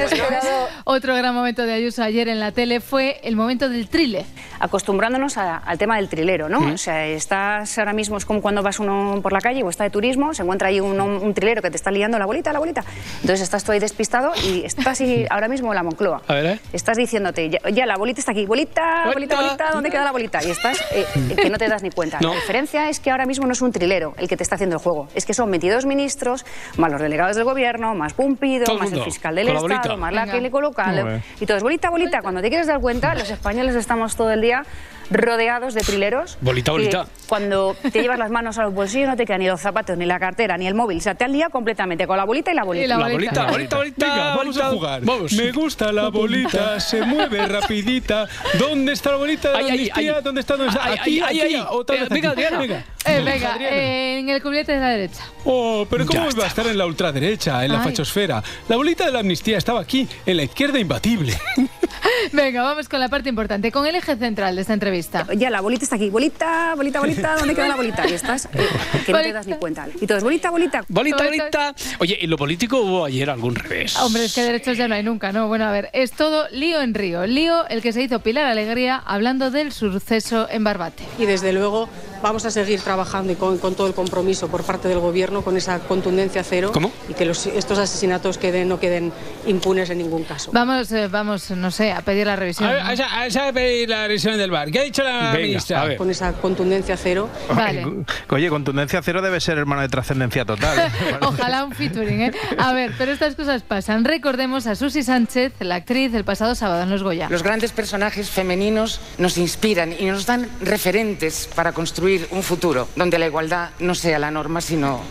Otro 0.86 1.16
gran 1.16 1.34
momento 1.36 1.64
de 1.66 1.74
Ayuso 1.74 2.04
ayer 2.04 2.28
en 2.30 2.40
la 2.40 2.52
tele 2.52 2.80
fue 2.80 3.20
el 3.24 3.36
momento 3.36 3.68
del 3.70 3.88
thriller. 3.90 4.26
Acostumbrándonos 4.60 5.38
a- 5.38 5.58
al 5.58 5.78
tema 5.78 5.98
del 5.98 6.10
trilero, 6.10 6.48
¿no? 6.50 6.62
Mm. 6.62 6.74
O 6.74 6.78
sea, 6.78 7.06
estás 7.08 7.78
ahora 7.78 7.94
mismo, 7.94 8.18
es 8.18 8.26
como 8.26 8.42
cuando 8.42 8.62
vas 8.64 8.80
uno 8.80 9.20
por 9.22 9.34
la 9.34 9.40
calle 9.42 9.64
o 9.64 9.70
está 9.70 9.84
de 9.84 9.90
turismo, 9.90 10.34
se 10.34 10.44
encuentra 10.44 10.69
ahí 10.70 10.80
un, 10.80 11.00
un 11.00 11.34
trilero 11.34 11.62
que 11.62 11.70
te 11.70 11.78
está 11.78 11.92
liando 11.92 12.18
la 12.18 12.26
bolita, 12.26 12.54
la 12.54 12.60
bolita. 12.60 12.84
Entonces 13.16 13.42
estás 13.42 13.64
tú 13.64 13.72
ahí 13.72 13.80
despistado 13.80 14.32
y 14.44 14.64
estás 14.66 15.02
ahí 15.02 15.26
ahora 15.30 15.48
mismo 15.48 15.72
en 15.72 15.76
la 15.76 15.84
Moncloa. 15.84 16.22
A 16.28 16.34
ver, 16.34 16.46
¿eh? 16.46 16.60
Estás 16.74 16.98
diciéndote, 16.98 17.50
ya, 17.50 17.60
ya, 17.70 17.86
la 17.86 17.96
bolita 17.98 18.20
está 18.20 18.32
aquí, 18.32 18.46
bolita, 18.46 19.06
bolita, 19.14 19.36
bolita, 19.36 19.72
¿dónde 19.74 19.90
queda 19.90 20.04
la 20.06 20.12
bolita? 20.12 20.40
Y 20.44 20.52
estás 20.52 20.80
eh, 20.92 21.06
eh, 21.16 21.36
que 21.36 21.50
no 21.50 21.58
te 21.58 21.68
das 21.68 21.84
ni 21.84 21.90
cuenta. 21.92 22.20
No. 22.22 22.30
La 22.30 22.36
diferencia 22.36 22.90
es 22.90 23.00
que 23.00 23.12
ahora 23.12 23.26
mismo 23.26 23.46
no 23.46 23.54
es 23.54 23.62
un 23.62 23.72
trilero 23.72 24.14
el 24.18 24.28
que 24.28 24.38
te 24.38 24.44
está 24.44 24.56
haciendo 24.56 24.78
el 24.78 24.82
juego, 24.82 25.08
es 25.16 25.26
que 25.26 25.34
son 25.34 25.50
22 25.52 25.86
ministros, 25.86 26.46
más 26.78 26.92
los 26.92 27.02
delegados 27.02 27.36
del 27.36 27.46
gobierno, 27.46 27.96
más 27.96 28.14
Pumpido, 28.14 28.66
Todo 28.66 28.80
más 28.80 28.92
el 28.92 29.04
fiscal 29.04 29.36
del 29.36 29.48
Estado, 29.48 29.62
bolita. 29.62 29.96
más 29.96 30.14
la 30.14 30.26
que 30.26 30.42
le 30.42 30.52
coloca. 30.52 31.22
Y 31.40 31.46
todo 31.46 31.58
es 31.58 31.64
bolita, 31.64 31.90
bolita. 31.90 32.22
Cuando 32.22 32.42
te 32.42 32.50
quieres 32.50 32.68
dar 32.68 32.80
cuenta, 32.80 33.14
los 33.16 33.30
españoles 33.30 33.76
estamos 33.76 34.16
todo 34.16 34.32
el 34.32 34.42
día 34.42 34.64
rodeados 35.12 35.74
de 35.74 35.82
trileros. 35.82 36.38
Bolita, 36.42 36.72
bolita. 36.72 37.08
Cuando 37.28 37.76
te 37.92 38.02
llevas 38.02 38.18
las 38.20 38.32
manos 38.32 38.58
a 38.58 38.64
los 38.64 38.74
bolsillos 38.74 39.08
no 39.10 39.16
te 39.16 39.26
quedan 39.26 39.40
ni 39.42 39.48
los 39.48 39.62
zapatos, 39.62 39.98
ni 39.98 40.06
la 40.06 40.20
cartera, 40.20 40.58
ni 40.58 40.68
el 40.68 40.74
móvil. 40.76 40.98
O 40.98 41.02
sea, 41.02 41.16
te 41.16 41.24
han 41.26 41.32
liado 41.32 41.52
completamente 41.52 42.08
con 42.08 42.18
la 42.18 42.24
bolita 42.26 42.52
y 42.52 42.56
la 42.56 42.64
bolita. 42.64 42.86
Y 42.86 42.88
la 42.88 42.98
La 42.98 43.10
bolita. 43.10 43.46
bolita, 43.52 43.78
bolita, 43.78 44.06
Venga, 44.08 44.36
vamos 44.36 44.58
a 44.58 44.70
jugar. 44.70 45.02
Me 45.36 45.52
gusta 45.52 45.92
la 45.92 46.10
bolita, 46.10 46.80
se 46.80 47.02
mueve 47.04 47.46
rapidita. 47.48 48.28
¿Dónde 48.58 48.94
está 48.94 49.12
la 49.12 49.18
bolita 49.18 49.50
de 49.50 49.54
la 49.54 49.60
Ay, 49.60 49.66
ay, 49.66 49.72
amnistía? 49.72 50.14
ay. 50.18 50.24
¿Dónde 50.24 50.42
está? 50.42 50.56
¿Dónde 50.58 50.72
está? 50.74 50.92
Aquí, 50.92 51.20
aquí, 51.22 51.56
otra 51.70 51.96
Eh, 51.96 52.00
vez 52.02 52.10
venga, 52.10 52.30
aquí. 52.32 52.44
Adriana. 52.44 52.60
Venga. 52.60 52.86
Eh, 53.06 53.22
venga, 53.24 53.58
eh, 53.62 54.20
en 54.20 54.30
el 54.30 54.42
cubilete 54.42 54.74
de 54.74 54.80
la 54.80 54.90
derecha. 54.90 55.24
Oh, 55.46 55.86
pero 55.90 56.06
¿cómo 56.06 56.30
iba 56.30 56.44
a 56.44 56.48
estar 56.48 56.68
en 56.68 56.78
la 56.78 56.86
ultraderecha, 56.86 57.64
en 57.66 57.72
la 57.72 57.80
Ay. 57.80 57.86
fachosfera? 57.86 58.44
La 58.68 58.76
bolita 58.76 59.06
de 59.06 59.12
la 59.12 59.20
amnistía 59.20 59.58
estaba 59.58 59.80
aquí, 59.80 60.08
en 60.26 60.38
la 60.38 60.44
izquierda 60.44 60.80
imbatible. 60.80 61.38
Venga, 62.32 62.64
vamos 62.64 62.90
con 62.90 63.00
la 63.00 63.10
parte 63.10 63.30
importante, 63.30 63.72
con 63.72 63.86
el 63.86 63.96
eje 63.96 64.16
central 64.16 64.56
de 64.56 64.62
esta 64.62 64.74
entrevista. 64.74 65.26
Ya, 65.36 65.50
la 65.50 65.62
bolita 65.62 65.84
está 65.84 65.96
aquí. 65.96 66.10
Bolita, 66.10 66.74
bolita, 66.76 67.00
bolita, 67.00 67.36
¿dónde 67.38 67.56
queda 67.56 67.68
la 67.68 67.76
bolita? 67.76 68.08
Y 68.10 68.14
estás 68.14 68.46
eh, 68.46 68.50
que 69.06 69.12
no 69.12 69.22
te 69.22 69.34
das 69.34 69.48
ni 69.48 69.54
cuenta. 69.56 69.88
Y 70.00 70.08
todo 70.08 70.18
es 70.18 70.24
bolita, 70.24 70.50
bolita. 70.50 70.84
Bolita, 70.88 71.24
bolita. 71.24 71.76
Oye, 72.00 72.24
en 72.24 72.30
lo 72.30 72.38
político 72.38 72.82
hubo 72.82 73.06
ayer 73.06 73.30
algún 73.30 73.56
revés. 73.56 73.96
Hombre, 73.98 74.26
es 74.26 74.34
que 74.34 74.42
derechos 74.42 74.78
ya 74.78 74.88
no 74.88 74.96
hay 74.96 75.04
nunca, 75.04 75.32
¿no? 75.32 75.48
Bueno, 75.48 75.66
a 75.66 75.72
ver, 75.72 75.90
es 75.94 76.12
todo 76.12 76.48
lío 76.52 76.82
en 76.82 76.94
Río. 76.94 77.26
Lío 77.26 77.68
el 77.68 77.82
que 77.82 77.94
se 77.94 78.02
hizo 78.02 78.20
Pilar 78.20 78.46
Alegría 78.46 79.02
hablando 79.06 79.52
del 79.52 79.72
suceso 79.72 80.48
en 80.50 80.64
Barbate. 80.64 81.04
y 81.18 81.26
desde 81.26 81.54
luego 81.54 81.90
vamos 82.22 82.46
a 82.46 82.52
seguir 82.52 82.82
trabajando 82.82 83.32
y 83.34 83.36
con, 83.36 83.58
con 83.58 83.76
todo 83.76 83.88
el 83.88 83.94
compromiso 83.94 84.48
por 84.48 84.64
parte 84.64 84.88
del 84.88 85.00
gobierno 85.00 85.42
con 85.42 85.58
esa 85.58 85.80
contundencia 85.80 86.44
cero 86.44 86.72
¿Cómo? 86.74 86.92
y 87.10 87.14
que 87.14 87.26
los- 87.26 87.46
estos 87.48 87.78
asesinatos 87.78 88.38
queden, 88.38 88.68
no 88.70 88.80
queden 88.80 89.12
impunes 89.48 89.90
en 89.90 89.98
ningún 90.00 90.24
caso. 90.24 90.52
Vamos, 90.54 90.92
eh, 90.92 91.08
vamos, 91.08 91.52
no 91.52 91.72
sé, 91.72 91.92
a 91.92 92.02
pedir 92.02 92.28
la 92.28 92.36
revisión. 92.36 92.70
A, 92.70 92.74
¿no? 92.96 93.04
a, 93.04 93.24
a, 93.24 93.48
a 93.50 93.54
pedir 93.54 93.90
la 93.90 94.08
revisión 94.08 94.38
del 94.38 94.52
bar. 94.52 94.72
¿Qué 94.72 94.80
ha 94.80 94.84
dicho 94.84 95.04
la 95.04 95.32
Venga, 95.32 95.40
ministra? 95.40 95.82
a 95.82 95.86
ver. 95.86 95.98
Con 95.98 96.10
esa 96.10 96.34
contundencia 96.34 96.98
cero. 96.98 97.30
Vale. 97.54 97.86
Oye, 98.30 98.50
contundencia 98.50 99.02
cero 99.02 99.22
debe 99.22 99.40
ser 99.40 99.58
hermano 99.58 99.82
de 99.82 99.90
trascendencia 99.90 100.46
total. 100.46 100.92
Ojalá 101.22 101.64
un 101.64 101.72
featuring, 101.74 102.22
¿eh? 102.22 102.32
A 102.58 102.74
ver, 102.74 102.94
pero 102.98 103.12
estas 103.12 103.36
cosas 103.36 103.62
pasan. 103.64 104.04
Recordemos 104.06 104.68
a 104.68 104.76
Susi 104.76 105.04
Sánchez, 105.04 105.54
la 105.60 105.76
actriz, 105.76 106.14
el 106.14 106.24
pasado 106.24 106.56
sábado 106.56 106.84
en 106.84 106.90
Los 106.90 107.04
Goya. 107.04 107.28
Los 107.30 107.44
grandes 107.44 107.72
personajes 107.72 108.30
femeninos 108.30 109.00
nos 109.18 109.38
inspiran 109.38 109.94
y 109.98 110.06
nos 110.06 110.26
dan 110.26 110.48
referentes 110.62 111.50
para 111.56 111.72
construir 111.72 112.09
un 112.32 112.44
futuro 112.44 112.88
donde 112.96 113.20
la 113.20 113.28
igualdad 113.28 113.70
no 113.80 113.94
sea 113.96 114.20
la 114.20 114.32
norma, 114.32 114.62
sino 114.62 115.02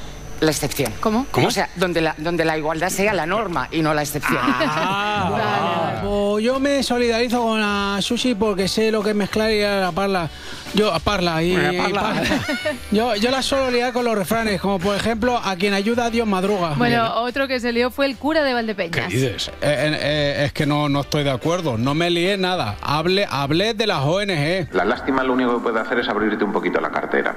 la 0.41 0.51
excepción. 0.51 0.93
¿Cómo? 1.01 1.27
O 1.33 1.51
sea, 1.51 1.69
donde 1.77 2.01
la, 2.01 2.15
donde 2.19 2.45
la 2.45 2.57
igualdad 2.57 2.91
sea 2.91 3.13
la 3.13 3.27
norma 3.27 3.69
y 3.71 3.83
no 3.83 3.95
la 3.95 4.03
excepción. 4.03 4.39
Ah, 4.43 6.01
pues 6.05 6.45
yo 6.45 6.61
me 6.61 6.83
solidarizo 6.83 7.43
con 7.43 7.61
la 7.61 7.99
Sushi 8.01 8.35
porque 8.35 8.69
sé 8.69 8.91
lo 8.91 9.03
que 9.03 9.11
es 9.11 9.17
mezclar 9.17 9.51
y 9.51 9.63
a 9.63 9.91
parla. 9.95 10.29
Yo 10.75 10.93
a 10.93 10.99
parla 10.99 11.43
y, 11.43 11.53
Bueno, 11.53 11.73
y 11.73 11.77
parla. 11.79 12.23
Yo, 12.91 13.15
yo 13.17 13.31
la 13.31 13.43
suelo 13.43 13.71
liar 13.71 13.93
con 13.93 14.05
los 14.05 14.17
refranes, 14.17 14.61
como 14.61 14.79
por 14.79 14.95
ejemplo, 14.95 15.41
a 15.43 15.57
quien 15.57 15.73
ayuda 15.73 16.07
a 16.07 16.11
Dios 16.11 16.27
madruga. 16.27 16.75
Bueno, 16.77 17.23
otro 17.23 17.49
que 17.49 17.61
se 17.61 17.73
lió 17.73 17.91
fue 17.91 18.07
el 18.07 18.17
cura 18.17 18.43
de 18.43 18.53
Valdepeñas. 18.53 19.09
dices? 19.09 19.51
es 19.61 20.53
que 20.53 20.67
no, 20.67 20.89
no 20.89 21.01
estoy 21.01 21.25
de 21.25 21.31
acuerdo, 21.31 21.79
no 21.79 21.95
me 21.95 22.11
lié 22.11 22.37
nada. 22.37 22.77
Hable, 22.83 23.27
hablé 23.31 23.75
de 23.75 23.87
las 23.87 24.01
ONG. 24.01 24.69
La 24.73 24.85
lástima 24.85 25.23
lo 25.23 25.33
único 25.33 25.57
que 25.57 25.63
puede 25.65 25.81
hacer 25.81 25.99
es 25.99 26.09
abrirte 26.09 26.45
un 26.45 26.53
poquito 26.53 26.81
la 26.81 26.91
cartera. 26.91 27.35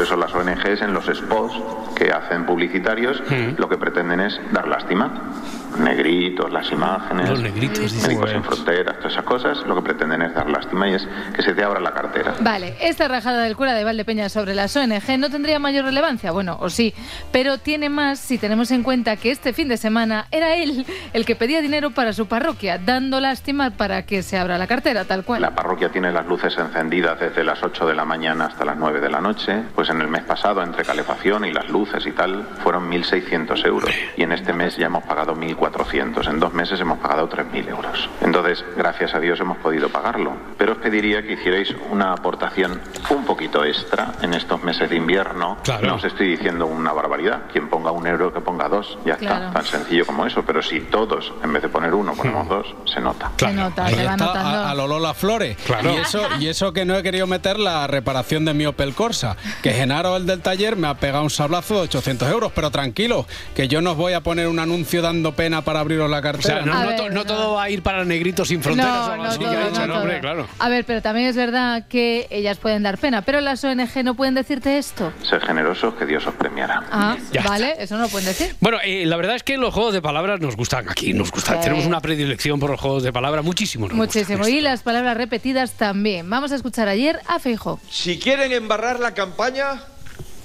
Por 0.00 0.06
eso 0.06 0.16
las 0.16 0.34
ONGs 0.34 0.80
en 0.80 0.94
los 0.94 1.04
spots 1.14 1.52
que 1.94 2.10
hacen 2.10 2.46
publicitarios 2.46 3.22
lo 3.58 3.68
que 3.68 3.76
pretenden 3.76 4.20
es 4.20 4.40
dar 4.50 4.66
lástima. 4.66 5.34
Negritos, 5.78 6.50
las 6.52 6.70
imágenes, 6.72 7.28
Los 7.28 7.40
negritos. 7.40 7.92
Médicos 7.92 8.30
sin 8.30 8.42
Fronteras, 8.42 8.96
todas 8.98 9.12
esas 9.12 9.24
cosas, 9.24 9.58
lo 9.66 9.74
que 9.76 9.82
pretenden 9.82 10.22
es 10.22 10.34
dar 10.34 10.48
lástima 10.48 10.88
y 10.88 10.94
es 10.94 11.06
que 11.34 11.42
se 11.42 11.54
te 11.54 11.62
abra 11.62 11.80
la 11.80 11.92
cartera. 11.92 12.34
Vale, 12.40 12.76
esta 12.80 13.08
rajada 13.08 13.42
del 13.42 13.56
cura 13.56 13.74
de 13.74 13.84
Valdepeñas 13.84 14.32
sobre 14.32 14.54
las 14.54 14.76
ONG 14.76 15.18
no 15.18 15.30
tendría 15.30 15.58
mayor 15.58 15.84
relevancia, 15.84 16.32
bueno, 16.32 16.56
o 16.60 16.70
sí, 16.70 16.94
pero 17.32 17.58
tiene 17.58 17.88
más 17.88 18.18
si 18.18 18.38
tenemos 18.38 18.70
en 18.70 18.82
cuenta 18.82 19.16
que 19.16 19.30
este 19.30 19.52
fin 19.52 19.68
de 19.68 19.76
semana 19.76 20.26
era 20.30 20.54
él 20.54 20.84
el 21.12 21.24
que 21.24 21.36
pedía 21.36 21.60
dinero 21.60 21.90
para 21.90 22.12
su 22.12 22.26
parroquia, 22.26 22.78
dando 22.78 23.20
lástima 23.20 23.70
para 23.70 24.04
que 24.04 24.22
se 24.22 24.38
abra 24.38 24.58
la 24.58 24.66
cartera, 24.66 25.04
tal 25.04 25.24
cual. 25.24 25.42
La 25.42 25.54
parroquia 25.54 25.90
tiene 25.90 26.12
las 26.12 26.26
luces 26.26 26.56
encendidas 26.58 27.18
desde 27.18 27.44
las 27.44 27.62
8 27.62 27.86
de 27.86 27.94
la 27.94 28.04
mañana 28.04 28.46
hasta 28.46 28.64
las 28.64 28.76
9 28.76 29.00
de 29.00 29.10
la 29.10 29.20
noche. 29.20 29.62
Pues 29.74 29.90
en 29.90 30.00
el 30.00 30.08
mes 30.08 30.22
pasado, 30.22 30.62
entre 30.62 30.84
calefacción 30.84 31.44
y 31.44 31.52
las 31.52 31.68
luces 31.68 32.06
y 32.06 32.12
tal, 32.12 32.44
fueron 32.62 32.90
1.600 32.90 33.66
euros. 33.66 33.90
Y 34.16 34.22
en 34.22 34.32
este 34.32 34.52
mes 34.52 34.76
ya 34.76 34.86
hemos 34.86 35.04
pagado 35.04 35.34
1.400. 35.60 36.28
En 36.28 36.40
dos 36.40 36.52
meses 36.52 36.80
hemos 36.80 36.98
pagado 36.98 37.28
3.000 37.28 37.68
euros. 37.68 38.08
Entonces, 38.22 38.64
gracias 38.76 39.14
a 39.14 39.20
Dios 39.20 39.38
hemos 39.40 39.58
podido 39.58 39.88
pagarlo. 39.90 40.32
Pero 40.58 40.72
os 40.72 40.78
pediría 40.78 41.22
que 41.22 41.34
hicierais 41.34 41.74
una 41.90 42.12
aportación 42.12 42.80
un 43.10 43.24
poquito 43.24 43.64
extra 43.64 44.12
en 44.22 44.34
estos 44.34 44.62
meses 44.62 44.88
de 44.90 44.96
invierno. 44.96 45.58
No 45.82 45.94
os 45.96 46.04
estoy 46.04 46.28
diciendo 46.28 46.66
una 46.66 46.92
barbaridad. 46.92 47.42
Quien 47.52 47.68
ponga 47.68 47.90
un 47.90 48.06
euro, 48.06 48.32
que 48.32 48.40
ponga 48.40 48.68
dos. 48.68 48.98
Ya 49.04 49.16
Claro. 49.16 49.46
está. 49.48 49.52
Tan 49.60 49.64
sencillo 49.64 50.06
como 50.06 50.26
eso. 50.26 50.42
Pero 50.46 50.62
si 50.62 50.80
todos, 50.80 51.32
en 51.44 51.52
vez 51.52 51.62
de 51.62 51.68
poner 51.68 51.92
uno, 51.94 52.14
ponemos 52.14 52.48
dos, 52.48 52.66
se 52.92 53.00
nota. 53.00 53.30
Se 53.36 53.52
nota, 53.52 53.88
se 53.88 54.04
va 54.04 54.16
notando. 54.16 54.38
a, 54.60 54.70
a 54.70 54.74
lo 54.74 54.86
Lola 54.86 55.14
Flores. 55.14 55.56
Claro. 55.66 55.92
Y, 55.92 55.96
eso, 55.98 56.22
y 56.38 56.48
eso 56.48 56.72
que 56.72 56.84
no 56.84 56.96
he 56.96 57.02
querido 57.02 57.26
meter 57.26 57.58
la 57.58 57.86
reparación 57.86 58.44
de 58.44 58.54
mi 58.54 58.66
Opel 58.66 58.94
Corsa. 58.94 59.36
Que 59.62 59.72
Genaro, 59.72 60.16
el 60.16 60.26
del 60.26 60.40
taller, 60.40 60.76
me 60.76 60.88
ha 60.88 60.94
pegado 60.94 61.22
un 61.24 61.30
sablazo 61.30 61.74
de 61.74 61.80
800 61.82 62.28
euros. 62.30 62.52
Pero 62.54 62.70
tranquilo, 62.70 63.26
que 63.54 63.68
yo 63.68 63.80
no 63.82 63.92
os 63.92 63.96
voy 63.96 64.12
a 64.14 64.22
poner 64.22 64.48
un 64.48 64.58
anuncio 64.58 65.02
dando 65.02 65.32
pena 65.32 65.49
para 65.62 65.80
abriros 65.80 66.08
la 66.08 66.18
O 66.18 66.22
cartera. 66.22 66.62
sea, 66.62 66.66
no, 66.66 66.84
no 66.84 66.96
to- 66.96 67.10
no 67.10 67.24
todo 67.24 67.54
va 67.54 67.64
a 67.64 67.70
ir 67.70 67.82
para 67.82 68.04
negritos 68.04 68.48
sin 68.48 68.62
fronteras 68.62 68.92
No, 68.94 69.00
o 69.06 69.10
algo 69.10 69.22
no 69.24 69.28
así, 69.30 69.38
todo, 69.40 69.50
que 69.50 69.56
ha 69.56 69.60
dicho, 69.68 69.80
no 69.80 69.86
no, 69.86 69.92
todo. 69.94 70.02
hombre, 70.02 70.20
claro. 70.20 70.46
A 70.58 70.68
ver, 70.68 70.84
pero 70.84 71.02
también 71.02 71.26
es 71.28 71.36
verdad 71.36 71.84
que 71.88 72.26
ellas 72.30 72.58
pueden 72.58 72.82
dar 72.82 72.98
pena, 72.98 73.22
pero 73.22 73.40
las 73.40 73.62
ONG 73.64 74.04
no 74.04 74.14
pueden 74.14 74.34
decirte 74.34 74.78
esto. 74.78 75.12
Sed 75.28 75.40
generosos, 75.42 75.94
que 75.94 76.06
Dios 76.06 76.26
os 76.26 76.34
premiará. 76.34 76.84
Ah, 76.90 77.16
Ya 77.32 77.42
vale, 77.42 77.74
eso 77.78 77.96
no 77.96 78.02
lo 78.04 78.08
pueden 78.08 78.26
decir. 78.28 78.54
Bueno, 78.60 78.78
eh, 78.84 79.04
la 79.06 79.16
verdad 79.16 79.36
es 79.36 79.42
que 79.42 79.56
los 79.56 79.74
juegos 79.74 79.92
de 79.92 80.00
palabras 80.02 80.40
nos 80.40 80.56
gustan 80.56 80.88
aquí, 80.88 81.12
nos 81.12 81.30
gustan. 81.30 81.56
Sí. 81.56 81.64
Tenemos 81.64 81.86
una 81.86 82.00
predilección 82.00 82.60
por 82.60 82.70
los 82.70 82.80
juegos 82.80 83.02
de 83.02 83.12
palabras, 83.12 83.44
muchísimo. 83.44 83.88
nos 83.88 83.96
gustan. 83.96 84.22
Muchísimo. 84.22 84.46
Y 84.48 84.60
las 84.60 84.82
palabras 84.82 85.16
repetidas 85.16 85.72
también. 85.72 86.28
Vamos 86.30 86.52
a 86.52 86.56
escuchar 86.56 86.88
ayer 86.88 87.18
a 87.26 87.38
Feijo. 87.38 87.80
Si 87.90 88.18
quieren 88.18 88.52
embarrar 88.52 89.00
la 89.00 89.14
campaña 89.14 89.80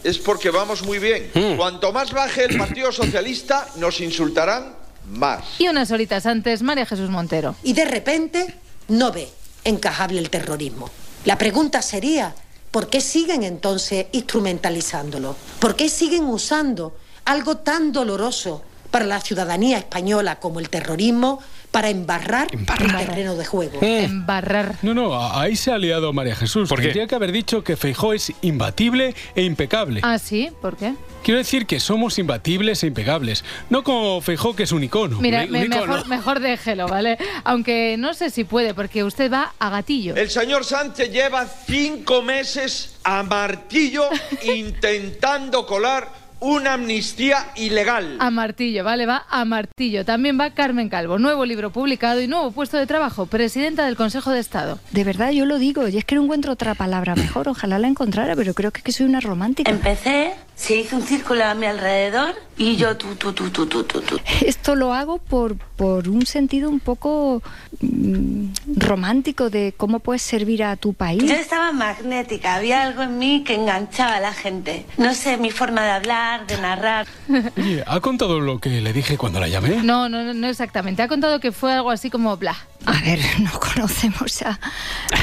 es 0.04 0.20
porque 0.20 0.52
vamos 0.52 0.84
muy 0.84 1.00
bien. 1.00 1.30
Hmm. 1.34 1.56
Cuanto 1.58 1.92
más 1.92 2.12
baje 2.14 2.46
el 2.46 2.58
Partido 2.58 2.92
Socialista, 2.92 3.66
nos 3.78 4.00
insultarán 4.02 4.74
más. 5.10 5.44
Y 5.60 5.68
unas 5.68 5.92
horitas 5.92 6.26
antes, 6.26 6.62
María 6.62 6.86
Jesús 6.86 7.10
Montero. 7.10 7.56
y 7.64 7.74
de 7.74 7.86
repente 7.86 8.56
no 8.88 9.12
ve 9.12 9.28
encajable 9.64 10.20
el 10.20 10.30
terrorismo. 10.30 10.90
La 11.26 11.38
pregunta 11.38 11.82
sería, 11.82 12.36
¿por 12.72 12.90
qué 12.90 13.02
siguen 13.02 13.44
entonces 13.44 14.08
instrumentalizándolo? 14.12 15.36
¿Por 15.60 15.76
qué 15.76 15.90
siguen 15.90 16.26
usando 16.26 16.96
algo 17.26 17.58
tan 17.58 17.92
doloroso 17.92 18.62
para 18.92 19.06
la 19.06 19.20
ciudadanía 19.20 19.78
española 19.78 20.40
como 20.40 20.60
el 20.60 20.70
terrorismo 20.70 21.40
para 21.72 21.90
embarrar, 21.90 22.48
el 22.54 22.66
terreno 22.66 23.36
de 23.36 23.46
juego? 23.46 23.80
Embarrar. 23.82 24.78
No, 24.84 24.94
no, 24.94 25.14
a- 25.16 25.42
ahí 25.42 25.56
se 25.56 25.72
ha 25.72 25.78
liado 25.78 26.14
María 26.14 26.36
Jesús. 26.36 26.70
Tendría 26.70 27.08
que 27.08 27.16
haber 27.16 27.32
dicho 27.32 27.64
que 27.64 27.76
Feijó 27.76 28.14
es 28.14 28.32
imbatible 28.42 29.16
e 29.36 29.44
impecable. 29.44 30.00
Ah, 30.04 30.18
sí, 30.20 30.50
¿por 30.62 30.78
qué? 30.78 30.94
Quiero 31.26 31.40
decir 31.40 31.66
que 31.66 31.80
somos 31.80 32.20
imbatibles 32.20 32.84
e 32.84 32.88
impecables. 32.88 33.44
No 33.72 33.84
como 33.84 34.22
Feijó, 34.22 34.56
que 34.56 34.62
es 34.62 34.72
un 34.72 34.84
icono. 34.84 35.20
Mira, 35.20 35.48
me- 35.48 35.68
mejor, 35.68 36.08
mejor 36.08 36.40
déjelo, 36.40 36.88
¿vale? 36.88 37.18
Aunque 37.44 37.96
no 37.98 38.14
sé 38.14 38.30
si 38.30 38.44
puede, 38.44 38.76
porque 38.76 39.04
usted 39.04 39.34
va 39.34 39.54
a 39.58 39.72
gatillo. 39.72 40.16
El 40.16 40.30
señor 40.30 40.64
Sánchez 40.66 41.12
lleva 41.12 41.48
cinco 41.48 42.22
meses 42.22 42.98
a 43.04 43.24
martillo 43.24 44.04
intentando 44.56 45.66
colar 45.66 46.10
una 46.42 46.74
amnistía 46.74 47.48
ilegal. 47.56 48.18
A 48.20 48.30
martillo, 48.30 48.84
¿vale? 48.84 49.06
Va 49.08 49.26
a 49.30 49.46
martillo. 49.46 50.06
También 50.06 50.40
va 50.40 50.52
Carmen 50.52 50.90
Calvo. 50.90 51.18
Nuevo 51.18 51.44
libro 51.46 51.72
publicado 51.72 52.22
y 52.22 52.28
nuevo 52.28 52.52
puesto 52.52 52.78
de 52.78 52.86
trabajo. 52.86 53.26
Presidenta 53.26 53.86
del 53.86 53.96
Consejo 53.96 54.32
de 54.32 54.42
Estado. 54.42 54.78
De 54.92 55.04
verdad, 55.04 55.32
yo 55.32 55.46
lo 55.46 55.58
digo, 55.58 55.88
y 55.88 55.98
es 55.98 56.06
que 56.06 56.14
no 56.14 56.24
encuentro 56.24 56.52
otra 56.54 56.76
palabra 56.76 57.16
mejor. 57.16 57.48
Ojalá 57.48 57.80
la 57.80 57.88
encontrara, 57.88 58.36
pero 58.36 58.54
creo 58.54 58.70
que, 58.72 58.80
es 58.80 58.84
que 58.84 58.92
soy 58.92 59.08
una 59.08 59.22
romántica. 59.22 59.72
Empecé, 59.72 60.34
se 60.56 60.78
hizo 60.78 60.96
un 60.96 61.04
círculo 61.04 61.44
a 61.44 61.54
mi 61.54 61.66
alrededor 61.66 62.36
y 62.58 62.78
yo 62.78 62.96
tú, 62.96 63.16
tú, 63.16 63.34
tú, 63.34 63.50
tú, 63.50 63.66
tú, 63.68 63.84
tú, 63.84 64.02
tú. 64.02 64.20
Esto 64.46 64.76
lo 64.76 64.94
hago 64.94 65.18
por, 65.18 65.58
por 65.58 66.08
un 66.08 66.26
sentido 66.26 66.70
un 66.70 66.80
poco 66.80 67.44
mm, 67.82 68.46
romántico 68.78 69.50
de 69.50 69.74
cómo 69.76 70.00
puedes 70.00 70.22
servir 70.22 70.64
a 70.64 70.78
tu 70.78 70.94
país. 70.94 71.22
Yo 71.24 71.36
estaba 71.36 71.74
magnética, 71.74 72.56
había 72.56 72.84
algo 72.84 73.04
en 73.04 73.18
mí 73.18 73.44
que 73.44 73.56
enganchaba 73.56 74.16
a 74.16 74.20
la 74.22 74.34
gente. 74.34 74.86
No 74.98 75.14
sé, 75.14 75.38
mi 75.38 75.52
forma 75.52 75.84
de 75.84 75.92
hablar, 75.92 76.48
de 76.48 76.58
narrar. 76.58 77.08
Oye, 77.58 77.84
¿ha 77.86 78.00
contado 78.00 78.40
lo 78.40 78.60
que 78.60 78.70
le 78.70 78.94
dije 78.94 79.18
cuando 79.18 79.42
la 79.42 79.50
llamé? 79.50 79.84
No, 79.84 80.08
no, 80.08 80.24
no, 80.24 80.34
no 80.34 80.48
exactamente. 80.48 81.02
Ha 81.02 81.10
contado 81.10 81.42
que 81.42 81.52
fue 81.52 81.74
algo 81.74 81.92
así 81.92 82.10
como 82.10 82.38
bla. 82.38 82.56
A 82.86 83.02
ver, 83.02 83.20
nos 83.40 83.60
conocemos 83.60 84.40
ya 84.40 84.58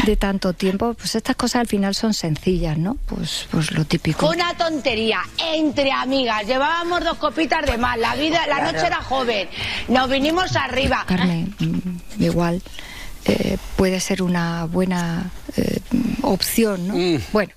de 0.04 0.16
tanto 0.16 0.52
tiempo, 0.52 0.92
pues 0.94 1.14
estas 1.14 1.36
cosas 1.36 1.60
al 1.60 1.66
final 1.66 1.94
son 1.94 2.12
sencillas, 2.12 2.76
¿no? 2.76 2.98
Pues, 3.06 3.46
pues 3.50 3.72
lo 3.72 3.86
típico. 3.86 4.28
Una 4.28 4.54
tontería 4.54 5.21
entre 5.52 5.90
amigas. 5.92 6.46
Llevábamos 6.46 7.04
dos 7.04 7.18
copitas 7.18 7.64
de 7.66 7.78
más. 7.78 7.98
La 7.98 8.14
vida, 8.14 8.46
la 8.46 8.70
noche 8.72 8.86
era 8.86 9.02
joven. 9.02 9.48
Nos 9.88 10.08
vinimos 10.10 10.54
arriba. 10.56 11.04
Carmen, 11.06 11.54
mm, 11.58 12.22
igual 12.22 12.62
eh, 13.24 13.56
puede 13.76 14.00
ser 14.00 14.22
una 14.22 14.64
buena 14.66 15.30
eh, 15.56 15.80
opción, 16.22 16.88
¿no? 16.88 16.94
Bueno. 17.32 17.52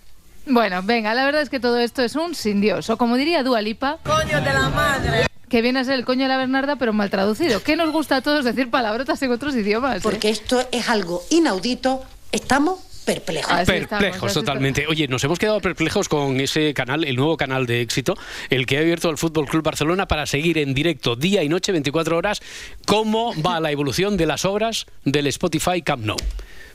Bueno, 0.47 0.83
venga, 0.83 1.13
la 1.15 1.25
verdad 1.25 1.41
es 1.41 1.49
que 1.49 1.59
todo 1.59 1.79
esto 1.79 2.03
es 2.03 2.15
un 2.15 2.35
sin 2.35 2.61
Dios. 2.61 2.89
O 2.91 2.97
como 2.97 3.15
diría 3.17 3.41
Dualipa. 3.41 3.97
¡Coño 4.03 4.39
de 4.41 4.53
la 4.53 4.69
madre! 4.69 5.25
Que 5.49 5.61
viene 5.63 5.79
a 5.79 5.83
ser 5.83 5.95
el 5.95 6.05
coño 6.05 6.23
de 6.23 6.29
la 6.29 6.37
Bernarda, 6.37 6.75
pero 6.75 6.93
mal 6.93 7.09
traducido. 7.09 7.63
¿Qué 7.63 7.75
nos 7.75 7.91
gusta 7.91 8.17
a 8.17 8.21
todos 8.21 8.45
decir 8.45 8.69
palabrotas 8.69 9.19
en 9.23 9.31
otros 9.31 9.55
idiomas? 9.55 9.97
eh? 9.97 9.99
Porque 10.03 10.29
esto 10.29 10.63
es 10.71 10.87
algo 10.89 11.23
inaudito. 11.31 12.03
Estamos 12.31 12.79
perplejos. 13.05 13.61
Perplejos 13.65 14.33
totalmente. 14.33 14.85
Oye, 14.87 15.07
nos 15.07 15.23
hemos 15.23 15.39
quedado 15.39 15.61
perplejos 15.61 16.09
con 16.09 16.39
ese 16.39 16.73
canal, 16.73 17.03
el 17.03 17.15
nuevo 17.15 17.37
canal 17.37 17.65
de 17.65 17.81
éxito, 17.81 18.15
el 18.49 18.65
que 18.65 18.77
ha 18.77 18.81
abierto 18.81 19.09
el 19.09 19.17
Fútbol 19.17 19.47
Club 19.47 19.63
Barcelona 19.63 20.07
para 20.07 20.25
seguir 20.25 20.57
en 20.57 20.73
directo 20.73 21.15
día 21.15 21.43
y 21.43 21.49
noche, 21.49 21.71
24 21.71 22.17
horas, 22.17 22.41
cómo 22.85 23.33
va 23.41 23.59
la 23.59 23.71
evolución 23.71 24.17
de 24.17 24.25
las 24.25 24.45
obras 24.45 24.85
del 25.03 25.27
Spotify 25.27 25.81
Camp 25.81 26.03
Nou. 26.05 26.17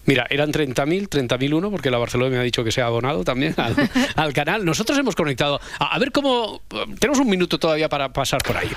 Mira, 0.06 0.26
eran 0.30 0.50
30.000, 0.50 1.08
30.001, 1.08 1.70
porque 1.70 1.90
la 1.90 1.98
Barcelona 1.98 2.30
me 2.30 2.38
ha 2.38 2.42
dicho 2.42 2.64
que 2.64 2.72
se 2.72 2.80
ha 2.80 2.86
abonado 2.86 3.22
también 3.22 3.54
al, 3.58 3.76
al 4.16 4.32
canal. 4.32 4.64
Nosotros 4.64 4.98
hemos 4.98 5.14
conectado. 5.14 5.60
A, 5.78 5.94
a 5.94 5.98
ver 5.98 6.10
cómo. 6.10 6.62
Tenemos 6.98 7.18
un 7.18 7.28
minuto 7.28 7.58
todavía 7.58 7.88
para 7.88 8.12
pasar 8.12 8.42
por 8.42 8.56
ahí. 8.56 8.70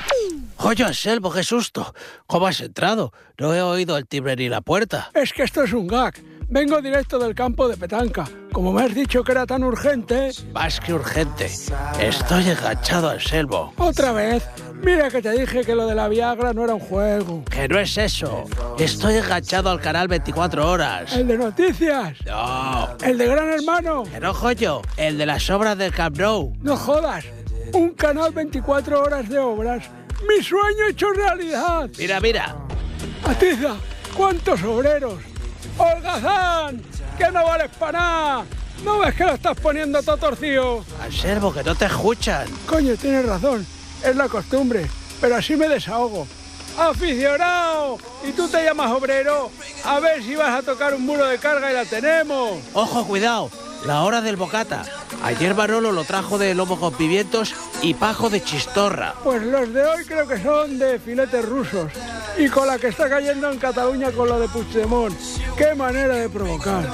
Oye, 0.57 0.83
Anselmo, 0.83 1.31
qué 1.31 1.43
susto. 1.43 1.93
¿Cómo 2.27 2.47
has 2.47 2.59
entrado? 2.61 3.13
No 3.37 3.53
he 3.53 3.61
oído 3.61 3.97
el 3.97 4.05
timbre 4.05 4.35
ni 4.35 4.49
la 4.49 4.61
puerta. 4.61 5.11
Es 5.13 5.33
que 5.33 5.43
esto 5.43 5.63
es 5.63 5.73
un 5.73 5.87
gag. 5.87 6.15
Vengo 6.53 6.79
directo 6.83 7.17
del 7.17 7.33
campo 7.33 7.67
de 7.67 7.75
petanca. 7.75 8.25
Como 8.51 8.71
me 8.71 8.83
has 8.83 8.93
dicho 8.93 9.23
que 9.23 9.31
era 9.31 9.43
tan 9.43 9.63
urgente... 9.63 10.29
Más 10.53 10.79
que 10.79 10.93
urgente. 10.93 11.49
Estoy 11.99 12.47
enganchado, 12.47 13.09
Anselmo. 13.09 13.73
Otra 13.79 14.11
vez. 14.11 14.47
Mira 14.83 15.09
que 15.09 15.19
te 15.19 15.31
dije 15.31 15.63
que 15.63 15.73
lo 15.73 15.87
de 15.87 15.95
la 15.95 16.07
Viagra 16.07 16.53
no 16.53 16.63
era 16.63 16.75
un 16.75 16.79
juego. 16.79 17.43
Que 17.45 17.67
no 17.67 17.79
es 17.79 17.97
eso. 17.97 18.43
Estoy 18.77 19.15
enganchado 19.15 19.71
al 19.71 19.81
canal 19.81 20.07
24 20.07 20.69
horas. 20.69 21.17
¿El 21.17 21.27
de 21.27 21.39
noticias? 21.39 22.19
No. 22.27 22.97
¿El 23.03 23.17
de 23.17 23.25
Gran 23.25 23.49
Hermano? 23.49 24.03
Que 24.03 24.19
no, 24.19 24.31
joyo. 24.31 24.83
El 24.95 25.17
de 25.17 25.25
las 25.25 25.49
obras 25.49 25.75
del 25.75 25.91
Camp 25.91 26.19
Nou. 26.19 26.53
No 26.61 26.77
jodas. 26.77 27.25
Un 27.73 27.95
canal 27.95 28.31
24 28.31 29.01
horas 29.01 29.27
de 29.27 29.39
obras. 29.39 29.89
Mi 30.29 30.43
sueño 30.43 30.85
hecho 30.87 31.11
realidad. 31.13 31.89
Mira, 31.97 32.19
mira. 32.19 32.55
Atiza, 33.23 33.73
¿cuántos 34.15 34.61
obreros? 34.61 35.32
¡Holgazán! 35.77 36.81
¡Que 37.17 37.31
no 37.31 37.43
vales 37.43 37.69
para 37.79 37.99
nada! 37.99 38.45
¿No 38.83 38.99
ves 38.99 39.15
que 39.15 39.23
lo 39.23 39.33
estás 39.33 39.57
poniendo 39.59 40.01
todo 40.03 40.17
torcido? 40.17 40.83
Anselmo, 41.01 41.53
que 41.53 41.63
no 41.63 41.73
te 41.75 41.85
escuchan. 41.85 42.47
Coño, 42.67 42.95
tienes 42.95 43.25
razón. 43.25 43.65
Es 44.03 44.15
la 44.15 44.27
costumbre. 44.27 44.87
Pero 45.21 45.35
así 45.35 45.55
me 45.55 45.69
desahogo. 45.69 46.27
¡Aficionado! 46.77 47.97
¿Y 48.27 48.31
tú 48.31 48.47
te 48.47 48.63
llamas 48.63 48.91
obrero? 48.91 49.51
A 49.85 49.99
ver 49.99 50.23
si 50.23 50.35
vas 50.35 50.59
a 50.59 50.63
tocar 50.63 50.93
un 50.93 51.05
muro 51.05 51.25
de 51.25 51.37
carga 51.37 51.71
y 51.71 51.73
la 51.73 51.85
tenemos. 51.85 52.59
Ojo, 52.73 53.05
cuidado 53.05 53.49
la 53.85 54.03
hora 54.03 54.21
del 54.21 54.35
bocata. 54.35 54.83
Ayer 55.23 55.53
Barolo 55.53 55.91
lo 55.91 56.03
trajo 56.03 56.37
de 56.37 56.53
lomo 56.53 56.79
con 56.79 56.93
pimientos 56.93 57.53
y 57.81 57.93
pajo 57.93 58.29
de 58.29 58.43
chistorra. 58.43 59.13
Pues 59.23 59.41
los 59.43 59.73
de 59.73 59.85
hoy 59.85 60.05
creo 60.05 60.27
que 60.27 60.41
son 60.41 60.77
de 60.77 60.99
filetes 60.99 61.45
rusos. 61.47 61.91
Y 62.37 62.49
con 62.49 62.67
la 62.67 62.77
que 62.77 62.87
está 62.87 63.09
cayendo 63.09 63.51
en 63.51 63.59
Cataluña 63.59 64.11
con 64.11 64.27
lo 64.27 64.39
de 64.39 64.47
Puigdemont. 64.47 65.15
¡Qué 65.57 65.75
manera 65.75 66.15
de 66.15 66.29
provocar! 66.29 66.89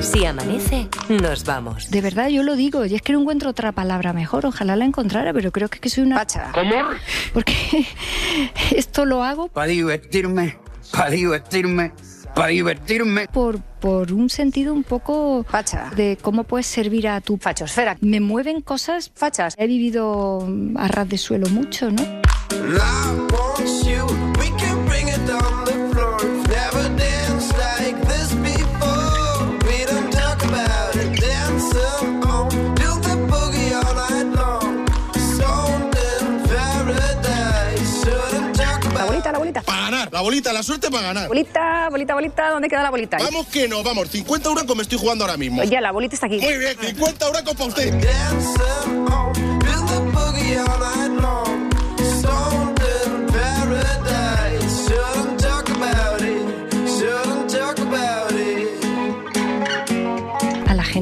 Si 0.00 0.24
amanece, 0.24 0.88
nos 1.08 1.44
vamos. 1.44 1.90
De 1.90 2.00
verdad, 2.00 2.28
yo 2.28 2.42
lo 2.42 2.54
digo. 2.54 2.84
Y 2.84 2.94
es 2.94 3.02
que 3.02 3.12
no 3.12 3.20
encuentro 3.20 3.50
otra 3.50 3.72
palabra 3.72 4.12
mejor. 4.12 4.46
Ojalá 4.46 4.76
la 4.76 4.84
encontrara, 4.84 5.32
pero 5.32 5.50
creo 5.50 5.68
que, 5.68 5.80
que 5.80 5.90
soy 5.90 6.04
una 6.04 6.16
pacha. 6.16 6.52
¿Cómo? 6.52 6.74
Porque 7.32 7.54
esto 8.76 9.04
lo 9.04 9.24
hago. 9.24 9.48
Para 9.48 9.66
divertirme, 9.66 10.58
para 10.92 11.10
divertirme, 11.10 11.92
para 12.34 12.48
divertirme. 12.48 13.26
Por, 13.28 13.60
por 13.60 14.12
un 14.12 14.30
sentido 14.30 14.72
un 14.72 14.84
poco 14.84 15.44
facha 15.48 15.90
de 15.96 16.16
cómo 16.20 16.44
puedes 16.44 16.66
servir 16.66 17.08
a 17.08 17.20
tu 17.20 17.38
fachosfera. 17.38 17.96
Me 18.00 18.20
mueven 18.20 18.60
cosas 18.60 19.10
fachas. 19.14 19.56
He 19.58 19.66
vivido 19.66 20.46
a 20.76 20.86
ras 20.88 21.08
de 21.08 21.18
suelo 21.18 21.48
mucho, 21.48 21.90
¿no? 21.90 22.02
Love 22.52 24.31
la 39.32 39.38
bolita. 39.38 39.62
Para 39.62 39.82
ganar, 39.82 40.12
la 40.12 40.20
bolita, 40.20 40.52
la 40.52 40.62
suerte 40.62 40.90
para 40.90 41.02
ganar. 41.08 41.28
Bolita, 41.28 41.88
bolita, 41.90 42.14
bolita, 42.14 42.50
¿dónde 42.50 42.68
queda 42.68 42.82
la 42.82 42.90
bolita? 42.90 43.18
Vamos 43.18 43.46
que 43.46 43.66
no, 43.66 43.82
vamos, 43.82 44.08
50 44.08 44.48
euros 44.48 44.76
me 44.76 44.82
estoy 44.82 44.98
jugando 44.98 45.24
ahora 45.24 45.36
mismo. 45.36 45.62
Oye, 45.62 45.80
la 45.80 45.90
bolita 45.90 46.14
está 46.14 46.26
aquí. 46.26 46.38
Muy 46.38 46.58
bien, 46.58 46.76
50 46.78 47.26
euros 47.26 47.42
para 47.42 47.64
usted. 47.64 47.92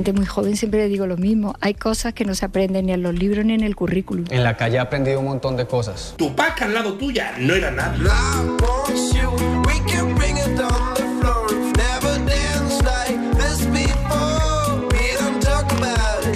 Gente 0.01 0.15
muy 0.15 0.25
joven 0.25 0.57
siempre 0.57 0.81
le 0.81 0.89
digo 0.89 1.07
lo 1.07 1.19
mismo. 1.19 1.55
Hay 1.61 1.75
cosas 1.75 2.15
que 2.15 2.25
no 2.25 2.35
se 2.35 2.47
aprenden 2.47 2.87
ni 2.87 2.93
en 2.93 3.03
los 3.03 3.15
libros 3.15 3.45
ni 3.45 3.53
en 3.53 3.63
el 3.63 3.77
currículum. 3.77 4.25
En 4.31 4.43
la 4.43 4.57
calle 4.57 4.77
he 4.77 4.81
aprendido 4.81 5.21
un 5.21 5.27
montón 5.27 5.59
de 5.59 5.67
cosas. 5.67 6.15
Tu 6.17 6.35
paca 6.35 6.65
al 6.65 6.73
lado 6.73 6.95
tuya 6.95 7.35
no 7.39 7.55
era 7.55 7.71
nada. 7.71 7.95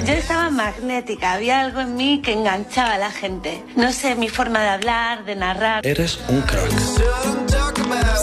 Yo 0.06 0.12
estaba 0.12 0.50
magnética, 0.50 1.32
había 1.32 1.60
algo 1.60 1.80
en 1.80 1.96
mí 1.96 2.20
que 2.22 2.34
enganchaba 2.34 2.94
a 2.94 2.98
la 2.98 3.10
gente. 3.10 3.62
No 3.76 3.90
sé, 3.92 4.14
mi 4.14 4.28
forma 4.28 4.60
de 4.60 4.68
hablar, 4.68 5.24
de 5.24 5.36
narrar. 5.36 5.86
Eres 5.86 6.18
un 6.28 6.42
crack. 6.42 7.63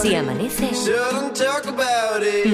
Si 0.02 0.16
amanece, 0.16 0.72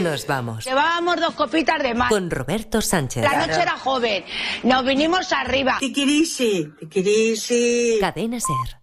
nos 0.01 0.28
vamos. 0.28 0.66
Llevábamos 0.66 1.16
dos 1.20 1.34
copitas 1.36 1.82
de 1.82 1.93
más. 1.93 2.10
Con 2.10 2.30
Roberto 2.30 2.82
Sánchez. 2.82 3.24
La 3.24 3.47
noche 3.47 3.62
era 3.62 3.78
joven. 3.78 4.26
Nos 4.64 4.86
vinimos 4.86 5.32
arriba. 5.32 5.80
Cadena 8.01 8.39
Ser. 8.39 8.76